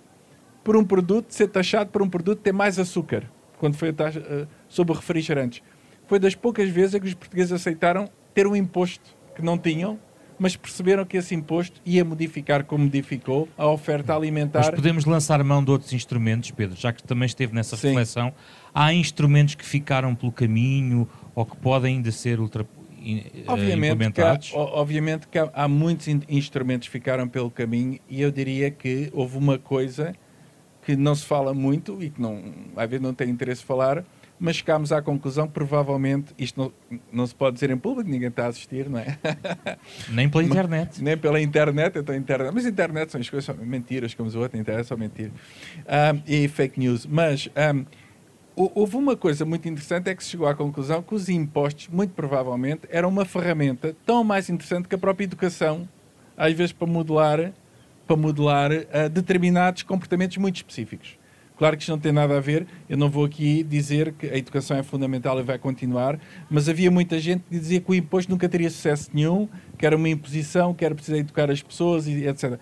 por 0.64 0.76
um 0.76 0.84
produto, 0.84 1.32
ser 1.32 1.48
taxado 1.48 1.90
por 1.90 2.02
um 2.02 2.10
produto 2.10 2.40
ter 2.40 2.52
mais 2.52 2.78
açúcar, 2.78 3.24
quando 3.58 3.76
foi 3.76 3.90
a 3.90 3.94
taxa 3.94 4.20
uh, 4.20 4.48
sobre 4.70 4.94
refrigerantes. 4.96 5.62
Foi 6.08 6.20
das 6.20 6.36
poucas 6.36 6.70
vezes 6.70 7.00
que 7.00 7.08
os 7.08 7.14
portugueses 7.14 7.52
aceitaram 7.52 8.10
ter 8.34 8.46
um 8.46 8.56
imposto 8.56 9.16
que 9.36 9.42
não 9.42 9.58
tinham, 9.58 9.98
mas 10.42 10.56
perceberam 10.56 11.06
que 11.06 11.18
esse 11.18 11.36
imposto 11.36 11.80
ia 11.86 12.04
modificar 12.04 12.64
como 12.64 12.86
modificou 12.86 13.48
a 13.56 13.68
oferta 13.68 14.16
alimentar. 14.16 14.60
Mas 14.60 14.70
podemos 14.72 15.06
lançar 15.06 15.44
mão 15.44 15.64
de 15.64 15.70
outros 15.70 15.94
instrumentos, 15.94 16.50
Pedro, 16.50 16.76
já 16.76 16.92
que 16.92 17.04
também 17.04 17.28
esteve 17.28 17.54
nessa 17.54 17.78
Sim. 17.78 17.90
reflexão. 17.90 18.34
Há 18.74 18.92
instrumentos 18.92 19.54
que 19.54 19.64
ficaram 19.64 20.16
pelo 20.16 20.32
caminho 20.32 21.08
ou 21.36 21.46
que 21.46 21.56
podem 21.58 21.98
ainda 21.98 22.12
ser 22.12 22.40
ultra, 22.40 22.64
eh, 22.64 22.66
obviamente 23.48 24.12
que 24.12 24.22
há, 24.22 24.38
obviamente 24.54 25.28
que 25.28 25.40
há, 25.40 25.50
há, 25.54 25.68
muitos 25.68 26.08
instrumentos 26.30 26.88
que 26.88 26.92
ficaram 26.92 27.28
pelo 27.28 27.50
caminho 27.50 28.00
e 28.10 28.22
eu 28.22 28.32
diria 28.32 28.70
que 28.70 29.10
houve 29.14 29.38
uma 29.38 29.58
coisa 29.58 30.14
que 30.84 30.96
não 30.96 31.16
se 31.16 31.26
fala 31.26 31.54
muito 31.54 32.02
e 32.02 32.10
que 32.10 32.22
não, 32.22 32.42
às 32.76 32.90
vezes 32.90 33.04
não 33.04 33.14
tem 33.14 33.30
interesse 33.30 33.64
falar, 33.64 34.04
mas 34.40 34.56
chegámos 34.56 34.92
à 34.92 35.02
conclusão 35.04 35.48
que 35.48 35.54
provavelmente 35.54 36.34
isto 36.38 36.60
não, 36.60 37.00
não 37.14 37.28
se 37.28 37.36
pode 37.36 37.54
dizer 37.54 37.70
em 37.70 37.78
público, 37.78 38.10
ninguém 38.10 38.30
está 38.30 38.46
a 38.46 38.48
assistir, 38.48 38.90
não 38.90 38.98
é? 38.98 39.18
Nem 40.10 40.28
pela 40.28 40.44
internet. 40.44 41.04
Nem 41.04 41.16
pela 41.16 41.40
internet, 41.40 42.00
então 42.00 42.16
internet. 42.16 42.52
Mas 42.52 42.66
internet 42.66 43.12
são 43.12 43.22
as 43.22 43.30
coisas, 43.30 43.46
são 43.46 43.56
mentiras, 43.64 44.16
como 44.16 44.28
os 44.28 44.36
outros, 44.36 44.60
internet 44.60 44.88
são 44.88 44.98
mentiras. 44.98 45.32
Um, 45.86 46.22
e 46.26 46.48
fake 46.48 46.80
news. 46.80 47.06
Mas 47.06 47.48
um, 47.50 47.86
houve 48.56 48.96
uma 48.96 49.16
coisa 49.16 49.46
muito 49.46 49.68
interessante, 49.68 50.10
é 50.10 50.16
que 50.16 50.24
se 50.24 50.32
chegou 50.32 50.48
à 50.48 50.54
conclusão 50.54 51.02
que 51.02 51.16
os 51.16 51.30
impostos, 51.30 51.88
muito 51.88 52.14
provavelmente, 52.14 52.82
eram 52.90 53.10
uma 53.10 53.26
ferramenta 53.26 53.96
tão 54.06 54.24
mais 54.24 54.50
interessante 54.50 54.88
que 54.88 54.96
a 54.96 54.98
própria 54.98 55.26
educação, 55.26 55.88
às 56.36 56.54
vezes 56.54 56.72
para 56.72 56.88
modelar, 56.88 57.54
para 58.06 58.16
modelar 58.16 58.72
uh, 58.72 59.10
determinados 59.10 59.84
comportamentos 59.84 60.38
muito 60.38 60.58
específicos. 60.58 61.18
Claro 61.58 61.78
que 61.78 61.84
isto 61.84 61.92
não 61.92 62.00
tem 62.00 62.12
nada 62.12 62.38
a 62.38 62.40
ver, 62.40 62.66
eu 62.90 62.98
não 62.98 63.08
vou 63.08 63.24
aqui 63.24 63.62
dizer 63.62 64.14
que 64.14 64.26
a 64.28 64.36
educação 64.36 64.76
é 64.78 64.82
fundamental 64.82 65.40
e 65.40 65.44
vai 65.44 65.60
continuar, 65.60 66.20
mas 66.50 66.68
havia 66.68 66.90
muita 66.90 67.20
gente 67.20 67.44
que 67.48 67.60
dizia 67.60 67.80
que 67.80 67.92
o 67.92 67.94
imposto 67.94 68.32
nunca 68.32 68.50
teria 68.50 68.70
sucesso 68.70 69.12
nenhum, 69.14 69.48
que 69.78 69.86
era 69.86 69.96
uma 69.96 70.10
imposição, 70.10 70.74
que 70.74 70.84
era 70.84 70.96
preciso 70.96 71.18
educar 71.18 71.52
as 71.52 71.62
pessoas, 71.62 72.08
e 72.08 72.26
etc 72.28 72.60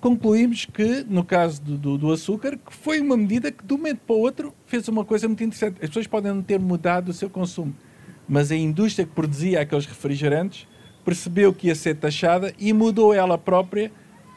concluímos 0.00 0.64
que, 0.64 1.04
no 1.08 1.24
caso 1.24 1.60
do, 1.62 1.76
do, 1.76 1.98
do, 1.98 2.12
açúcar, 2.12 2.56
que 2.56 2.72
foi 2.72 3.00
uma 3.00 3.16
medida 3.16 3.50
que 3.50 3.64
de 3.64 3.74
um 3.74 3.76
momento 3.76 4.00
para 4.06 4.16
o 4.16 4.18
outro 4.18 4.54
fez 4.66 4.86
uma 4.88 5.04
coisa 5.04 5.26
muito 5.26 5.42
interessante. 5.42 5.76
As 5.82 5.88
pessoas 5.88 6.06
podem 6.06 6.32
não 6.32 6.42
ter 6.42 6.58
mudado 6.58 7.08
o 7.08 7.12
seu 7.12 7.28
consumo, 7.28 7.74
mas 8.28 8.52
a 8.52 8.56
indústria 8.56 9.06
que 9.06 9.12
produzia 9.12 9.60
aqueles 9.60 9.86
refrigerantes 9.86 10.66
percebeu 11.04 11.52
que 11.52 11.68
ia 11.68 11.74
ser 11.74 11.96
taxada 11.96 12.52
e 12.58 12.72
mudou 12.72 13.12
ela 13.12 13.38
própria 13.38 13.90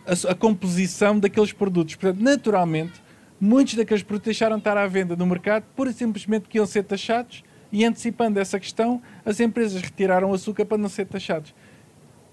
a, 0.05 0.31
a 0.31 0.35
composição 0.35 1.19
daqueles 1.19 1.51
produtos. 1.51 1.95
Portanto, 1.95 2.21
naturalmente, 2.21 3.01
muitos 3.39 3.75
daqueles 3.75 4.03
produtos 4.03 4.25
deixaram 4.25 4.55
de 4.55 4.61
estar 4.61 4.77
à 4.77 4.87
venda 4.87 5.15
no 5.15 5.25
mercado 5.25 5.65
por 5.75 5.91
simplesmente 5.93 6.47
que 6.47 6.57
iam 6.57 6.65
ser 6.65 6.83
taxados 6.83 7.43
e 7.71 7.85
antecipando 7.85 8.39
essa 8.39 8.59
questão, 8.59 9.01
as 9.25 9.39
empresas 9.39 9.81
retiraram 9.81 10.31
o 10.31 10.33
açúcar 10.33 10.65
para 10.65 10.77
não 10.77 10.89
ser 10.89 11.05
taxados 11.05 11.53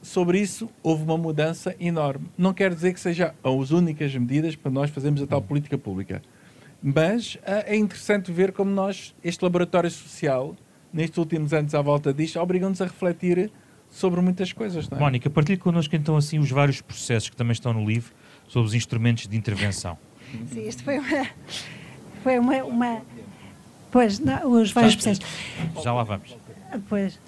sobre 0.03 0.41
isso 0.41 0.69
houve 0.83 1.03
uma 1.05 1.19
mudança 1.19 1.75
enorme. 1.81 2.29
Não 2.37 2.53
quer 2.53 2.75
dizer 2.75 2.93
que 2.93 3.01
sejam 3.01 3.33
as 3.43 3.71
únicas 3.71 4.15
medidas 4.15 4.57
para 4.57 4.71
nós 4.71 4.91
fazermos 4.91 5.23
a 5.23 5.27
tal 5.27 5.43
política 5.43 5.77
pública. 5.77 6.23
Mas 6.83 7.35
uh, 7.37 7.41
é 7.67 7.77
interessante 7.77 8.31
ver 8.31 8.53
como 8.53 8.71
nós, 8.71 9.15
este 9.23 9.43
laboratório 9.43 9.91
social, 9.91 10.55
nestes 10.93 11.19
últimos 11.19 11.53
anos 11.53 11.75
à 11.75 11.83
volta 11.83 12.13
disto, 12.13 12.39
obrigam-nos 12.39 12.81
a 12.81 12.85
refletir 12.85 13.51
sobre 13.91 14.21
muitas 14.21 14.53
coisas. 14.53 14.89
Não 14.89 14.99
é? 14.99 15.01
Mónica, 15.01 15.29
partilhe 15.29 15.59
connosco 15.59 15.95
então 15.97 16.17
assim 16.17 16.39
os 16.39 16.51
vários 16.51 16.81
processos 16.81 17.29
que 17.29 17.37
também 17.37 17.53
estão 17.53 17.73
no 17.73 17.85
livro 17.85 18.13
sobre 18.47 18.69
os 18.69 18.75
instrumentos 18.75 19.27
de 19.27 19.37
intervenção. 19.37 19.99
Sim, 20.53 20.69
isto 20.69 20.83
foi 20.85 20.99
uma. 20.99 21.27
Foi 22.23 22.39
uma. 22.39 22.65
uma 22.65 23.03
pois, 23.91 24.19
não, 24.19 24.53
os 24.53 24.71
vários 24.73 24.95
processos. 24.95 25.25
Já 25.83 25.93
lá 25.93 26.05
vamos. 26.05 26.37
Pois. 26.89 27.19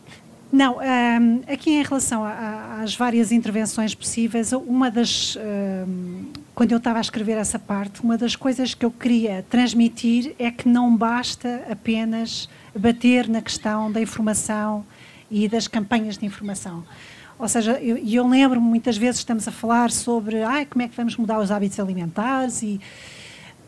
Não, 0.52 0.78
um, 0.78 1.42
aqui 1.52 1.70
em 1.70 1.82
relação 1.82 2.24
a, 2.24 2.30
a, 2.30 2.82
às 2.82 2.96
várias 2.96 3.30
intervenções 3.30 3.94
possíveis, 3.94 4.52
uma 4.52 4.90
das. 4.90 5.36
Um, 5.36 6.24
quando 6.54 6.72
eu 6.72 6.78
estava 6.78 6.98
a 6.98 7.00
escrever 7.00 7.38
essa 7.38 7.58
parte, 7.58 8.02
uma 8.02 8.18
das 8.18 8.34
coisas 8.34 8.74
que 8.74 8.84
eu 8.84 8.90
queria 8.90 9.44
transmitir 9.48 10.34
é 10.38 10.50
que 10.50 10.68
não 10.68 10.94
basta 10.96 11.64
apenas 11.70 12.48
bater 12.76 13.28
na 13.28 13.40
questão 13.40 13.92
da 13.92 14.00
informação 14.00 14.84
e 15.30 15.48
das 15.48 15.68
campanhas 15.68 16.18
de 16.18 16.26
informação. 16.26 16.84
Ou 17.38 17.48
seja, 17.48 17.80
eu, 17.80 17.96
eu 17.96 18.26
lembro-me 18.26 18.66
muitas 18.66 18.96
vezes 18.96 19.20
estamos 19.20 19.46
a 19.46 19.52
falar 19.52 19.90
sobre 19.90 20.42
ah, 20.42 20.66
como 20.66 20.82
é 20.82 20.88
que 20.88 20.96
vamos 20.96 21.16
mudar 21.16 21.38
os 21.38 21.50
hábitos 21.50 21.78
alimentares 21.78 22.62
e 22.62 22.80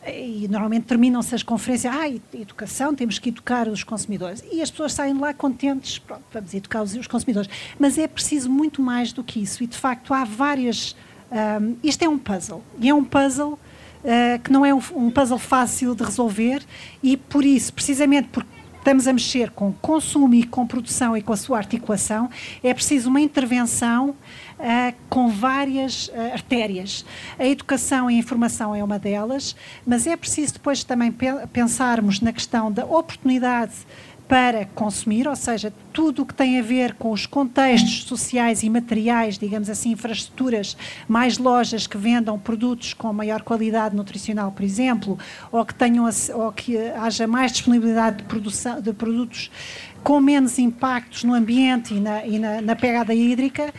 e 0.07 0.49
normalmente 0.49 0.85
terminam-se 0.85 1.35
as 1.35 1.43
conferências, 1.43 1.95
ah, 1.95 2.09
educação, 2.35 2.95
temos 2.95 3.19
que 3.19 3.29
educar 3.29 3.69
os 3.69 3.85
consumidores. 3.85 4.43
E 4.51 4.61
as 4.61 4.71
pessoas 4.71 4.93
saem 4.93 5.17
lá 5.17 5.33
contentes, 5.33 5.99
pronto, 5.99 6.25
vamos 6.33 6.53
educar 6.55 6.83
os, 6.83 6.95
os 6.95 7.07
consumidores. 7.07 7.49
Mas 7.79 7.97
é 7.99 8.09
preciso 8.09 8.51
muito 8.51 8.83
mais 8.83 9.13
do 9.13 9.23
que 9.23 9.41
isso. 9.41 9.63
E, 9.63 9.67
de 9.67 9.77
facto, 9.77 10.13
há 10.13 10.25
várias... 10.25 10.97
Um, 11.31 11.77
isto 11.83 12.03
é 12.03 12.09
um 12.09 12.19
puzzle. 12.19 12.63
E 12.81 12.89
é 12.89 12.95
um 12.95 13.05
puzzle 13.05 13.53
uh, 13.53 14.39
que 14.43 14.51
não 14.51 14.67
é 14.67 14.75
um, 14.75 14.83
um 14.95 15.11
puzzle 15.11 15.39
fácil 15.39 15.95
de 15.95 16.03
resolver 16.03 16.63
e, 17.03 17.17
por 17.17 17.45
isso, 17.45 17.73
precisamente 17.73 18.29
porque 18.33 18.62
estamos 18.83 19.07
a 19.07 19.13
mexer 19.13 19.51
com 19.51 19.73
consumo 19.73 20.35
e 20.35 20.43
com 20.43 20.67
produção 20.67 21.17
e 21.17 21.23
com 21.23 21.33
a 21.33 21.37
sua 21.37 21.57
articulação, 21.57 22.29
é 22.65 22.75
preciso 22.75 23.09
uma 23.09 23.21
intervenção 23.21 24.11
uh, 24.11 24.95
com 25.09 25.29
várias 25.29 26.09
uh, 26.09 26.33
artérias. 26.33 27.05
A 27.39 27.47
educação 27.47 28.11
e 28.11 28.17
a 28.17 28.19
informação 28.19 28.75
é 28.75 28.83
uma 28.83 28.99
delas, 28.99 29.55
mas 29.87 30.05
é 30.05 30.17
preciso 30.17 30.55
depois 30.55 30.83
também 30.83 31.13
pe 31.13 31.27
pensarmos 31.53 32.21
na 32.21 32.33
questão 32.33 32.73
da 32.73 32.85
oportunidade 32.85 33.73
para 34.29 34.65
consumir, 34.65 35.29
ou 35.29 35.37
seja, 35.37 35.73
tudo 35.93 36.23
o 36.23 36.27
que 36.27 36.33
tem 36.33 36.59
a 36.59 36.63
ver 36.63 36.95
com 36.95 37.11
os 37.11 37.27
contextos 37.27 38.05
sociais 38.05 38.63
e 38.63 38.71
materiais, 38.71 39.37
digamos 39.37 39.69
assim, 39.69 39.91
infraestruturas, 39.91 40.77
mais 41.07 41.37
lojas 41.37 41.87
que 41.87 41.99
vendam 41.99 42.39
produtos 42.39 42.95
com 42.95 43.13
maior 43.13 43.43
qualidade 43.43 43.95
nutricional, 43.95 44.51
por 44.51 44.65
exemplo, 44.65 45.19
ou 45.51 45.65
que 45.67 45.75
tenham 45.75 46.09
ou 46.35 46.53
que 46.53 46.79
haja 46.79 47.27
mais 47.27 47.53
disponibilidade 47.53 48.19
de, 48.19 48.23
produção, 48.25 48.81
de 48.81 48.93
produtos 48.93 49.51
com 50.03 50.21
menos 50.21 50.59
impactos 50.59 51.25
no 51.25 51.35
ambiente 51.35 51.95
e 51.95 52.01
na, 52.01 52.27
e 52.27 52.39
na, 52.39 52.61
na 52.61 52.75
pegada 52.75 53.15
hídrica, 53.15 53.73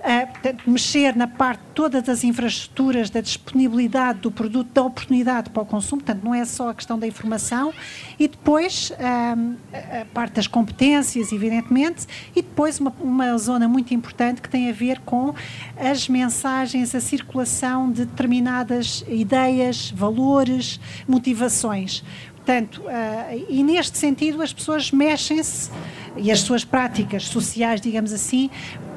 uh, 0.00 0.70
mexer 0.70 1.14
na 1.16 1.26
parte 1.26 1.60
de 1.60 1.66
todas 1.74 2.08
as 2.08 2.24
infraestruturas, 2.24 3.10
da 3.10 3.20
disponibilidade 3.20 4.20
do 4.20 4.30
produto, 4.30 4.68
da 4.72 4.82
oportunidade 4.82 5.50
para 5.50 5.62
o 5.62 5.66
consumo, 5.66 6.02
portanto, 6.02 6.24
não 6.24 6.34
é 6.34 6.44
só 6.44 6.70
a 6.70 6.74
questão 6.74 6.98
da 6.98 7.06
informação, 7.06 7.72
e 8.18 8.28
depois 8.28 8.90
uh, 8.90 9.56
a 10.00 10.04
parte 10.12 10.34
das 10.34 10.46
competências, 10.46 11.32
evidentemente, 11.32 12.06
e 12.34 12.42
depois 12.42 12.80
uma, 12.80 12.92
uma 13.00 13.36
zona 13.38 13.68
muito 13.68 13.92
importante 13.92 14.40
que 14.40 14.48
tem 14.48 14.70
a 14.70 14.72
ver 14.72 15.00
com 15.00 15.34
as 15.76 16.08
mensagens, 16.08 16.94
a 16.94 17.00
circulação 17.00 17.90
de 17.90 18.04
determinadas 18.04 19.04
ideias, 19.08 19.90
valores, 19.90 20.80
motivações. 21.06 22.02
Portanto, 22.46 22.80
uh, 22.82 23.46
e 23.48 23.62
neste 23.64 23.98
sentido 23.98 24.40
as 24.40 24.52
pessoas 24.52 24.92
mexem-se 24.92 25.68
e 26.16 26.30
as 26.30 26.40
suas 26.40 26.64
práticas 26.64 27.24
sociais, 27.24 27.80
digamos 27.80 28.12
assim, 28.12 28.48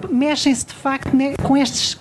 mexem-se 0.10 0.66
de 0.66 0.74
facto 0.74 1.12
com 1.44 1.58
estes 1.58 1.98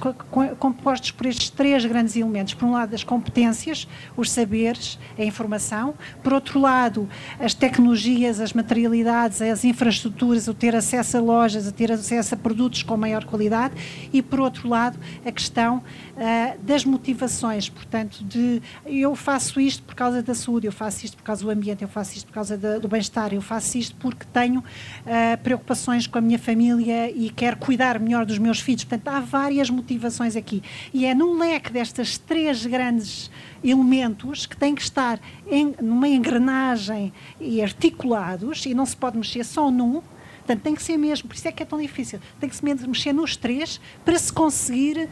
compostos 0.58 1.10
por 1.10 1.26
estes 1.26 1.50
três 1.50 1.84
grandes 1.84 2.16
elementos. 2.16 2.54
Por 2.54 2.66
um 2.66 2.72
lado, 2.72 2.94
as 2.94 3.02
competências, 3.02 3.88
os 4.16 4.30
saberes, 4.30 4.98
a 5.18 5.24
informação. 5.24 5.94
Por 6.22 6.32
outro 6.32 6.60
lado, 6.60 7.08
as 7.40 7.54
tecnologias, 7.54 8.40
as 8.40 8.52
materialidades, 8.52 9.42
as 9.42 9.64
infraestruturas, 9.64 10.48
o 10.48 10.54
ter 10.54 10.76
acesso 10.76 11.16
a 11.16 11.20
lojas, 11.20 11.66
a 11.66 11.72
ter 11.72 11.90
acesso 11.90 12.34
a 12.34 12.36
produtos 12.36 12.82
com 12.82 12.96
maior 12.96 13.24
qualidade. 13.24 13.74
E 14.12 14.22
por 14.22 14.40
outro 14.40 14.68
lado, 14.68 14.98
a 15.24 15.32
questão 15.32 15.78
uh, 15.78 16.58
das 16.62 16.84
motivações. 16.84 17.68
Portanto, 17.68 18.22
de 18.24 18.62
eu 18.86 19.14
faço 19.16 19.60
isto 19.60 19.82
por 19.82 19.94
causa 19.94 20.22
da 20.22 20.34
saúde, 20.34 20.66
eu 20.66 20.72
faço 20.72 21.04
isto 21.04 21.16
por 21.16 21.22
causa 21.22 21.44
do 21.44 21.50
ambiente, 21.50 21.82
eu 21.82 21.88
faço 21.88 22.16
isto 22.16 22.26
por 22.26 22.34
causa 22.34 22.56
de, 22.56 22.78
do 22.78 22.88
bem-estar, 22.88 23.32
eu 23.32 23.40
faço 23.40 23.78
isto 23.78 23.96
porque 23.96 24.24
tenho 24.32 24.60
uh, 24.60 25.38
preocupações 25.42 26.06
com 26.06 26.18
a 26.18 26.20
minha 26.20 26.38
família 26.38 27.10
e 27.10 27.30
quero 27.30 27.56
cuidar 27.56 27.87
cuidar 27.88 27.98
melhor 27.98 28.26
dos 28.26 28.38
meus 28.38 28.60
filhos. 28.60 28.84
Portanto, 28.84 29.08
há 29.08 29.20
várias 29.20 29.70
motivações 29.70 30.36
aqui. 30.36 30.62
E 30.92 31.06
é 31.06 31.14
no 31.14 31.38
leque 31.38 31.72
destas 31.72 32.18
três 32.18 32.66
grandes 32.66 33.30
elementos 33.64 34.44
que 34.44 34.56
têm 34.56 34.74
que 34.74 34.82
estar 34.82 35.18
em, 35.46 35.74
numa 35.80 36.08
engrenagem 36.08 37.12
e 37.40 37.62
articulados, 37.62 38.66
e 38.66 38.74
não 38.74 38.84
se 38.84 38.96
pode 38.96 39.16
mexer 39.16 39.44
só 39.44 39.70
num, 39.70 40.02
Portanto, 40.48 40.62
tem 40.62 40.74
que 40.74 40.82
ser 40.82 40.96
mesmo, 40.96 41.28
por 41.28 41.36
isso 41.36 41.46
é 41.46 41.52
que 41.52 41.62
é 41.62 41.66
tão 41.66 41.78
difícil, 41.78 42.18
tem 42.40 42.48
que 42.48 42.56
se 42.56 42.64
mexer 42.64 43.12
nos 43.12 43.36
três 43.36 43.78
para 44.02 44.18
se 44.18 44.32
conseguir 44.32 45.06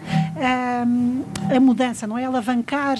um, 0.86 1.24
a 1.54 1.60
mudança, 1.60 2.06
não 2.06 2.16
é? 2.16 2.24
Alavancar 2.24 2.96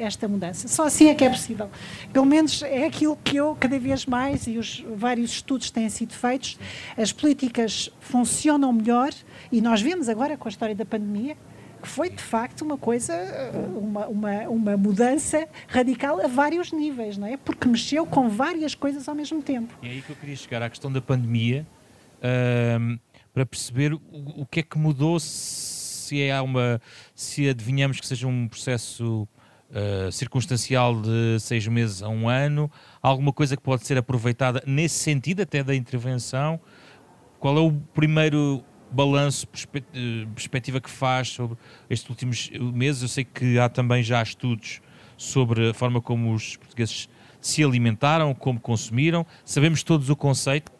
esta 0.00 0.26
mudança. 0.26 0.66
Só 0.66 0.86
assim 0.86 1.08
é 1.08 1.14
que 1.14 1.24
é 1.24 1.30
possível. 1.30 1.70
Pelo 2.12 2.26
menos 2.26 2.64
é 2.64 2.84
aquilo 2.84 3.16
que 3.22 3.36
eu, 3.36 3.56
cada 3.60 3.78
vez 3.78 4.06
mais, 4.06 4.48
e 4.48 4.58
os 4.58 4.84
vários 4.96 5.30
estudos 5.30 5.70
têm 5.70 5.88
sido 5.88 6.14
feitos, 6.14 6.58
as 6.96 7.12
políticas 7.12 7.88
funcionam 8.00 8.72
melhor, 8.72 9.12
e 9.52 9.60
nós 9.60 9.80
vemos 9.80 10.08
agora 10.08 10.36
com 10.36 10.48
a 10.48 10.50
história 10.50 10.74
da 10.74 10.84
pandemia, 10.84 11.36
que 11.80 11.88
foi 11.88 12.10
de 12.10 12.22
facto 12.22 12.62
uma 12.62 12.76
coisa, 12.76 13.14
uma, 13.80 14.06
uma, 14.06 14.48
uma 14.48 14.76
mudança 14.76 15.48
radical 15.68 16.20
a 16.20 16.26
vários 16.26 16.72
níveis, 16.72 17.16
não 17.16 17.26
é? 17.26 17.36
Porque 17.36 17.66
mexeu 17.68 18.04
com 18.04 18.28
várias 18.28 18.74
coisas 18.74 19.08
ao 19.08 19.14
mesmo 19.14 19.42
tempo. 19.42 19.72
É 19.82 19.88
aí 19.88 20.02
que 20.02 20.10
eu 20.10 20.16
queria 20.16 20.36
chegar 20.36 20.62
à 20.62 20.68
questão 20.68 20.90
da 20.92 21.00
pandemia, 21.00 21.66
para 23.32 23.46
perceber 23.46 23.92
o, 23.94 24.00
o, 24.36 24.46
que 24.46 24.60
é 24.60 24.62
que 24.62 24.78
mudou, 24.78 25.18
se 25.20 26.22
é 26.22 26.40
uma, 26.40 26.80
se 27.14 27.48
adivinhamos 27.48 28.00
que 28.00 28.06
seja 28.06 28.26
um 28.26 28.48
processo 28.48 29.28
uh, 29.70 30.10
circunstancial 30.10 31.00
de 31.00 31.38
seis 31.40 31.66
meses 31.66 32.02
a 32.02 32.08
um 32.08 32.28
ano, 32.28 32.70
alguma 33.00 33.32
coisa 33.32 33.56
que 33.56 33.62
pode 33.62 33.86
ser 33.86 33.98
aproveitada 33.98 34.62
nesse 34.66 34.96
sentido 34.96 35.42
até 35.42 35.62
da 35.62 35.74
intervenção. 35.74 36.60
Qual 37.38 37.56
é 37.56 37.60
o 37.60 37.72
primeiro 37.94 38.64
balanço, 38.90 39.46
eh, 39.74 40.26
perspectiva 40.34 40.80
que 40.80 40.90
faz 40.90 41.28
sobre 41.28 41.56
estes 41.88 42.08
últimos 42.08 42.50
meses? 42.50 43.02
Eu 43.02 43.08
sei 43.08 43.24
que 43.24 43.58
há 43.58 43.68
também 43.68 44.02
já 44.02 44.22
estudos 44.22 44.80
sobre 45.16 45.70
a 45.70 45.74
forma 45.74 46.00
como 46.00 46.32
os 46.32 46.56
portugueses 46.56 47.08
se 47.40 47.62
alimentaram, 47.62 48.34
como 48.34 48.58
consumiram. 48.60 49.26
Sabemos 49.44 49.82
todos 49.82 50.08
o 50.10 50.16
conceito. 50.16 50.72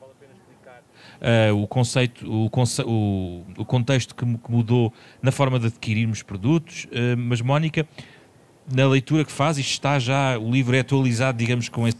Uh, 1.19 1.53
o 1.61 1.67
conceito, 1.67 2.31
o, 2.31 2.49
conce 2.49 2.81
o, 2.83 3.45
o 3.57 3.65
contexto 3.65 4.15
que, 4.15 4.25
mudou 4.25 4.93
na 5.21 5.33
forma 5.33 5.59
de 5.59 5.67
adquirirmos 5.67 6.23
produtos, 6.23 6.85
uh, 6.85 7.17
mas 7.17 7.41
Mónica, 7.41 7.89
na 8.73 8.87
leitura 8.87 9.25
que 9.25 9.33
faz, 9.33 9.59
isto 9.59 9.73
está 9.73 9.99
já, 9.99 10.39
o 10.39 10.49
livro 10.49 10.77
é 10.77 10.79
atualizado, 10.79 11.37
digamos, 11.37 11.69
com 11.69 11.89
esse, 11.89 11.99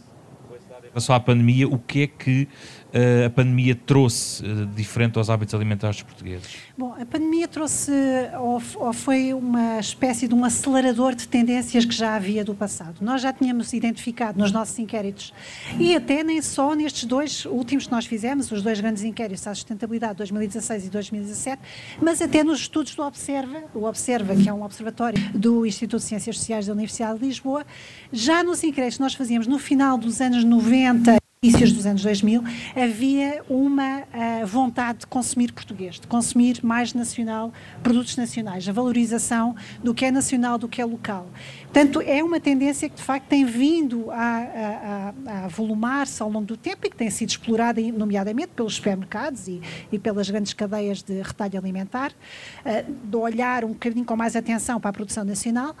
relação 0.89 1.15
à 1.15 1.19
pandemia, 1.19 1.67
o 1.67 1.77
que 1.77 2.03
é 2.03 2.07
que 2.07 2.47
uh, 2.93 3.25
a 3.27 3.29
pandemia 3.29 3.75
trouxe 3.75 4.43
uh, 4.43 4.65
diferente 4.67 5.17
aos 5.17 5.29
hábitos 5.29 5.53
alimentares 5.53 5.97
dos 5.97 6.03
portugueses? 6.03 6.57
Bom, 6.77 6.95
a 6.99 7.05
pandemia 7.05 7.47
trouxe, 7.47 7.91
ou, 8.39 8.61
ou, 8.75 8.93
foi 8.93 9.33
uma 9.33 9.79
espécie 9.79 10.27
de 10.27 10.33
um 10.33 10.43
acelerador 10.43 11.15
de 11.15 11.27
tendências 11.27 11.85
que 11.85 11.93
já 11.93 12.15
havia 12.15 12.43
do 12.43 12.53
passado. 12.53 12.97
Nós 13.01 13.21
já 13.21 13.31
tínhamos 13.31 13.73
identificado 13.73 14.39
nos 14.39 14.51
nossos 14.51 14.77
inquéritos, 14.79 15.33
e 15.77 15.95
até 15.95 16.23
nem 16.23 16.41
só 16.41 16.73
nestes 16.73 17.05
dois 17.05 17.45
últimos 17.45 17.85
que 17.85 17.91
nós 17.91 18.05
fizemos, 18.05 18.51
os 18.51 18.61
dois 18.61 18.79
grandes 18.79 19.03
inquéritos 19.03 19.45
à 19.47 19.53
sustentabilidade, 19.53 20.15
2016 20.15 20.87
e 20.87 20.89
2017, 20.89 21.61
mas 22.01 22.21
até 22.21 22.43
nos 22.43 22.59
estudos 22.59 22.95
do 22.95 23.03
Observa, 23.03 23.63
o 23.73 23.83
Observa, 23.85 24.35
que 24.35 24.49
é 24.49 24.53
um 24.53 24.63
observatório 24.63 25.21
do 25.33 25.65
Instituto 25.65 26.01
de 26.01 26.07
Ciências 26.07 26.37
Sociais 26.37 26.67
da 26.67 26.73
Universidade 26.73 27.19
de 27.19 27.25
Lisboa, 27.25 27.65
já 28.11 28.43
nos 28.43 28.63
inquéritos 28.63 28.97
que 28.97 29.03
nós 29.03 29.13
fazíamos 29.13 29.47
no 29.47 29.59
final 29.59 29.97
dos 29.97 30.21
anos 30.21 30.43
90 30.43 31.18
inícios 31.41 31.71
dos 31.71 31.85
anos 31.85 32.01
2000, 32.01 32.43
havia 32.75 33.41
uma 33.47 33.99
uh, 34.01 34.45
vontade 34.45 34.99
de 34.99 35.07
consumir 35.07 35.53
português, 35.53 35.97
de 35.97 36.05
consumir 36.05 36.59
mais 36.61 36.93
nacional, 36.93 37.53
produtos 37.81 38.17
nacionais, 38.17 38.67
a 38.67 38.73
valorização 38.73 39.55
do 39.81 39.93
que 39.93 40.03
é 40.03 40.11
nacional, 40.11 40.57
do 40.57 40.67
que 40.67 40.81
é 40.81 40.85
local. 40.85 41.29
Portanto, 41.61 42.01
é 42.01 42.21
uma 42.21 42.41
tendência 42.41 42.89
que 42.89 42.95
de 42.97 43.01
facto 43.01 43.27
tem 43.27 43.45
vindo 43.45 44.11
a, 44.11 45.13
a, 45.25 45.45
a 45.45 45.47
volumar-se 45.47 46.21
ao 46.21 46.29
longo 46.29 46.45
do 46.45 46.57
tempo 46.57 46.85
e 46.85 46.89
que 46.89 46.97
tem 46.97 47.09
sido 47.09 47.29
explorada, 47.29 47.79
nomeadamente 47.79 48.49
pelos 48.49 48.75
supermercados 48.75 49.47
e, 49.47 49.61
e 49.93 49.97
pelas 49.97 50.29
grandes 50.29 50.51
cadeias 50.51 51.01
de 51.01 51.21
retalho 51.21 51.57
alimentar, 51.57 52.11
uh, 52.11 53.07
de 53.09 53.15
olhar 53.15 53.63
um 53.63 53.69
bocadinho 53.69 54.03
com 54.03 54.13
mais 54.17 54.35
atenção 54.35 54.77
para 54.77 54.89
a 54.89 54.93
produção 54.93 55.23
nacional 55.23 55.73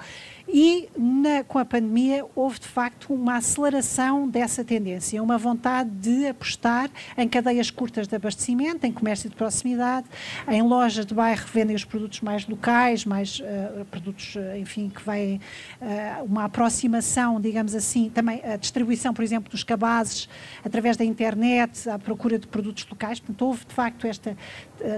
E 0.51 0.89
na, 0.97 1.43
com 1.43 1.59
a 1.59 1.65
pandemia 1.65 2.25
houve 2.35 2.59
de 2.59 2.67
facto 2.67 3.13
uma 3.13 3.37
aceleração 3.37 4.27
dessa 4.27 4.63
tendência, 4.63 5.21
uma 5.21 5.37
vontade 5.37 5.91
de 5.91 6.25
apostar 6.25 6.89
em 7.15 7.27
cadeias 7.27 7.69
curtas 7.69 8.07
de 8.07 8.15
abastecimento, 8.15 8.83
em 8.83 8.91
comércio 8.91 9.29
de 9.29 9.35
proximidade, 9.35 10.07
em 10.47 10.63
lojas 10.63 11.05
de 11.05 11.13
bairro 11.13 11.45
que 11.45 11.53
vendem 11.53 11.75
os 11.75 11.85
produtos 11.85 12.21
mais 12.21 12.47
locais, 12.47 13.05
mais 13.05 13.39
uh, 13.39 13.85
produtos, 13.91 14.35
uh, 14.35 14.57
enfim, 14.57 14.89
que 14.89 15.03
vêm 15.05 15.39
uh, 15.79 16.23
uma 16.23 16.45
aproximação, 16.45 17.39
digamos 17.39 17.75
assim, 17.75 18.09
também 18.09 18.41
a 18.43 18.55
distribuição, 18.55 19.13
por 19.13 19.23
exemplo, 19.23 19.51
dos 19.51 19.63
cabazes 19.63 20.27
através 20.65 20.97
da 20.97 21.05
internet, 21.05 21.87
à 21.87 21.99
procura 21.99 22.39
de 22.39 22.47
produtos 22.47 22.87
locais. 22.89 23.19
Portanto, 23.19 23.41
houve 23.43 23.65
de 23.65 23.73
facto 23.75 24.07
esta 24.07 24.35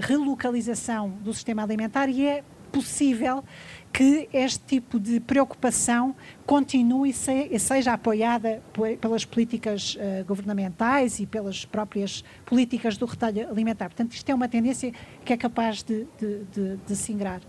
relocalização 0.02 1.10
do 1.10 1.34
sistema 1.34 1.64
alimentar 1.64 2.08
e 2.08 2.26
é 2.26 2.44
possível 2.72 3.44
que 3.92 4.30
este 4.32 4.60
tipo 4.66 5.00
de 5.00 5.20
preocupação 5.20 6.16
continue 6.46 7.10
e 7.10 7.60
seja 7.60 7.94
apoiada 7.94 8.62
pelas 9.00 9.26
políticas 9.26 9.96
uh, 9.96 10.26
governamentais 10.26 11.20
e 11.20 11.26
pelas 11.26 11.66
próprias 11.66 12.24
políticas 12.46 12.98
do 12.98 13.06
retalho 13.06 13.50
alimentar. 13.50 13.90
Portanto, 13.90 14.14
isto 14.14 14.30
é 14.30 14.34
uma 14.34 14.48
tendência 14.48 14.94
que 15.26 15.34
é 15.34 15.38
capaz 15.38 15.84
de, 15.84 16.08
de, 16.18 16.44
de, 16.46 16.78
de 16.78 16.96
se 16.96 17.12
ingrar. 17.12 17.42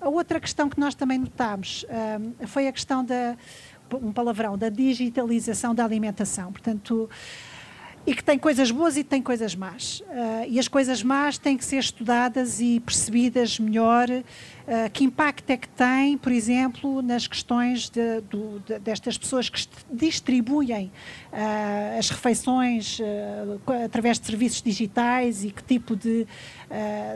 A 0.00 0.08
outra 0.08 0.38
questão 0.40 0.68
que 0.68 0.78
nós 0.78 0.94
também 0.94 1.18
notámos 1.18 1.84
uh, 1.84 2.46
foi 2.46 2.68
a 2.68 2.72
questão 2.72 3.04
da, 3.04 3.36
um 3.96 4.12
palavrão, 4.12 4.56
da 4.56 4.68
digitalização 4.68 5.74
da 5.74 5.84
alimentação. 5.84 6.52
Portanto, 6.52 7.10
e 8.06 8.14
que 8.14 8.24
tem 8.24 8.38
coisas 8.38 8.70
boas 8.70 8.96
e 8.96 9.04
tem 9.04 9.20
coisas 9.20 9.54
más. 9.54 10.00
Uh, 10.00 10.48
e 10.48 10.58
as 10.58 10.68
coisas 10.68 11.02
más 11.02 11.36
têm 11.36 11.56
que 11.56 11.64
ser 11.64 11.76
estudadas 11.76 12.60
e 12.60 12.80
percebidas 12.80 13.58
melhor. 13.58 14.08
Uh, 14.70 14.88
que 14.92 15.02
impacto 15.02 15.50
é 15.50 15.56
que 15.56 15.68
tem, 15.68 16.16
por 16.16 16.30
exemplo, 16.30 17.02
nas 17.02 17.26
questões 17.26 17.90
de, 17.90 18.20
de, 18.20 18.78
destas 18.78 19.18
pessoas 19.18 19.48
que 19.48 19.66
distribuem 19.90 20.92
uh, 21.32 21.98
as 21.98 22.08
refeições 22.08 23.00
através 23.84 24.20
de 24.20 24.26
serviços 24.26 24.62
digitais 24.62 25.42
e 25.42 25.50
que 25.50 25.64
tipo 25.64 25.96
de 25.96 26.24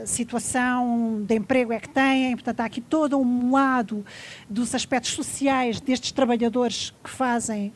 situação 0.05 1.23
de 1.23 1.37
emprego 1.37 1.73
é 1.73 1.79
que 1.79 1.89
têm. 1.89 2.35
Portanto, 2.35 2.59
há 2.59 2.65
aqui 2.65 2.81
todo 2.81 3.17
um 3.17 3.53
lado 3.53 4.05
dos 4.51 4.75
aspectos 4.75 5.13
sociais 5.13 5.81
destes 5.81 6.11
trabalhadores 6.11 6.93
que 7.05 7.11
fazem 7.11 7.73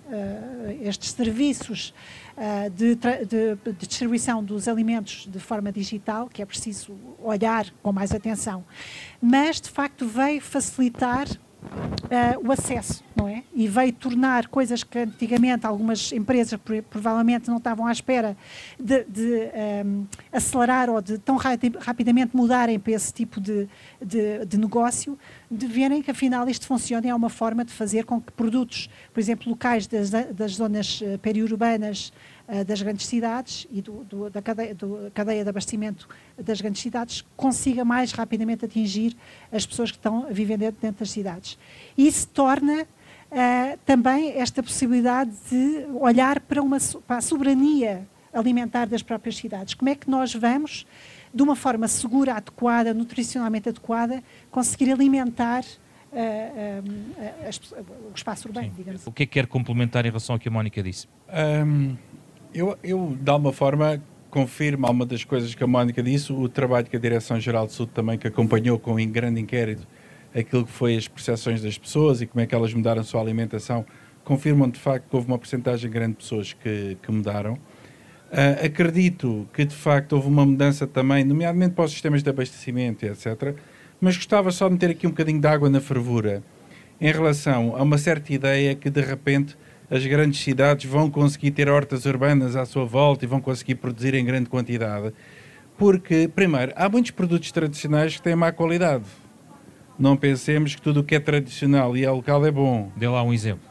estes 0.82 1.12
serviços. 1.12 1.94
Eh, 2.40 2.70
de, 2.70 2.94
de, 2.94 3.24
de, 3.24 3.72
distribuição 3.72 4.44
dos 4.44 4.68
alimentos 4.68 5.26
de 5.28 5.40
forma 5.40 5.72
digital, 5.72 6.28
que 6.28 6.40
é 6.40 6.46
preciso 6.46 6.96
olhar 7.20 7.66
com 7.82 7.90
mais 7.90 8.12
atenção, 8.12 8.64
mas 9.20 9.60
de 9.60 9.70
facto 9.70 10.06
veio 10.06 10.40
facilitar 10.40 11.28
Uh, 11.60 12.48
o 12.48 12.52
acesso, 12.52 13.04
não 13.14 13.28
é? 13.28 13.42
E 13.52 13.66
veio 13.66 13.92
tornar 13.92 14.46
coisas 14.46 14.84
que 14.84 15.00
antigamente 15.00 15.66
algumas 15.66 16.12
empresas 16.12 16.58
provavelmente 16.88 17.48
não 17.48 17.58
estavam 17.58 17.84
à 17.84 17.92
espera 17.92 18.36
de, 18.78 19.04
de 19.04 19.22
um, 19.22 19.50
ehm, 19.52 20.06
acelerar 20.32 20.88
ou 20.88 21.02
de 21.02 21.18
tão 21.18 21.36
rapidamente 21.36 22.34
mudarem 22.34 22.78
para 22.78 22.92
esse 22.92 23.12
tipo 23.12 23.40
de, 23.40 23.68
de, 24.00 24.46
de, 24.46 24.56
negócio, 24.56 25.18
de 25.50 25.66
verem 25.66 26.00
que 26.00 26.10
afinal 26.10 26.48
isto 26.48 26.66
funciona 26.66 27.08
é 27.08 27.14
uma 27.14 27.28
forma 27.28 27.64
de 27.64 27.72
fazer 27.72 28.04
com 28.04 28.20
que 28.20 28.32
produtos, 28.32 28.88
por 29.12 29.18
exemplo, 29.20 29.50
locais 29.50 29.86
das, 29.86 30.10
das 30.10 30.52
zonas 30.52 31.00
uh, 31.02 31.18
periurbanas 31.18 32.12
das 32.66 32.80
grandes 32.80 33.07
cidades 33.07 33.66
e 33.70 33.82
do, 33.82 34.05
do, 34.05 34.30
da 34.30 34.40
cadeia, 34.40 34.74
do, 34.74 35.11
cadeia 35.12 35.44
de 35.44 35.51
abastecimento 35.51 36.09
das 36.38 36.61
grandes 36.61 36.80
cidades 36.80 37.24
consiga 37.36 37.84
mais 37.84 38.12
rapidamente 38.12 38.64
atingir 38.64 39.14
as 39.53 39.66
pessoas 39.66 39.90
que 39.90 39.99
estão 39.99 40.26
a 40.26 40.32
viver 40.32 40.57
dentro, 40.57 40.80
dentro 40.80 41.01
das 41.01 41.11
cidades. 41.11 41.59
E 41.96 42.07
isso 42.07 42.26
torna 42.28 42.82
uh, 42.82 43.78
também 43.84 44.32
esta 44.32 44.62
possibilidade 44.62 45.30
de 45.51 45.86
olhar 46.01 46.40
para, 46.40 46.62
uma, 46.62 46.78
para 47.07 47.18
a 47.18 47.20
soberania 47.20 48.09
alimentar 48.32 48.86
das 48.86 49.03
próprias 49.03 49.36
cidades. 49.36 49.74
Como 49.74 49.88
é 49.90 49.94
que 49.94 50.09
nós 50.09 50.34
vamos, 50.34 50.86
de 51.32 51.42
uma 51.42 51.57
forma 51.57 51.88
segura, 51.88 52.34
adequada, 52.34 52.94
nutricionalmente 52.94 53.68
adequada, 53.68 54.22
conseguir 54.51 54.90
alimentar 54.90 55.64
uh, 56.12 56.82
uh, 56.82 58.11
o 58.11 58.14
espaço 58.14 58.49
urbano, 58.49 58.68
Sim. 58.68 58.74
digamos 58.76 59.07
O 59.07 59.12
que 59.12 59.24
é 59.24 59.26
que 59.26 59.32
quer 59.32 59.46
complementar 59.46 60.05
em 60.07 60.09
relação 60.09 60.34
ao 60.34 60.38
que 60.38 60.49
a 60.49 60.51
Mónica 60.51 60.82
disse? 60.82 61.07
Um, 61.66 61.96
eu, 62.55 62.78
eu, 62.82 63.16
de 63.20 63.30
alguma 63.30 63.53
forma, 63.53 64.03
confirmo 64.30 64.86
alguma 64.86 65.07
das 65.07 65.24
coisas 65.24 65.55
que 65.55 65.62
a 65.62 65.66
Mónica 65.66 66.03
disse, 66.03 66.32
o 66.32 66.49
trabalho 66.49 66.86
que 66.86 66.96
a 66.96 67.01
Direção-Geral 67.01 67.66
de 67.66 67.72
Saúde 67.72 67.92
também, 67.94 68.18
que 68.18 68.26
acompanhou 68.26 68.78
com 68.78 68.94
um 68.94 69.07
grande 69.07 69.40
inquérito 69.40 69.86
aquilo 70.34 70.64
que 70.64 70.72
foi 70.72 70.96
as 70.96 71.09
percepções 71.09 71.62
das 71.62 71.78
pessoas 71.78 72.20
e 72.20 72.26
como 72.26 72.40
é 72.42 72.46
que 72.46 72.55
elas 72.55 72.72
mudaram 72.74 73.01
a 73.01 73.05
sua 73.05 73.20
alimentação, 73.20 73.84
confirmam 74.24 74.68
de 74.68 74.78
facto 74.78 75.09
que 75.09 75.16
houve 75.16 75.28
uma 75.28 75.38
porcentagem 75.38 75.90
grande 75.90 76.12
de 76.12 76.18
pessoas 76.18 76.53
que, 76.53 76.96
que 77.03 77.11
mudaram. 77.11 77.55
Uh, 77.55 78.66
acredito 78.66 79.49
que 79.55 79.64
de 79.64 79.74
facto 79.74 80.12
houve 80.12 80.28
uma 80.28 80.44
mudança 80.44 80.86
também, 80.86 81.24
nomeadamente 81.24 81.74
para 81.74 81.86
os 81.86 81.92
sistemas 81.92 82.22
de 82.22 82.28
abastecimento, 82.28 83.07
etc. 83.07 83.55
Mas 83.99 84.16
gostava 84.16 84.51
só 84.51 84.66
de 84.68 84.74
meter 84.74 84.90
aqui 84.90 85.07
um 85.07 85.11
bocadinho 85.11 85.40
de 85.40 85.46
água 85.46 85.70
na 85.70 85.80
fervura 85.80 86.42
em 87.01 87.11
relação 87.11 87.74
a 87.74 87.82
uma 87.82 87.96
certa 87.96 88.32
ideia 88.32 88.74
que 88.74 88.90
de 88.90 89.01
repente 89.01 89.57
as 89.91 90.05
grandes 90.07 90.41
cidades 90.41 90.91
vão 90.91 91.11
conseguir 91.11 91.51
ter 91.51 91.68
hortas 91.68 92.05
urbanas 92.05 92.57
à 92.57 92.64
sua 92.66 92.84
volta 92.84 93.24
e 93.24 93.28
vão 93.28 93.41
conseguir 93.41 93.76
produzir 93.76 94.14
em 94.14 94.24
grande 94.24 94.49
quantidade. 94.49 95.12
Porque, 95.76 96.28
primeiro, 96.34 96.72
há 96.76 96.89
muitos 96.89 97.12
produtos 97.12 97.53
tradicionais 97.53 98.16
que 98.16 98.22
têm 98.22 98.34
má 98.34 98.53
qualidade. 98.53 99.05
Não 99.99 100.16
pensemos 100.16 100.74
que 100.74 100.82
tudo 100.82 101.01
o 101.01 101.05
que 101.05 101.14
é 101.14 101.20
tradicional 101.20 101.97
e 101.97 102.05
é 102.05 102.11
local 102.11 102.45
é 102.45 102.51
bom. 102.51 102.93
Dê 102.97 103.09
lá 103.09 103.22
um 103.22 103.32
exemplo. 103.32 103.68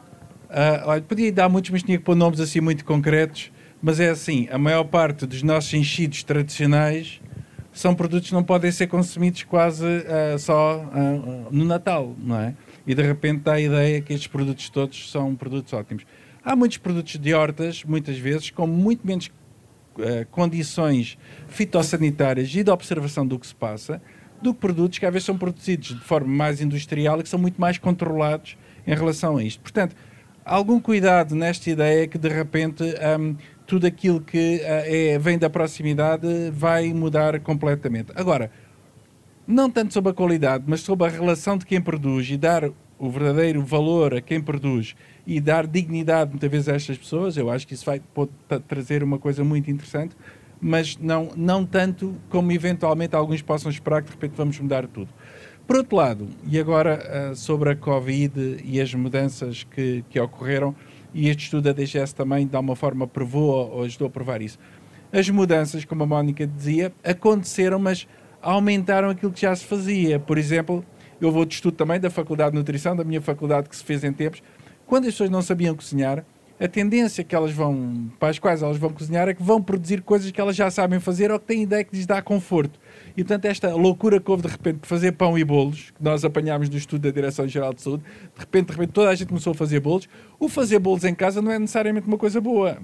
Olha, 0.85 1.01
podia 1.01 1.31
dar 1.31 1.49
muitos, 1.49 1.71
mas 1.71 1.83
tinha 1.83 1.97
que 1.97 2.03
pôr 2.03 2.15
nomes 2.15 2.39
assim 2.39 2.61
muito 2.61 2.83
concretos. 2.83 3.51
Mas 3.81 3.99
é 3.99 4.09
assim, 4.09 4.47
a 4.51 4.57
maior 4.57 4.85
parte 4.85 5.25
dos 5.25 5.43
nossos 5.43 5.73
enchidos 5.73 6.23
tradicionais 6.23 7.21
são 7.71 7.93
produtos 7.93 8.29
que 8.29 8.33
não 8.33 8.43
podem 8.43 8.71
ser 8.71 8.87
consumidos 8.87 9.43
quase 9.43 9.85
uh, 9.85 10.39
só 10.39 10.77
uh, 10.79 11.47
no 11.51 11.63
Natal, 11.63 12.15
não 12.17 12.39
é? 12.39 12.55
E 12.87 12.95
de 12.95 13.03
repente 13.03 13.41
dá 13.41 13.53
a 13.53 13.61
ideia 13.61 14.01
que 14.01 14.13
estes 14.13 14.27
produtos 14.27 14.69
todos 14.69 15.11
são 15.11 15.35
produtos 15.35 15.73
ótimos. 15.73 16.05
Há 16.43 16.55
muitos 16.55 16.77
produtos 16.77 17.17
de 17.17 17.33
hortas, 17.33 17.83
muitas 17.83 18.17
vezes, 18.17 18.49
com 18.49 18.65
muito 18.65 19.05
menos 19.05 19.27
uh, 19.27 20.25
condições 20.31 21.17
fitossanitárias 21.49 22.55
e 22.55 22.63
de 22.63 22.71
observação 22.71 23.27
do 23.27 23.37
que 23.37 23.45
se 23.45 23.53
passa, 23.53 24.01
do 24.41 24.53
que 24.53 24.61
produtos 24.61 24.97
que 24.97 25.05
às 25.05 25.11
vezes 25.11 25.25
são 25.25 25.37
produzidos 25.37 25.89
de 25.89 25.99
forma 25.99 26.33
mais 26.33 26.61
industrial 26.61 27.19
e 27.19 27.23
que 27.23 27.29
são 27.29 27.37
muito 27.39 27.59
mais 27.59 27.77
controlados 27.77 28.57
em 28.85 28.95
relação 28.95 29.35
a 29.35 29.43
isto. 29.43 29.59
Portanto, 29.59 29.93
algum 30.45 30.79
cuidado 30.79 31.35
nesta 31.35 31.69
ideia 31.69 32.07
que 32.07 32.17
de 32.17 32.29
repente 32.29 32.83
um, 33.19 33.35
tudo 33.65 33.85
aquilo 33.85 34.21
que 34.21 34.61
uh, 34.61 34.61
é, 34.63 35.19
vem 35.19 35.37
da 35.37 35.49
proximidade 35.49 36.27
vai 36.53 36.93
mudar 36.93 37.41
completamente. 37.41 38.13
Agora, 38.15 38.49
não 39.47 39.69
tanto 39.69 39.93
sobre 39.93 40.11
a 40.11 40.13
qualidade, 40.13 40.65
mas 40.67 40.81
sobre 40.81 41.07
a 41.07 41.09
relação 41.09 41.57
de 41.57 41.65
quem 41.65 41.79
produz 41.79 42.29
e 42.29 42.37
dar 42.37 42.69
o 42.99 43.09
verdadeiro 43.09 43.63
valor 43.63 44.13
a 44.15 44.21
quem 44.21 44.41
produz 44.41 44.95
e 45.25 45.39
dar 45.39 45.65
dignidade 45.65 46.31
muitas 46.31 46.49
vezes 46.49 46.69
a 46.69 46.73
estas 46.73 46.97
pessoas, 46.97 47.37
eu 47.37 47.49
acho 47.49 47.65
que 47.67 47.73
isso 47.73 47.85
vai 47.85 48.01
pode 48.13 48.31
trazer 48.67 49.03
uma 49.03 49.19
coisa 49.19 49.43
muito 49.43 49.69
interessante, 49.69 50.15
mas 50.59 50.97
não, 50.97 51.31
não 51.35 51.65
tanto 51.65 52.15
como 52.29 52.51
eventualmente 52.51 53.15
alguns 53.15 53.41
possam 53.41 53.71
esperar 53.71 54.01
que 54.01 54.07
de 54.07 54.13
repente 54.13 54.33
vamos 54.35 54.59
mudar 54.59 54.87
tudo. 54.87 55.09
Por 55.67 55.75
outro 55.75 55.97
lado, 55.97 56.27
e 56.49 56.57
agora 56.57 57.31
uh, 57.31 57.35
sobre 57.35 57.71
a 57.71 57.75
Covid 57.75 58.63
e 58.63 58.79
as 58.79 58.93
mudanças 58.93 59.63
que, 59.63 60.03
que 60.09 60.19
ocorreram, 60.19 60.73
e 61.13 61.29
este 61.29 61.43
estudo 61.43 61.63
da 61.63 61.73
DGS 61.73 62.15
também, 62.15 62.47
de 62.47 62.55
alguma 62.55 62.75
forma, 62.75 63.05
provou 63.05 63.71
ou 63.71 63.83
ajudou 63.83 64.07
a 64.07 64.09
provar 64.09 64.41
isso. 64.41 64.57
As 65.11 65.29
mudanças, 65.29 65.83
como 65.83 66.03
a 66.03 66.05
Mónica 66.05 66.47
dizia, 66.47 66.93
aconteceram, 67.03 67.79
mas 67.79 68.07
aumentaram 68.41 69.09
aquilo 69.09 69.31
que 69.31 69.41
já 69.41 69.55
se 69.55 69.65
fazia. 69.65 70.19
Por 70.19 70.37
exemplo, 70.37 70.83
eu 71.19 71.31
vou 71.31 71.45
de 71.45 71.55
estudo 71.55 71.75
também 71.75 71.99
da 71.99 72.09
Faculdade 72.09 72.51
de 72.51 72.57
Nutrição, 72.57 72.95
da 72.95 73.03
minha 73.03 73.21
faculdade 73.21 73.69
que 73.69 73.75
se 73.75 73.83
fez 73.83 74.03
em 74.03 74.13
tempos, 74.13 74.41
quando 74.85 75.05
as 75.05 75.13
pessoas 75.13 75.29
não 75.29 75.41
sabiam 75.41 75.75
cozinhar, 75.75 76.23
a 76.59 76.67
tendência 76.67 77.23
que 77.23 77.35
elas 77.35 77.51
vão, 77.51 78.09
para 78.19 78.29
as 78.29 78.39
quais 78.39 78.63
elas 78.63 78.77
vão 78.77 78.89
cozinhar 78.89 79.27
é 79.27 79.33
que 79.33 79.43
vão 79.43 79.61
produzir 79.61 80.01
coisas 80.01 80.31
que 80.31 80.41
elas 80.41 80.55
já 80.55 80.71
sabem 80.71 80.99
fazer 80.99 81.31
ou 81.31 81.39
que 81.39 81.45
têm 81.45 81.61
ideia 81.61 81.83
que 81.83 81.95
lhes 81.95 82.05
dá 82.05 82.19
conforto. 82.19 82.79
E 83.15 83.23
portanto, 83.23 83.45
esta 83.45 83.75
loucura 83.75 84.19
que 84.19 84.29
houve 84.31 84.43
de 84.43 84.49
repente 84.49 84.79
de 84.81 84.87
fazer 84.87 85.11
pão 85.11 85.37
e 85.37 85.43
bolos, 85.43 85.91
que 85.91 86.03
nós 86.03 86.25
apanhámos 86.25 86.67
do 86.67 86.77
estudo 86.77 87.01
da 87.01 87.11
Direção-Geral 87.11 87.73
de 87.73 87.81
Saúde, 87.81 88.03
de 88.33 88.39
repente, 88.39 88.67
de 88.67 88.71
repente, 88.71 88.91
toda 88.91 89.09
a 89.09 89.15
gente 89.15 89.27
começou 89.27 89.51
a 89.51 89.55
fazer 89.55 89.79
bolos. 89.79 90.09
O 90.39 90.49
fazer 90.49 90.79
bolos 90.79 91.03
em 91.03 91.13
casa 91.13 91.41
não 91.41 91.51
é 91.51 91.59
necessariamente 91.59 92.07
uma 92.07 92.17
coisa 92.17 92.41
boa. 92.41 92.79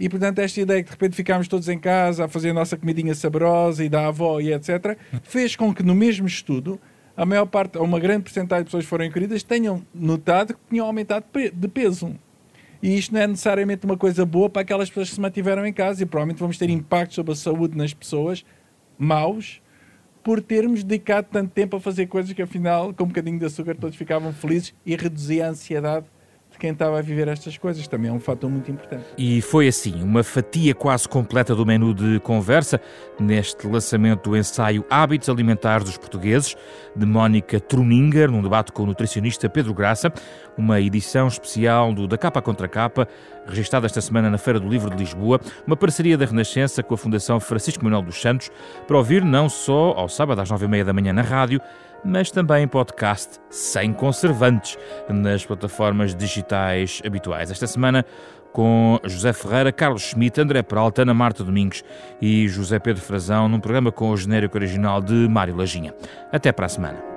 E 0.00 0.08
portanto, 0.08 0.38
esta 0.38 0.58
ideia 0.58 0.82
que 0.82 0.88
de 0.88 0.92
repente 0.92 1.14
ficámos 1.14 1.46
todos 1.46 1.68
em 1.68 1.78
casa 1.78 2.24
a 2.24 2.28
fazer 2.28 2.50
a 2.50 2.54
nossa 2.54 2.74
comidinha 2.74 3.14
saborosa 3.14 3.84
e 3.84 3.88
da 3.90 4.06
avó 4.06 4.40
e 4.40 4.50
etc., 4.50 4.96
fez 5.22 5.54
com 5.54 5.74
que 5.74 5.82
no 5.82 5.94
mesmo 5.94 6.26
estudo 6.26 6.80
a 7.14 7.26
maior 7.26 7.44
parte, 7.44 7.76
ou 7.76 7.84
uma 7.84 8.00
grande 8.00 8.22
porcentagem 8.22 8.64
de 8.64 8.68
pessoas 8.68 8.84
que 8.84 8.88
foram 8.88 9.04
inquiridas, 9.04 9.42
tenham 9.42 9.84
notado 9.94 10.54
que 10.54 10.60
tinham 10.70 10.86
aumentado 10.86 11.26
de 11.52 11.68
peso. 11.68 12.16
E 12.82 12.96
isto 12.96 13.12
não 13.12 13.20
é 13.20 13.26
necessariamente 13.26 13.84
uma 13.84 13.96
coisa 13.96 14.24
boa 14.24 14.48
para 14.48 14.62
aquelas 14.62 14.88
pessoas 14.88 15.10
que 15.10 15.16
se 15.16 15.20
mantiveram 15.20 15.66
em 15.66 15.72
casa 15.72 16.02
e 16.02 16.06
provavelmente 16.06 16.38
vamos 16.38 16.56
ter 16.56 16.70
impactos 16.70 17.16
sobre 17.16 17.32
a 17.32 17.36
saúde 17.36 17.76
nas 17.76 17.92
pessoas 17.92 18.42
maus 18.96 19.60
por 20.22 20.40
termos 20.40 20.82
dedicado 20.82 21.28
tanto 21.30 21.50
tempo 21.50 21.76
a 21.76 21.80
fazer 21.80 22.06
coisas 22.06 22.32
que 22.32 22.40
afinal, 22.40 22.94
com 22.94 23.04
um 23.04 23.08
bocadinho 23.08 23.38
de 23.38 23.44
açúcar, 23.44 23.74
todos 23.74 23.96
ficavam 23.96 24.32
felizes 24.32 24.74
e 24.86 24.96
reduzia 24.96 25.46
a 25.46 25.50
ansiedade 25.50 26.06
quem 26.60 26.72
estava 26.72 26.98
a 26.98 27.02
viver 27.02 27.26
estas 27.26 27.56
coisas. 27.56 27.88
Também 27.88 28.10
é 28.10 28.12
um 28.12 28.20
fator 28.20 28.48
muito 28.48 28.70
importante. 28.70 29.04
E 29.16 29.40
foi 29.40 29.66
assim, 29.66 30.02
uma 30.02 30.22
fatia 30.22 30.74
quase 30.74 31.08
completa 31.08 31.54
do 31.54 31.64
menu 31.64 31.94
de 31.94 32.20
conversa 32.20 32.80
neste 33.18 33.66
lançamento 33.66 34.30
do 34.30 34.36
ensaio 34.36 34.84
Hábitos 34.88 35.28
Alimentares 35.28 35.84
dos 35.84 35.96
Portugueses, 35.96 36.54
de 36.94 37.06
Mónica 37.06 37.58
Truninger, 37.58 38.30
num 38.30 38.42
debate 38.42 38.70
com 38.70 38.82
o 38.82 38.86
nutricionista 38.86 39.48
Pedro 39.48 39.72
Graça, 39.72 40.12
uma 40.56 40.80
edição 40.80 41.26
especial 41.26 41.92
do 41.92 42.06
Da 42.06 42.18
Capa 42.18 42.42
Contra 42.42 42.68
Capa, 42.68 43.08
registada 43.46 43.86
esta 43.86 44.00
semana 44.00 44.28
na 44.28 44.38
Feira 44.38 44.60
do 44.60 44.68
Livro 44.68 44.90
de 44.90 44.96
Lisboa, 44.96 45.40
uma 45.66 45.76
parceria 45.76 46.18
da 46.18 46.26
Renascença 46.26 46.82
com 46.82 46.94
a 46.94 46.98
Fundação 46.98 47.40
Francisco 47.40 47.82
Manuel 47.82 48.02
dos 48.02 48.20
Santos, 48.20 48.50
para 48.86 48.98
ouvir 48.98 49.24
não 49.24 49.48
só 49.48 49.92
ao 49.92 50.08
sábado 50.08 50.40
às 50.40 50.50
nove 50.50 50.66
e 50.66 50.68
meia 50.68 50.84
da 50.84 50.92
manhã 50.92 51.12
na 51.12 51.22
rádio, 51.22 51.60
mas 52.04 52.30
também 52.30 52.64
em 52.64 52.68
podcast 52.68 53.38
sem 53.50 53.92
conservantes 53.92 54.78
nas 55.08 55.44
plataformas 55.44 56.14
digitais 56.14 57.00
habituais. 57.04 57.50
Esta 57.50 57.66
semana 57.66 58.04
com 58.52 58.98
José 59.04 59.32
Ferreira, 59.32 59.72
Carlos 59.72 60.02
Schmidt, 60.02 60.40
André 60.40 60.62
Peralta, 60.62 61.02
Ana 61.02 61.14
Marta 61.14 61.44
Domingos 61.44 61.84
e 62.20 62.48
José 62.48 62.78
Pedro 62.78 63.02
Frazão, 63.02 63.48
num 63.48 63.60
programa 63.60 63.92
com 63.92 64.10
o 64.10 64.16
genérico 64.16 64.56
original 64.56 65.00
de 65.00 65.14
Mário 65.28 65.56
Lajinha. 65.56 65.94
Até 66.32 66.50
para 66.52 66.66
a 66.66 66.68
semana. 66.68 67.09